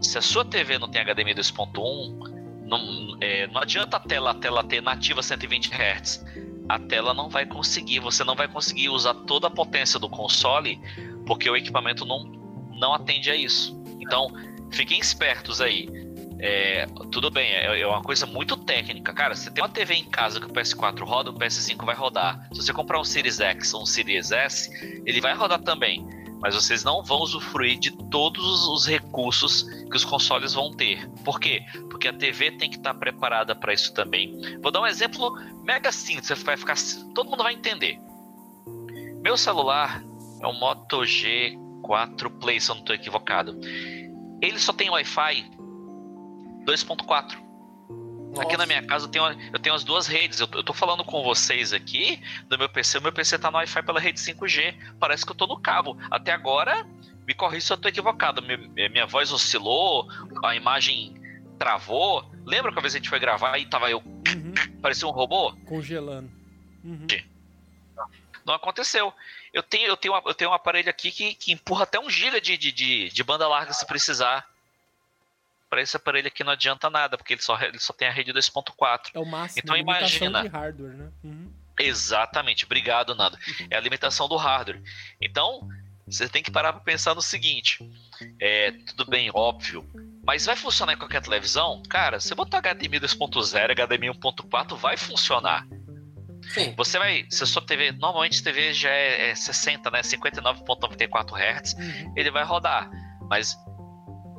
[0.00, 2.31] se a sua TV não tem HDMI 2.1,
[2.78, 6.24] não, é, não adianta a tela, a tela ter nativa 120 Hz.
[6.68, 10.80] A tela não vai conseguir, você não vai conseguir usar toda a potência do console,
[11.26, 12.24] porque o equipamento não,
[12.72, 13.78] não atende a isso.
[14.00, 14.28] Então,
[14.70, 15.88] fiquem espertos aí.
[16.38, 19.12] É, tudo bem, é, é, uma coisa muito técnica.
[19.12, 22.48] Cara, você tem uma TV em casa que o PS4 roda, o PS5 vai rodar.
[22.52, 26.04] Se você comprar um Series X ou um Series S, ele vai rodar também.
[26.42, 31.08] Mas vocês não vão usufruir de todos os recursos que os consoles vão ter.
[31.24, 31.64] Por quê?
[31.88, 34.58] Porque a TV tem que estar preparada para isso também.
[34.60, 35.32] Vou dar um exemplo
[35.62, 36.74] mega simples, você vai ficar,
[37.14, 38.00] todo mundo vai entender.
[39.22, 40.02] Meu celular
[40.40, 43.56] é um Moto G4 Play, se eu não estou equivocado.
[44.40, 45.48] Ele só tem Wi-Fi
[46.66, 47.38] 2.4.
[48.38, 50.40] Aqui na minha casa eu tenho, eu tenho as duas redes.
[50.40, 52.98] Eu, eu tô falando com vocês aqui do meu PC.
[52.98, 54.74] O meu PC tá no Wi-Fi pela rede 5G.
[54.98, 55.96] Parece que eu tô no cabo.
[56.10, 56.86] Até agora,
[57.26, 58.42] me corrija se eu tô equivocado.
[58.42, 60.08] Minha, minha voz oscilou,
[60.42, 61.14] a imagem
[61.58, 62.24] travou.
[62.44, 63.98] Lembra que a vez a gente foi gravar e tava eu.
[63.98, 64.54] Uhum.
[64.80, 65.52] parecia um robô?
[65.66, 66.30] Congelando.
[66.82, 67.06] Uhum.
[68.44, 69.12] Não aconteceu.
[69.52, 72.40] Eu tenho, eu tenho, eu tenho um aparelho aqui que, que empurra até um giga
[72.40, 74.51] de, de, de, de banda larga se precisar
[75.72, 78.30] para esse aparelho aqui não adianta nada, porque ele só, ele só tem a rede
[78.30, 79.12] 2.4.
[79.14, 79.62] É o máximo.
[79.64, 80.42] Então imagina.
[80.42, 81.10] De hardware, né?
[81.24, 81.50] Uhum.
[81.80, 83.38] Exatamente, obrigado, Nando.
[83.70, 84.82] É a limitação do hardware.
[85.18, 85.66] Então,
[86.06, 87.78] você tem que parar para pensar no seguinte:
[88.38, 89.82] é, tudo bem, óbvio,
[90.22, 91.82] mas vai funcionar em qualquer televisão?
[91.88, 95.66] Cara, você botar HDMI 2.0, HDMI 1.4, vai funcionar.
[96.52, 96.74] Sim.
[96.76, 97.24] Você vai.
[97.30, 97.92] Se a sua TV.
[97.92, 100.02] Normalmente a TV já é, é 60, né?
[100.02, 102.12] 59.94 Hz, uhum.
[102.14, 102.90] ele vai rodar.
[103.30, 103.56] Mas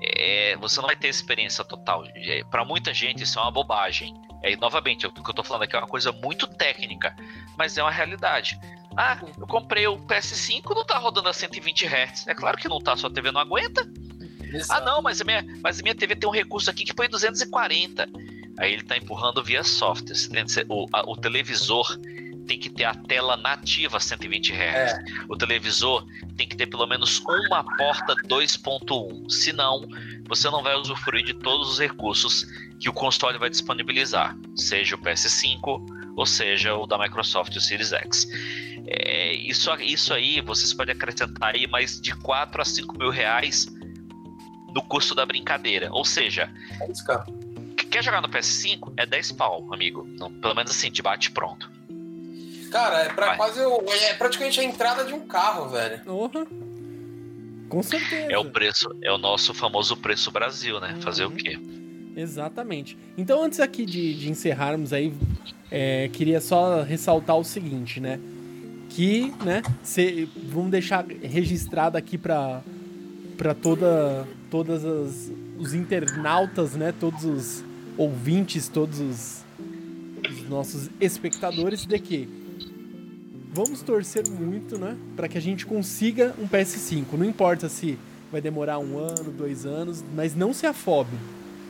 [0.03, 2.03] é, você não vai ter experiência total.
[2.15, 4.13] É, Para muita gente isso é uma bobagem.
[4.41, 7.15] É, novamente, o que eu estou falando aqui é uma coisa muito técnica,
[7.57, 8.59] mas é uma realidade.
[8.95, 12.27] Ah, eu comprei o PS5, não está rodando a 120 Hz.
[12.27, 13.87] É claro que não está, sua TV não aguenta.
[14.53, 14.81] Exato.
[14.81, 17.09] Ah, não, mas a, minha, mas a minha TV tem um recurso aqui que põe
[17.09, 18.07] 240.
[18.59, 20.15] Aí ele está empurrando via software.
[20.69, 21.97] O, a, o televisor
[22.43, 24.57] tem que ter a tela nativa 120 Hz.
[24.57, 25.03] É.
[25.27, 26.05] O televisor
[26.37, 29.29] tem que ter pelo menos uma porta 2.1.
[29.29, 29.87] Senão,
[30.27, 32.45] você não vai usufruir de todos os recursos
[32.79, 37.91] que o console vai disponibilizar, seja o PS5 ou seja o da Microsoft, o Series
[37.91, 38.27] X.
[38.87, 43.67] É, isso, isso aí vocês podem acrescentar aí mais de 4 a 5 mil reais
[44.73, 45.89] no custo da brincadeira.
[45.91, 46.51] Ou seja,
[46.81, 46.87] é
[47.93, 48.93] quer jogar no PS5?
[48.97, 50.03] É 10 pau, amigo.
[50.19, 51.71] Não, pelo menos assim, de bate pronto.
[52.73, 56.01] Cara, é, pra quase o, é praticamente a entrada de um carro, velho.
[56.07, 57.67] Uhum.
[57.69, 58.31] Com certeza.
[58.31, 60.93] É o preço, é o nosso famoso preço Brasil, né?
[60.95, 61.01] Uhum.
[61.03, 61.59] Fazer o quê?
[62.17, 62.97] Exatamente.
[63.15, 65.13] Então, antes aqui de, de encerrarmos aí,
[65.69, 68.19] é, queria só ressaltar o seguinte, né?
[68.89, 72.61] Que, né, se, vamos deixar registrado aqui para
[73.37, 77.63] para toda todas as, os internautas, né, todos os
[77.97, 79.43] ouvintes, todos os,
[80.29, 82.42] os nossos espectadores de que
[83.53, 84.97] vamos torcer muito, né?
[85.15, 87.05] Para que a gente consiga um PS5.
[87.13, 87.97] Não importa se
[88.31, 91.15] vai demorar um ano, dois anos, mas não se afobe.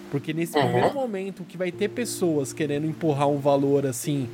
[0.10, 0.64] Porque nesse uhum.
[0.64, 4.30] primeiro momento que vai ter pessoas querendo empurrar um valor assim.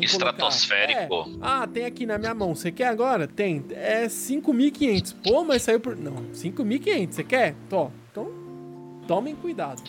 [0.00, 1.14] Estratosférico.
[1.14, 2.54] É, ah, tem aqui na minha mão.
[2.54, 3.28] Você quer agora?
[3.28, 3.62] Tem.
[3.70, 5.14] É 5.500.
[5.22, 5.94] Pô, mas saiu por.
[5.94, 7.12] Não, 5.500.
[7.12, 7.54] Você quer?
[7.68, 7.92] Tó.
[8.10, 8.32] Então,
[9.06, 9.82] tomem cuidado.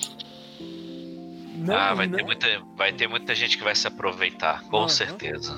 [1.58, 2.18] Não, ah, vai, não...
[2.18, 5.58] Ter muita, vai ter muita gente que vai se aproveitar, com certeza.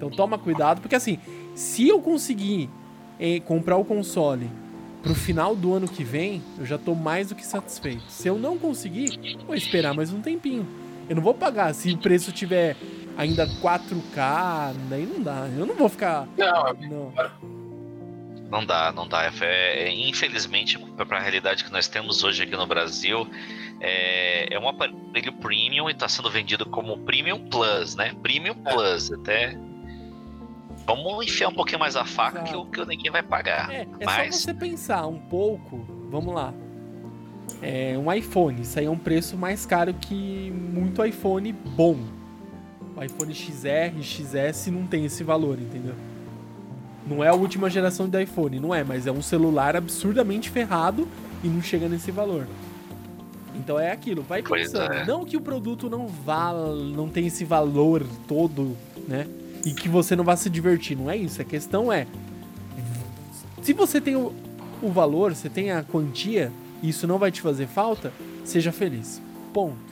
[0.00, 1.18] Então toma cuidado, porque assim,
[1.54, 2.70] se eu conseguir
[3.20, 4.50] eh, comprar o console
[5.02, 8.02] pro final do ano que vem, eu já tô mais do que satisfeito.
[8.08, 10.66] Se eu não conseguir, vou esperar mais um tempinho.
[11.06, 12.78] Eu não vou pagar se o preço tiver
[13.14, 15.46] ainda 4K, daí não dá.
[15.54, 16.26] Eu não vou ficar.
[16.38, 17.12] Não, é não.
[18.50, 19.30] Não dá, não dá.
[19.42, 23.28] É, é infelizmente, para a realidade que nós temos hoje aqui no Brasil,
[23.80, 28.14] é, é um aparelho premium e está sendo vendido como Premium Plus, né?
[28.22, 28.72] Premium é.
[28.72, 29.58] Plus, até
[30.86, 33.70] Vamos enfiar um pouquinho mais a faca que, o, que ninguém vai pagar.
[33.70, 34.36] É, é Mas...
[34.36, 35.86] só você pensar um pouco.
[36.10, 36.52] Vamos lá.
[37.62, 41.96] É, um iPhone, isso aí é um preço mais caro que muito iPhone bom.
[42.96, 45.94] O iPhone XR, XS não tem esse valor, entendeu?
[47.06, 51.08] Não é a última geração de iPhone, não é, mas é um celular absurdamente ferrado
[51.42, 52.46] e não chega nesse valor.
[53.54, 54.92] Então é aquilo, vai pensando.
[54.92, 55.06] É.
[55.06, 58.76] Não que o produto não vá, não tem esse valor todo,
[59.06, 59.26] né?
[59.64, 60.96] E que você não vá se divertir.
[60.96, 61.40] Não é isso.
[61.40, 62.06] A questão é:
[63.62, 64.34] se você tem o,
[64.82, 68.12] o valor, você tem a quantia, e isso não vai te fazer falta,
[68.44, 69.20] seja feliz.
[69.52, 69.90] Ponto.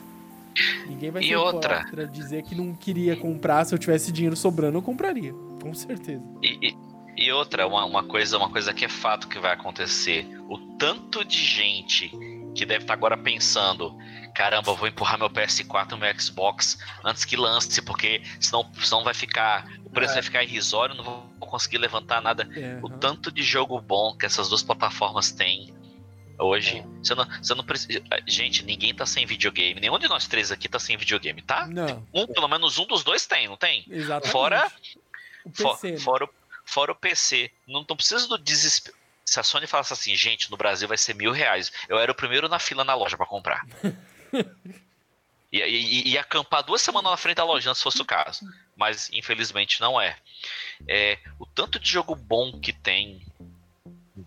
[0.87, 3.63] Ninguém vai e outra dizer que não queria comprar.
[3.65, 5.33] Se eu tivesse dinheiro sobrando, eu compraria.
[5.61, 6.23] Com certeza.
[6.41, 6.77] E, e,
[7.25, 10.27] e outra, uma, uma, coisa, uma coisa que é fato que vai acontecer.
[10.49, 12.09] O tanto de gente
[12.55, 13.95] que deve estar agora pensando
[14.39, 19.13] caramba, vou empurrar meu PS4 no meu Xbox antes que lance, porque senão, senão vai
[19.13, 19.69] ficar.
[19.83, 20.15] O preço é.
[20.15, 22.47] vai ficar irrisório, não vou conseguir levantar nada.
[22.55, 25.73] É, o tanto de jogo bom que essas duas plataformas têm
[26.37, 26.77] hoje.
[26.77, 26.83] É.
[27.03, 28.01] Você, não, você não precisa.
[28.25, 29.81] Gente, ninguém tá sem videogame.
[29.81, 31.67] Nenhum de nós três aqui tá sem videogame, tá?
[31.67, 32.07] Não.
[32.13, 33.83] Um, pelo menos um dos dois tem, não tem?
[33.89, 34.31] Exatamente.
[34.31, 34.71] Fora.
[35.43, 35.97] O PC, for, né?
[35.97, 36.29] fora, o,
[36.63, 37.51] fora o PC.
[37.67, 38.95] Não, não precisa do desespero.
[39.25, 42.15] Se a Sony falasse assim, gente, no Brasil vai ser mil reais, eu era o
[42.15, 43.63] primeiro na fila na loja para comprar.
[45.51, 48.45] e, e, e, acampar duas semanas na frente da loja se fosse o caso.
[48.75, 50.15] Mas infelizmente não é.
[50.87, 51.17] é.
[51.39, 53.25] O tanto de jogo bom que tem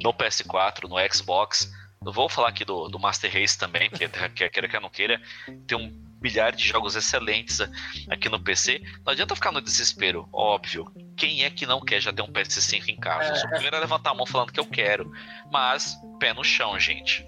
[0.02, 1.72] no PS4, no Xbox.
[2.02, 4.10] Não vou falar aqui do, do Master Race também, quer
[4.50, 5.22] queira que não queira.
[5.66, 5.88] Tem um
[6.20, 7.60] bilhar de jogos excelentes
[8.08, 8.80] aqui no PC.
[9.04, 10.92] Não adianta ficar no desespero, óbvio.
[11.16, 13.30] Quem é que não quer já ter um PS5 em casa?
[13.30, 15.12] Eu sou o primeiro a levantar a mão falando que eu quero.
[15.50, 17.24] Mas, pé no chão, gente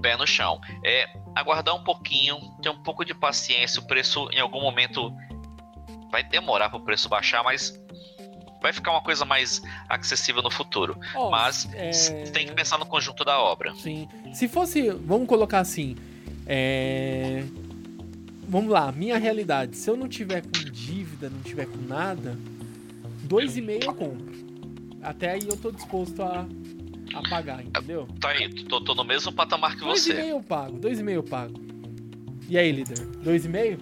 [0.00, 0.60] pé no chão.
[0.84, 3.80] É aguardar um pouquinho, ter um pouco de paciência.
[3.80, 5.12] O preço em algum momento
[6.10, 7.80] vai demorar para o preço baixar, mas
[8.60, 10.98] vai ficar uma coisa mais acessível no futuro.
[11.14, 12.24] Oh, mas é...
[12.24, 13.74] tem que pensar no conjunto da obra.
[13.74, 14.08] Sim.
[14.32, 15.96] Se fosse, vamos colocar assim,
[16.46, 17.42] é...
[18.48, 19.76] vamos lá, minha realidade.
[19.76, 22.36] Se eu não tiver com dívida, não tiver com nada,
[23.22, 24.30] dois e meio eu compro.
[25.02, 26.46] Até aí eu tô disposto a
[27.14, 28.06] apagar, entendeu?
[28.20, 30.14] Tá aí, tô, tô no mesmo patamar que dois você.
[30.14, 31.60] 2,5 eu pago, 2,5 eu pago.
[32.48, 32.98] E aí, líder?
[33.24, 33.78] 2,5?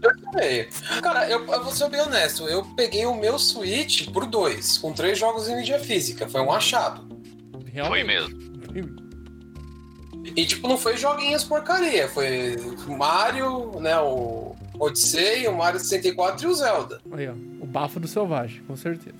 [0.00, 1.00] 2,5.
[1.00, 4.92] Cara, eu, eu vou ser bem honesto, eu peguei o meu Switch por dois, com
[4.92, 6.28] três jogos em mídia física.
[6.28, 7.06] Foi um achado.
[7.72, 8.06] Realmente.
[8.06, 9.00] Foi mesmo.
[10.36, 12.56] E tipo, não foi joguinhos porcaria, foi
[12.86, 17.00] Mario, né, o Odyssey, o Mario 64 e o Zelda.
[17.12, 19.16] Aí, ó, o bafo do selvagem, com certeza.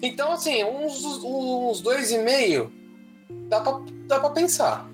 [0.00, 2.72] Então, assim, uns, uns dois e meio
[3.48, 4.90] dá pra, dá pra pensar.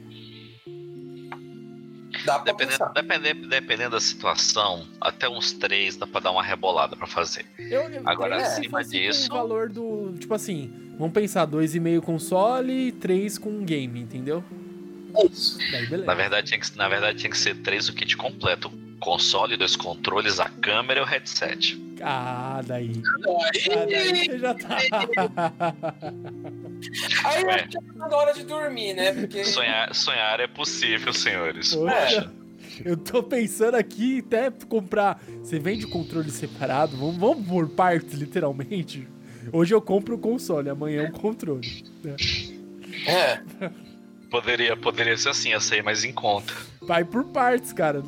[2.25, 2.93] Dá pra dependendo, pensar.
[2.93, 7.47] Dependendo, dependendo da situação, até uns três dá pra dar uma rebolada pra fazer.
[7.59, 9.31] Eu, eu, Agora, é, acima disso.
[9.31, 10.15] O valor do.
[10.19, 14.43] Tipo assim, vamos pensar: dois e meio console e três com game, entendeu?
[15.31, 15.59] Isso.
[15.71, 19.57] Daí, na, verdade, tinha que, na verdade, tinha que ser três o kit completo: console,
[19.57, 21.81] dois controles, a câmera e o headset.
[22.03, 23.03] Ah, daí.
[23.27, 23.51] Ah,
[23.87, 24.79] daí você já tá.
[27.25, 27.69] Aí é.
[27.69, 29.13] já tá na hora de dormir, né?
[29.13, 29.45] Porque...
[29.45, 31.75] Sonhar, sonhar é possível, senhores.
[31.75, 32.31] Poxa.
[32.85, 35.21] Eu tô pensando aqui até comprar.
[35.43, 36.97] Você vende controle separado?
[36.97, 39.09] Vamos, vamos por partes, literalmente.
[39.53, 41.85] Hoje eu compro o console, amanhã o controle.
[42.05, 42.17] Né?
[43.07, 43.41] É.
[44.31, 46.53] Poderia, poderia ser assim, ia sair mais em conta.
[46.83, 48.03] Vai por partes, cara.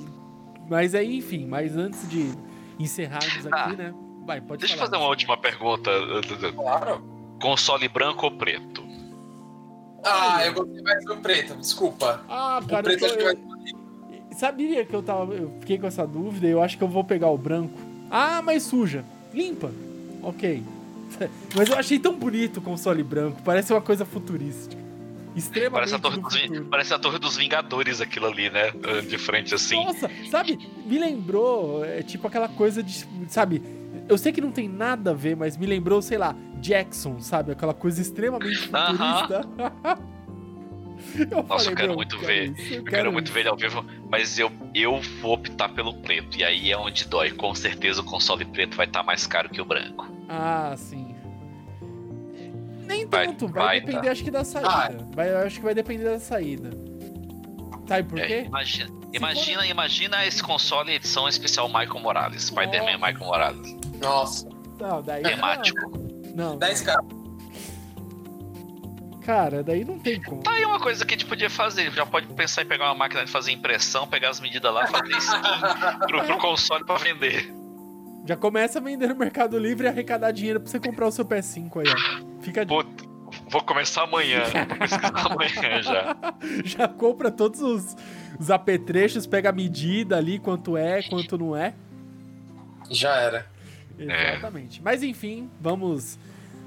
[0.70, 2.32] Mas aí, enfim, mas antes de
[2.78, 3.94] encerrarmos aqui, ah, né?
[4.24, 5.90] Vai, pode Deixa eu fazer uma última pergunta.
[6.54, 7.02] Claro.
[7.42, 8.84] Console branco ou preto?
[10.04, 12.24] Ah, eu gostei mais do preto, desculpa.
[12.28, 14.36] Ah, cara, o preto eu, tô, eu...
[14.36, 15.34] Sabia que eu tava.
[15.34, 17.76] Eu fiquei com essa dúvida eu acho que eu vou pegar o branco.
[18.08, 19.04] Ah, mas suja.
[19.34, 19.72] Limpa.
[20.22, 20.62] Ok.
[21.56, 24.79] Mas eu achei tão bonito o console branco, parece uma coisa futurística.
[25.34, 28.72] Extremamente parece a, torre dos, parece a Torre dos Vingadores aquilo ali, né?
[29.06, 29.76] De frente assim.
[29.76, 30.58] Nossa, sabe?
[30.84, 33.62] Me lembrou, é tipo aquela coisa de, sabe?
[34.08, 37.52] Eu sei que não tem nada a ver, mas me lembrou, sei lá, Jackson, sabe?
[37.52, 39.46] Aquela coisa extremamente futurista.
[39.46, 40.20] Uh -huh.
[41.14, 42.50] Eu Nossa, falei, eu quero muito ver.
[42.52, 45.68] Isso, eu, eu quero, quero muito ver ele ao vivo, mas eu, eu vou optar
[45.70, 46.36] pelo preto.
[46.38, 47.30] E aí é onde dói.
[47.30, 50.08] Com certeza o console preto vai estar tá mais caro que o branco.
[50.28, 50.99] Ah, sim.
[52.90, 54.12] Nem tanto, vai, vai depender, tá.
[54.12, 54.68] acho que, da saída.
[54.68, 54.90] Ah.
[55.14, 56.70] Vai, acho que vai depender da saída.
[57.86, 58.44] Sabe por é, quê?
[58.46, 59.70] Imagina, imagina, for...
[59.70, 62.42] imagina esse console edição especial Michael Morales.
[62.46, 63.76] Spider-Man Michael Morales.
[64.00, 64.48] Nossa.
[64.80, 65.22] Não, daí.
[65.22, 65.80] Temático.
[66.34, 66.58] Não.
[66.58, 66.96] 10k.
[69.24, 70.42] Cara, daí não tem como.
[70.42, 71.92] Tá aí uma coisa que a gente podia fazer.
[71.92, 75.16] Já pode pensar em pegar uma máquina de fazer impressão, pegar as medidas lá, fazer
[75.16, 75.40] skin
[76.08, 77.52] pro, pro console pra vender.
[78.26, 81.24] Já começa a vender no Mercado Livre e arrecadar dinheiro pra você comprar o seu
[81.24, 81.86] PS5 aí,
[82.24, 82.29] ó.
[82.40, 83.04] Fica Puta,
[83.48, 84.42] vou começar amanhã.
[84.44, 86.16] Vou pesquisar amanhã já.
[86.64, 87.96] Já compra todos os,
[88.38, 91.74] os apetrechos, pega a medida ali, quanto é, quanto não é.
[92.90, 93.46] Já era.
[93.98, 94.80] Exatamente.
[94.80, 94.82] É.
[94.82, 96.18] Mas enfim, vamos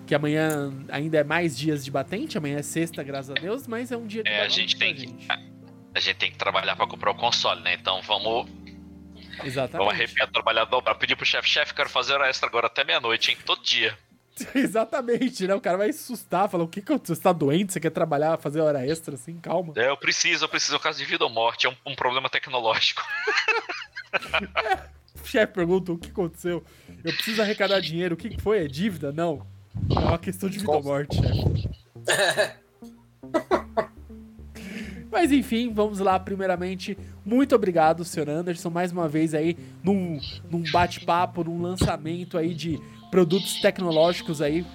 [0.06, 3.92] que amanhã ainda é mais dias de batente, amanhã é sexta, graças a Deus, mas
[3.92, 5.14] é um dia de é, a gente tem gente.
[5.14, 5.40] Que, a,
[5.96, 7.74] a, gente tem que trabalhar para comprar o console, né?
[7.74, 8.48] Então vamos.
[9.44, 9.78] Exatamente.
[9.78, 10.96] Vamos arrepiar, trabalhar dobrar.
[10.96, 13.38] Pedir pro chefe, chefe, quero fazer hora extra agora até meia-noite, hein?
[13.46, 13.98] Todo dia.
[14.56, 15.54] Exatamente, né?
[15.54, 17.74] O cara vai assustar, falar: o que que você tá doente?
[17.74, 19.38] Você quer trabalhar, fazer hora extra assim?
[19.38, 19.74] Calma.
[19.76, 21.96] É, eu preciso, eu preciso, é um caso de vida ou morte, é um, um
[21.96, 23.04] problema tecnológico.
[24.56, 24.90] é,
[25.22, 26.64] o chefe pergunta: o que aconteceu?
[27.04, 28.64] Eu preciso arrecadar dinheiro, o que foi?
[28.66, 29.12] É dívida?
[29.12, 29.46] Não.
[29.90, 31.70] É uma questão de vida ou morte, chefe.
[35.12, 36.20] Mas enfim, vamos lá.
[36.20, 40.20] Primeiramente, muito obrigado, senhor Anderson, mais uma vez aí num,
[40.50, 42.80] num bate-papo, num lançamento aí de
[43.14, 44.66] produtos tecnológicos aí,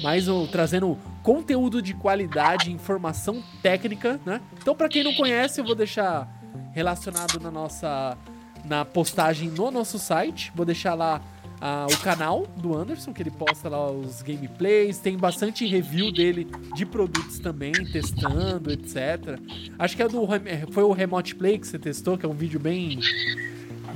[0.00, 4.40] mais trazendo conteúdo de qualidade, informação técnica, né?
[4.56, 6.32] Então, para quem não conhece, eu vou deixar
[6.72, 8.16] relacionado na nossa
[8.64, 10.52] na postagem no nosso site.
[10.54, 11.20] Vou deixar lá
[11.60, 16.46] ah, o canal do Anderson, que ele posta lá os gameplays, tem bastante review dele
[16.76, 19.40] de produtos também, testando, etc.
[19.76, 20.24] Acho que é do,
[20.70, 23.00] foi o Remote Play que você testou, que é um vídeo bem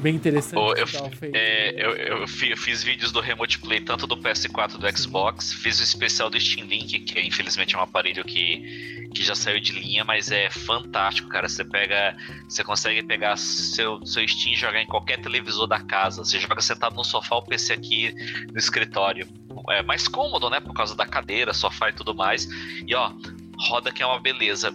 [0.02, 0.58] bem interessante.
[0.58, 0.86] Oh, eu,
[1.32, 5.82] é, eu, eu, fiz vídeos do Remote Play, tanto do PS4 do Xbox, fiz o
[5.82, 10.04] especial do Steam Link, que infelizmente é um aparelho que, que já saiu de linha,
[10.04, 11.48] mas é fantástico, cara.
[11.48, 12.16] Você pega.
[12.48, 16.24] Você consegue pegar seu, seu Steam e jogar em qualquer televisor da casa.
[16.24, 18.12] Você joga sentado no sofá, o PC aqui
[18.52, 19.28] no escritório.
[19.70, 20.60] É mais cômodo, né?
[20.60, 22.48] Por causa da cadeira, sofá e tudo mais.
[22.86, 23.12] E ó,
[23.68, 24.72] roda que é uma beleza.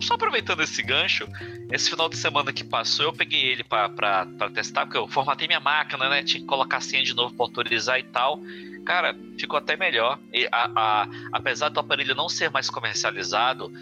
[0.00, 1.26] Só aproveitando esse gancho,
[1.70, 5.60] esse final de semana que passou, eu peguei ele para testar, porque eu formatei minha
[5.60, 6.22] máquina, né?
[6.22, 8.40] Tinha que colocar a senha de novo para autorizar e tal.
[8.84, 10.18] Cara, ficou até melhor.
[10.32, 13.72] E a, a, apesar do aparelho não ser mais comercializado,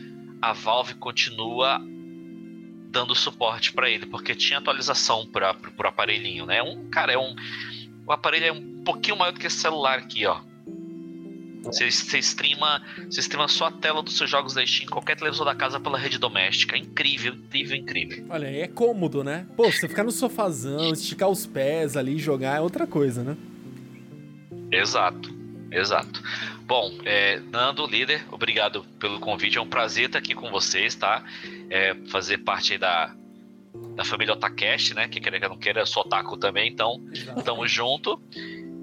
[0.43, 1.81] a Valve continua
[2.91, 6.63] dando suporte para ele, porque tinha atualização para o aparelhinho, né?
[6.63, 7.35] Um, cara, é um.
[8.07, 10.41] O aparelho é um pouquinho maior do que esse celular aqui, ó.
[11.65, 15.45] Você, você, streama, você streama só a tela dos seus jogos da Steam, qualquer televisor
[15.45, 16.77] da casa pela rede doméstica.
[16.77, 18.27] Incrível, incrível, incrível.
[18.29, 19.47] Olha, é cômodo, né?
[19.57, 23.37] Pô, você ficar no sofazão, esticar os pés ali e jogar é outra coisa, né?
[24.73, 25.35] Exato,
[25.71, 26.23] exato.
[26.63, 29.59] Bom, é, Nando, líder, obrigado pelo convite.
[29.59, 31.25] É um prazer estar aqui com vocês, tá?
[31.69, 33.13] É, fazer parte aí da,
[33.97, 35.09] da família Otacast, né?
[35.09, 37.43] Que queira que não queira, eu sou otaku também, então Exato.
[37.43, 38.23] tamo junto.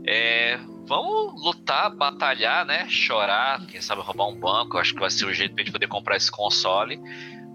[0.07, 0.57] É,
[0.87, 2.87] vamos lutar, batalhar, né?
[2.87, 4.77] Chorar, quem sabe roubar um banco.
[4.77, 6.99] Acho que vai ser o jeito pra gente poder comprar esse console.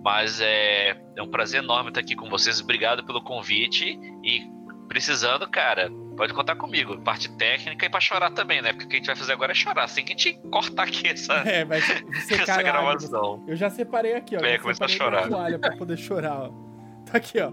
[0.04, 2.60] Mas é, é um prazer enorme estar aqui com vocês.
[2.60, 3.98] Obrigado pelo convite.
[4.22, 4.42] E
[4.86, 7.00] precisando, cara, pode contar comigo.
[7.00, 8.72] Parte técnica e pra chorar também, né?
[8.72, 9.84] Porque o que a gente vai fazer agora é chorar.
[9.84, 11.78] Assim que a gente cortar aqui essa, é, vai
[12.28, 13.42] essa gravação.
[13.46, 14.40] Eu já separei aqui, ó.
[14.44, 15.28] É, começar a chorar.
[15.58, 16.71] pra poder chorar, ó.
[17.12, 17.52] Tá aqui, ó.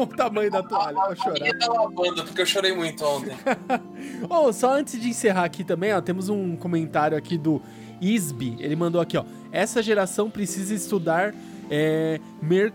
[0.00, 1.58] o tamanho da toalha pra chorar.
[1.58, 3.36] tá lavando, porque eu chorei muito ontem.
[4.30, 7.60] oh, só antes de encerrar aqui também, ó, temos um comentário aqui do
[8.00, 8.56] Isby.
[8.60, 9.24] Ele mandou aqui, ó.
[9.50, 11.34] Essa geração precisa estudar
[11.68, 12.72] é, mer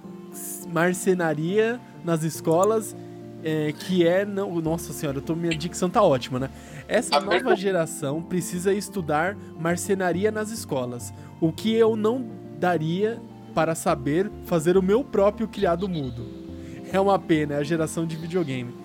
[0.67, 2.93] marcenaria nas escolas,
[3.41, 4.25] é, que é.
[4.25, 6.49] Não, nossa senhora, eu tô, minha dicção tá ótima, né?
[6.89, 11.13] Essa nova geração precisa estudar marcenaria nas escolas.
[11.39, 12.25] O que eu não
[12.59, 13.17] daria
[13.55, 16.45] para saber fazer o meu próprio criado mudo.
[16.91, 18.75] É uma pena, é a geração de videogame.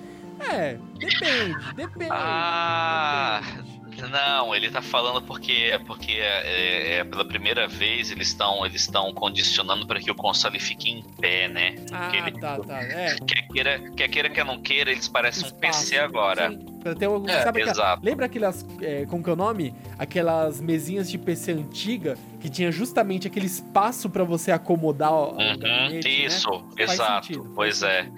[0.49, 2.11] É, depende, depende.
[2.11, 3.43] Ah,
[3.85, 4.11] depende.
[4.11, 8.83] não, ele tá falando porque porque é, é, é pela primeira vez eles estão eles
[8.83, 11.75] estão condicionando para que o console fique em pé, né?
[11.93, 12.83] Ah, ele, tá, tá.
[12.83, 13.17] É.
[13.17, 16.51] Quer queira, quer queira, quer não queira, eles parecem Espaço, um PC agora.
[16.51, 16.70] Sim.
[16.99, 18.67] Ter um, é, sabe aquela, lembra aquelas.
[18.81, 19.75] É, como que é o nome?
[19.99, 25.59] Aquelas mesinhas de PC antiga que tinha justamente aquele espaço para você acomodar o, uhum,
[25.59, 26.27] gabinete, né?
[26.27, 26.85] Isso, né?
[26.85, 27.51] exato.
[27.55, 28.09] Pois é.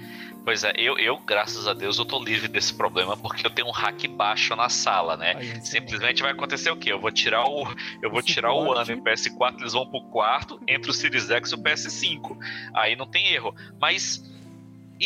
[0.44, 3.68] Pois é, eu, eu, graças a Deus, eu tô livre desse problema porque eu tenho
[3.68, 5.34] um hack baixo na sala, né?
[5.36, 6.92] Aí, Simplesmente vai acontecer o quê?
[6.92, 7.64] Eu vou tirar o.
[8.02, 11.30] Eu vou tirar o One e o PS4, eles vão pro quarto, entre o Series
[11.30, 12.36] X e o PS5.
[12.74, 13.54] Aí não tem erro.
[13.80, 14.20] Mas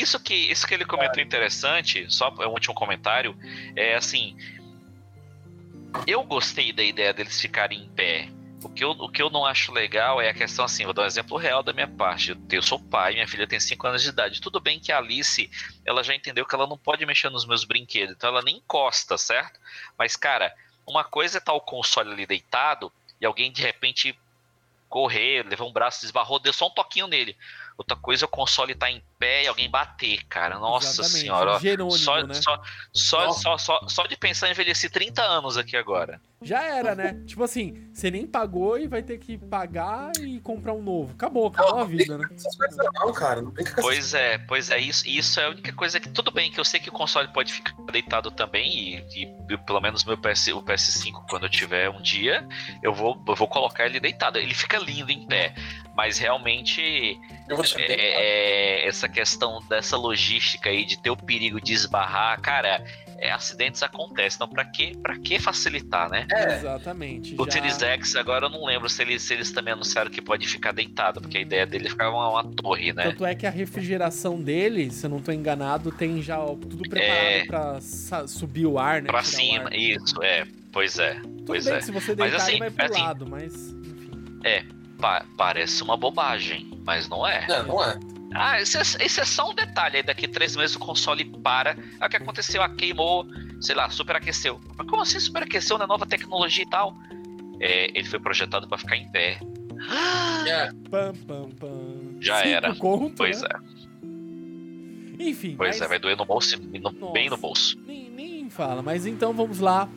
[0.00, 3.36] isso que, isso que ele comentou interessante, só é um último comentário,
[3.74, 4.36] é assim.
[6.06, 8.28] Eu gostei da ideia deles ficarem em pé
[8.66, 11.02] o que, eu, o que eu não acho legal é a questão assim, vou dar
[11.02, 12.36] um exemplo real da minha parte.
[12.50, 14.40] Eu, sou pai, minha filha tem 5 anos de idade.
[14.40, 15.50] Tudo bem que a Alice,
[15.84, 19.16] ela já entendeu que ela não pode mexer nos meus brinquedos, então ela nem encosta,
[19.16, 19.60] certo?
[19.96, 20.54] Mas, cara,
[20.86, 24.18] uma coisa é estar tá o console ali deitado e alguém de repente
[24.88, 27.36] correr, levar um braço, desbarrou, deu só um toquinho nele.
[27.78, 30.58] Outra coisa é o console estar tá em pé e alguém bater, cara.
[30.58, 31.20] Nossa Exatamente.
[31.20, 31.58] senhora.
[31.58, 32.34] Jerônimo, só, né?
[32.34, 32.62] só,
[32.92, 36.20] só, só, só, só de pensar em envelhecer 30 anos aqui agora.
[36.42, 37.22] Já era, né?
[37.26, 41.14] Tipo assim, você nem pagou e vai ter que pagar e comprar um novo.
[41.14, 42.28] Acabou, acabou não, a vida, né?
[42.94, 43.40] Não, cara.
[43.40, 44.78] Não pois é, pois é.
[44.78, 46.10] Isso, isso é a única coisa que.
[46.10, 49.02] Tudo bem que eu sei que o console pode ficar deitado também.
[49.14, 52.46] E, e pelo menos meu PS, o PS5, quando eu tiver um dia,
[52.82, 54.38] eu vou, eu vou colocar ele deitado.
[54.38, 55.54] Ele fica lindo em pé.
[55.96, 57.18] Mas realmente
[57.78, 62.84] é, é, essa questão dessa logística aí de ter o perigo de esbarrar, cara,
[63.18, 64.36] é, acidentes acontecem.
[64.36, 66.26] Então, para que, pra que facilitar, né?
[66.32, 66.54] É.
[66.54, 67.34] Exatamente.
[67.38, 67.52] O já...
[67.52, 70.72] Series X, agora eu não lembro se eles, se eles também anunciaram que pode ficar
[70.72, 73.04] deitado, porque a ideia dele é ficar uma, uma torre, né?
[73.04, 77.20] Tanto é que a refrigeração dele, se eu não tô enganado, tem já tudo preparado
[77.20, 77.44] é...
[77.46, 77.80] pra
[78.26, 79.08] subir o ar, né?
[79.08, 80.46] Pra cima, isso, é.
[80.72, 81.14] Pois é.
[81.14, 81.80] Tudo pois bem, é.
[81.80, 84.40] se você deitar, mas, assim, ele vai pro assim, lado, mas enfim.
[84.44, 84.62] É,
[85.00, 87.46] pa parece uma bobagem, mas não é.
[87.46, 87.98] Não, não é.
[88.38, 89.98] Ah, esse é, esse é só um detalhe.
[89.98, 91.76] Aí daqui três meses o console para.
[92.00, 92.62] É o que aconteceu?
[92.62, 93.26] A queimou,
[93.60, 94.60] sei lá, superaqueceu.
[94.76, 95.88] Mas como assim superaqueceu na né?
[95.88, 96.94] nova tecnologia e tal?
[97.60, 99.38] É, ele foi projetado para ficar em pé.
[100.46, 100.70] É.
[100.90, 102.16] Pam, pam, pam.
[102.20, 102.74] Já Cinco era.
[102.74, 103.48] Conto, pois né?
[103.52, 105.28] é.
[105.28, 105.54] Enfim.
[105.56, 105.82] Pois é, mas...
[105.82, 107.78] é, vai doer no bolso, no, bem no bolso.
[107.86, 108.82] Nem, nem fala.
[108.82, 109.88] Mas então vamos lá.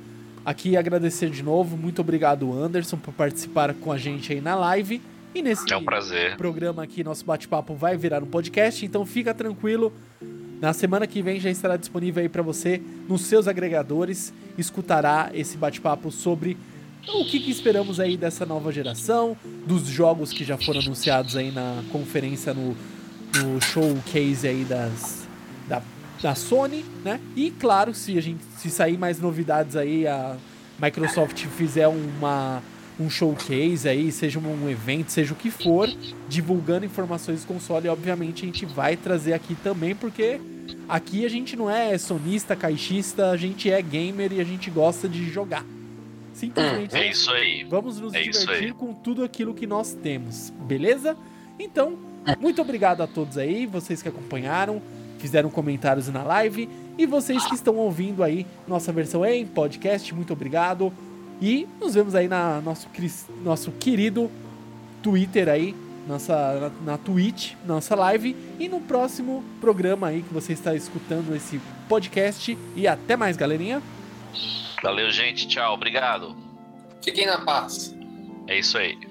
[0.45, 1.77] Aqui agradecer de novo.
[1.77, 5.01] Muito obrigado, Anderson, por participar com a gente aí na live.
[5.33, 6.35] E nesse é um prazer.
[6.37, 9.93] programa aqui, nosso bate-papo vai virar um podcast, então fica tranquilo.
[10.59, 14.33] Na semana que vem já estará disponível aí para você nos seus agregadores.
[14.57, 16.57] Escutará esse bate-papo sobre
[17.07, 21.51] o que, que, esperamos aí dessa nova geração, dos jogos que já foram anunciados aí
[21.51, 22.75] na conferência no,
[23.37, 25.27] no showcase aí das,
[25.67, 25.81] da,
[26.21, 27.21] da Sony, né?
[27.35, 30.35] E claro, se a gente se sair mais novidades aí, a
[30.81, 32.61] Microsoft fizer uma
[32.99, 35.89] um showcase aí, seja um evento, seja o que for,
[36.27, 40.39] divulgando informações do console, obviamente a gente vai trazer aqui também, porque
[40.87, 45.07] aqui a gente não é sonista, caixista, a gente é gamer e a gente gosta
[45.07, 45.65] de jogar.
[46.33, 46.95] Simplesmente.
[46.95, 47.65] é isso aí.
[47.65, 51.17] Vamos nos é divertir com tudo aquilo que nós temos, beleza?
[51.57, 51.97] Então,
[52.39, 54.81] muito obrigado a todos aí, vocês que acompanharam,
[55.17, 60.33] fizeram comentários na live e vocês que estão ouvindo aí nossa versão em podcast, muito
[60.33, 60.93] obrigado.
[61.41, 62.87] E nos vemos aí na nosso,
[63.43, 64.29] nosso querido
[65.01, 65.75] Twitter aí,
[66.07, 68.35] nossa, na, na Twitch, nossa live.
[68.59, 72.57] E no próximo programa aí que você está escutando esse podcast.
[72.75, 73.81] E até mais, galerinha.
[74.83, 75.47] Valeu, gente.
[75.47, 75.73] Tchau.
[75.73, 76.35] Obrigado.
[77.01, 77.95] Fiquem na paz.
[78.47, 79.08] É isso aí.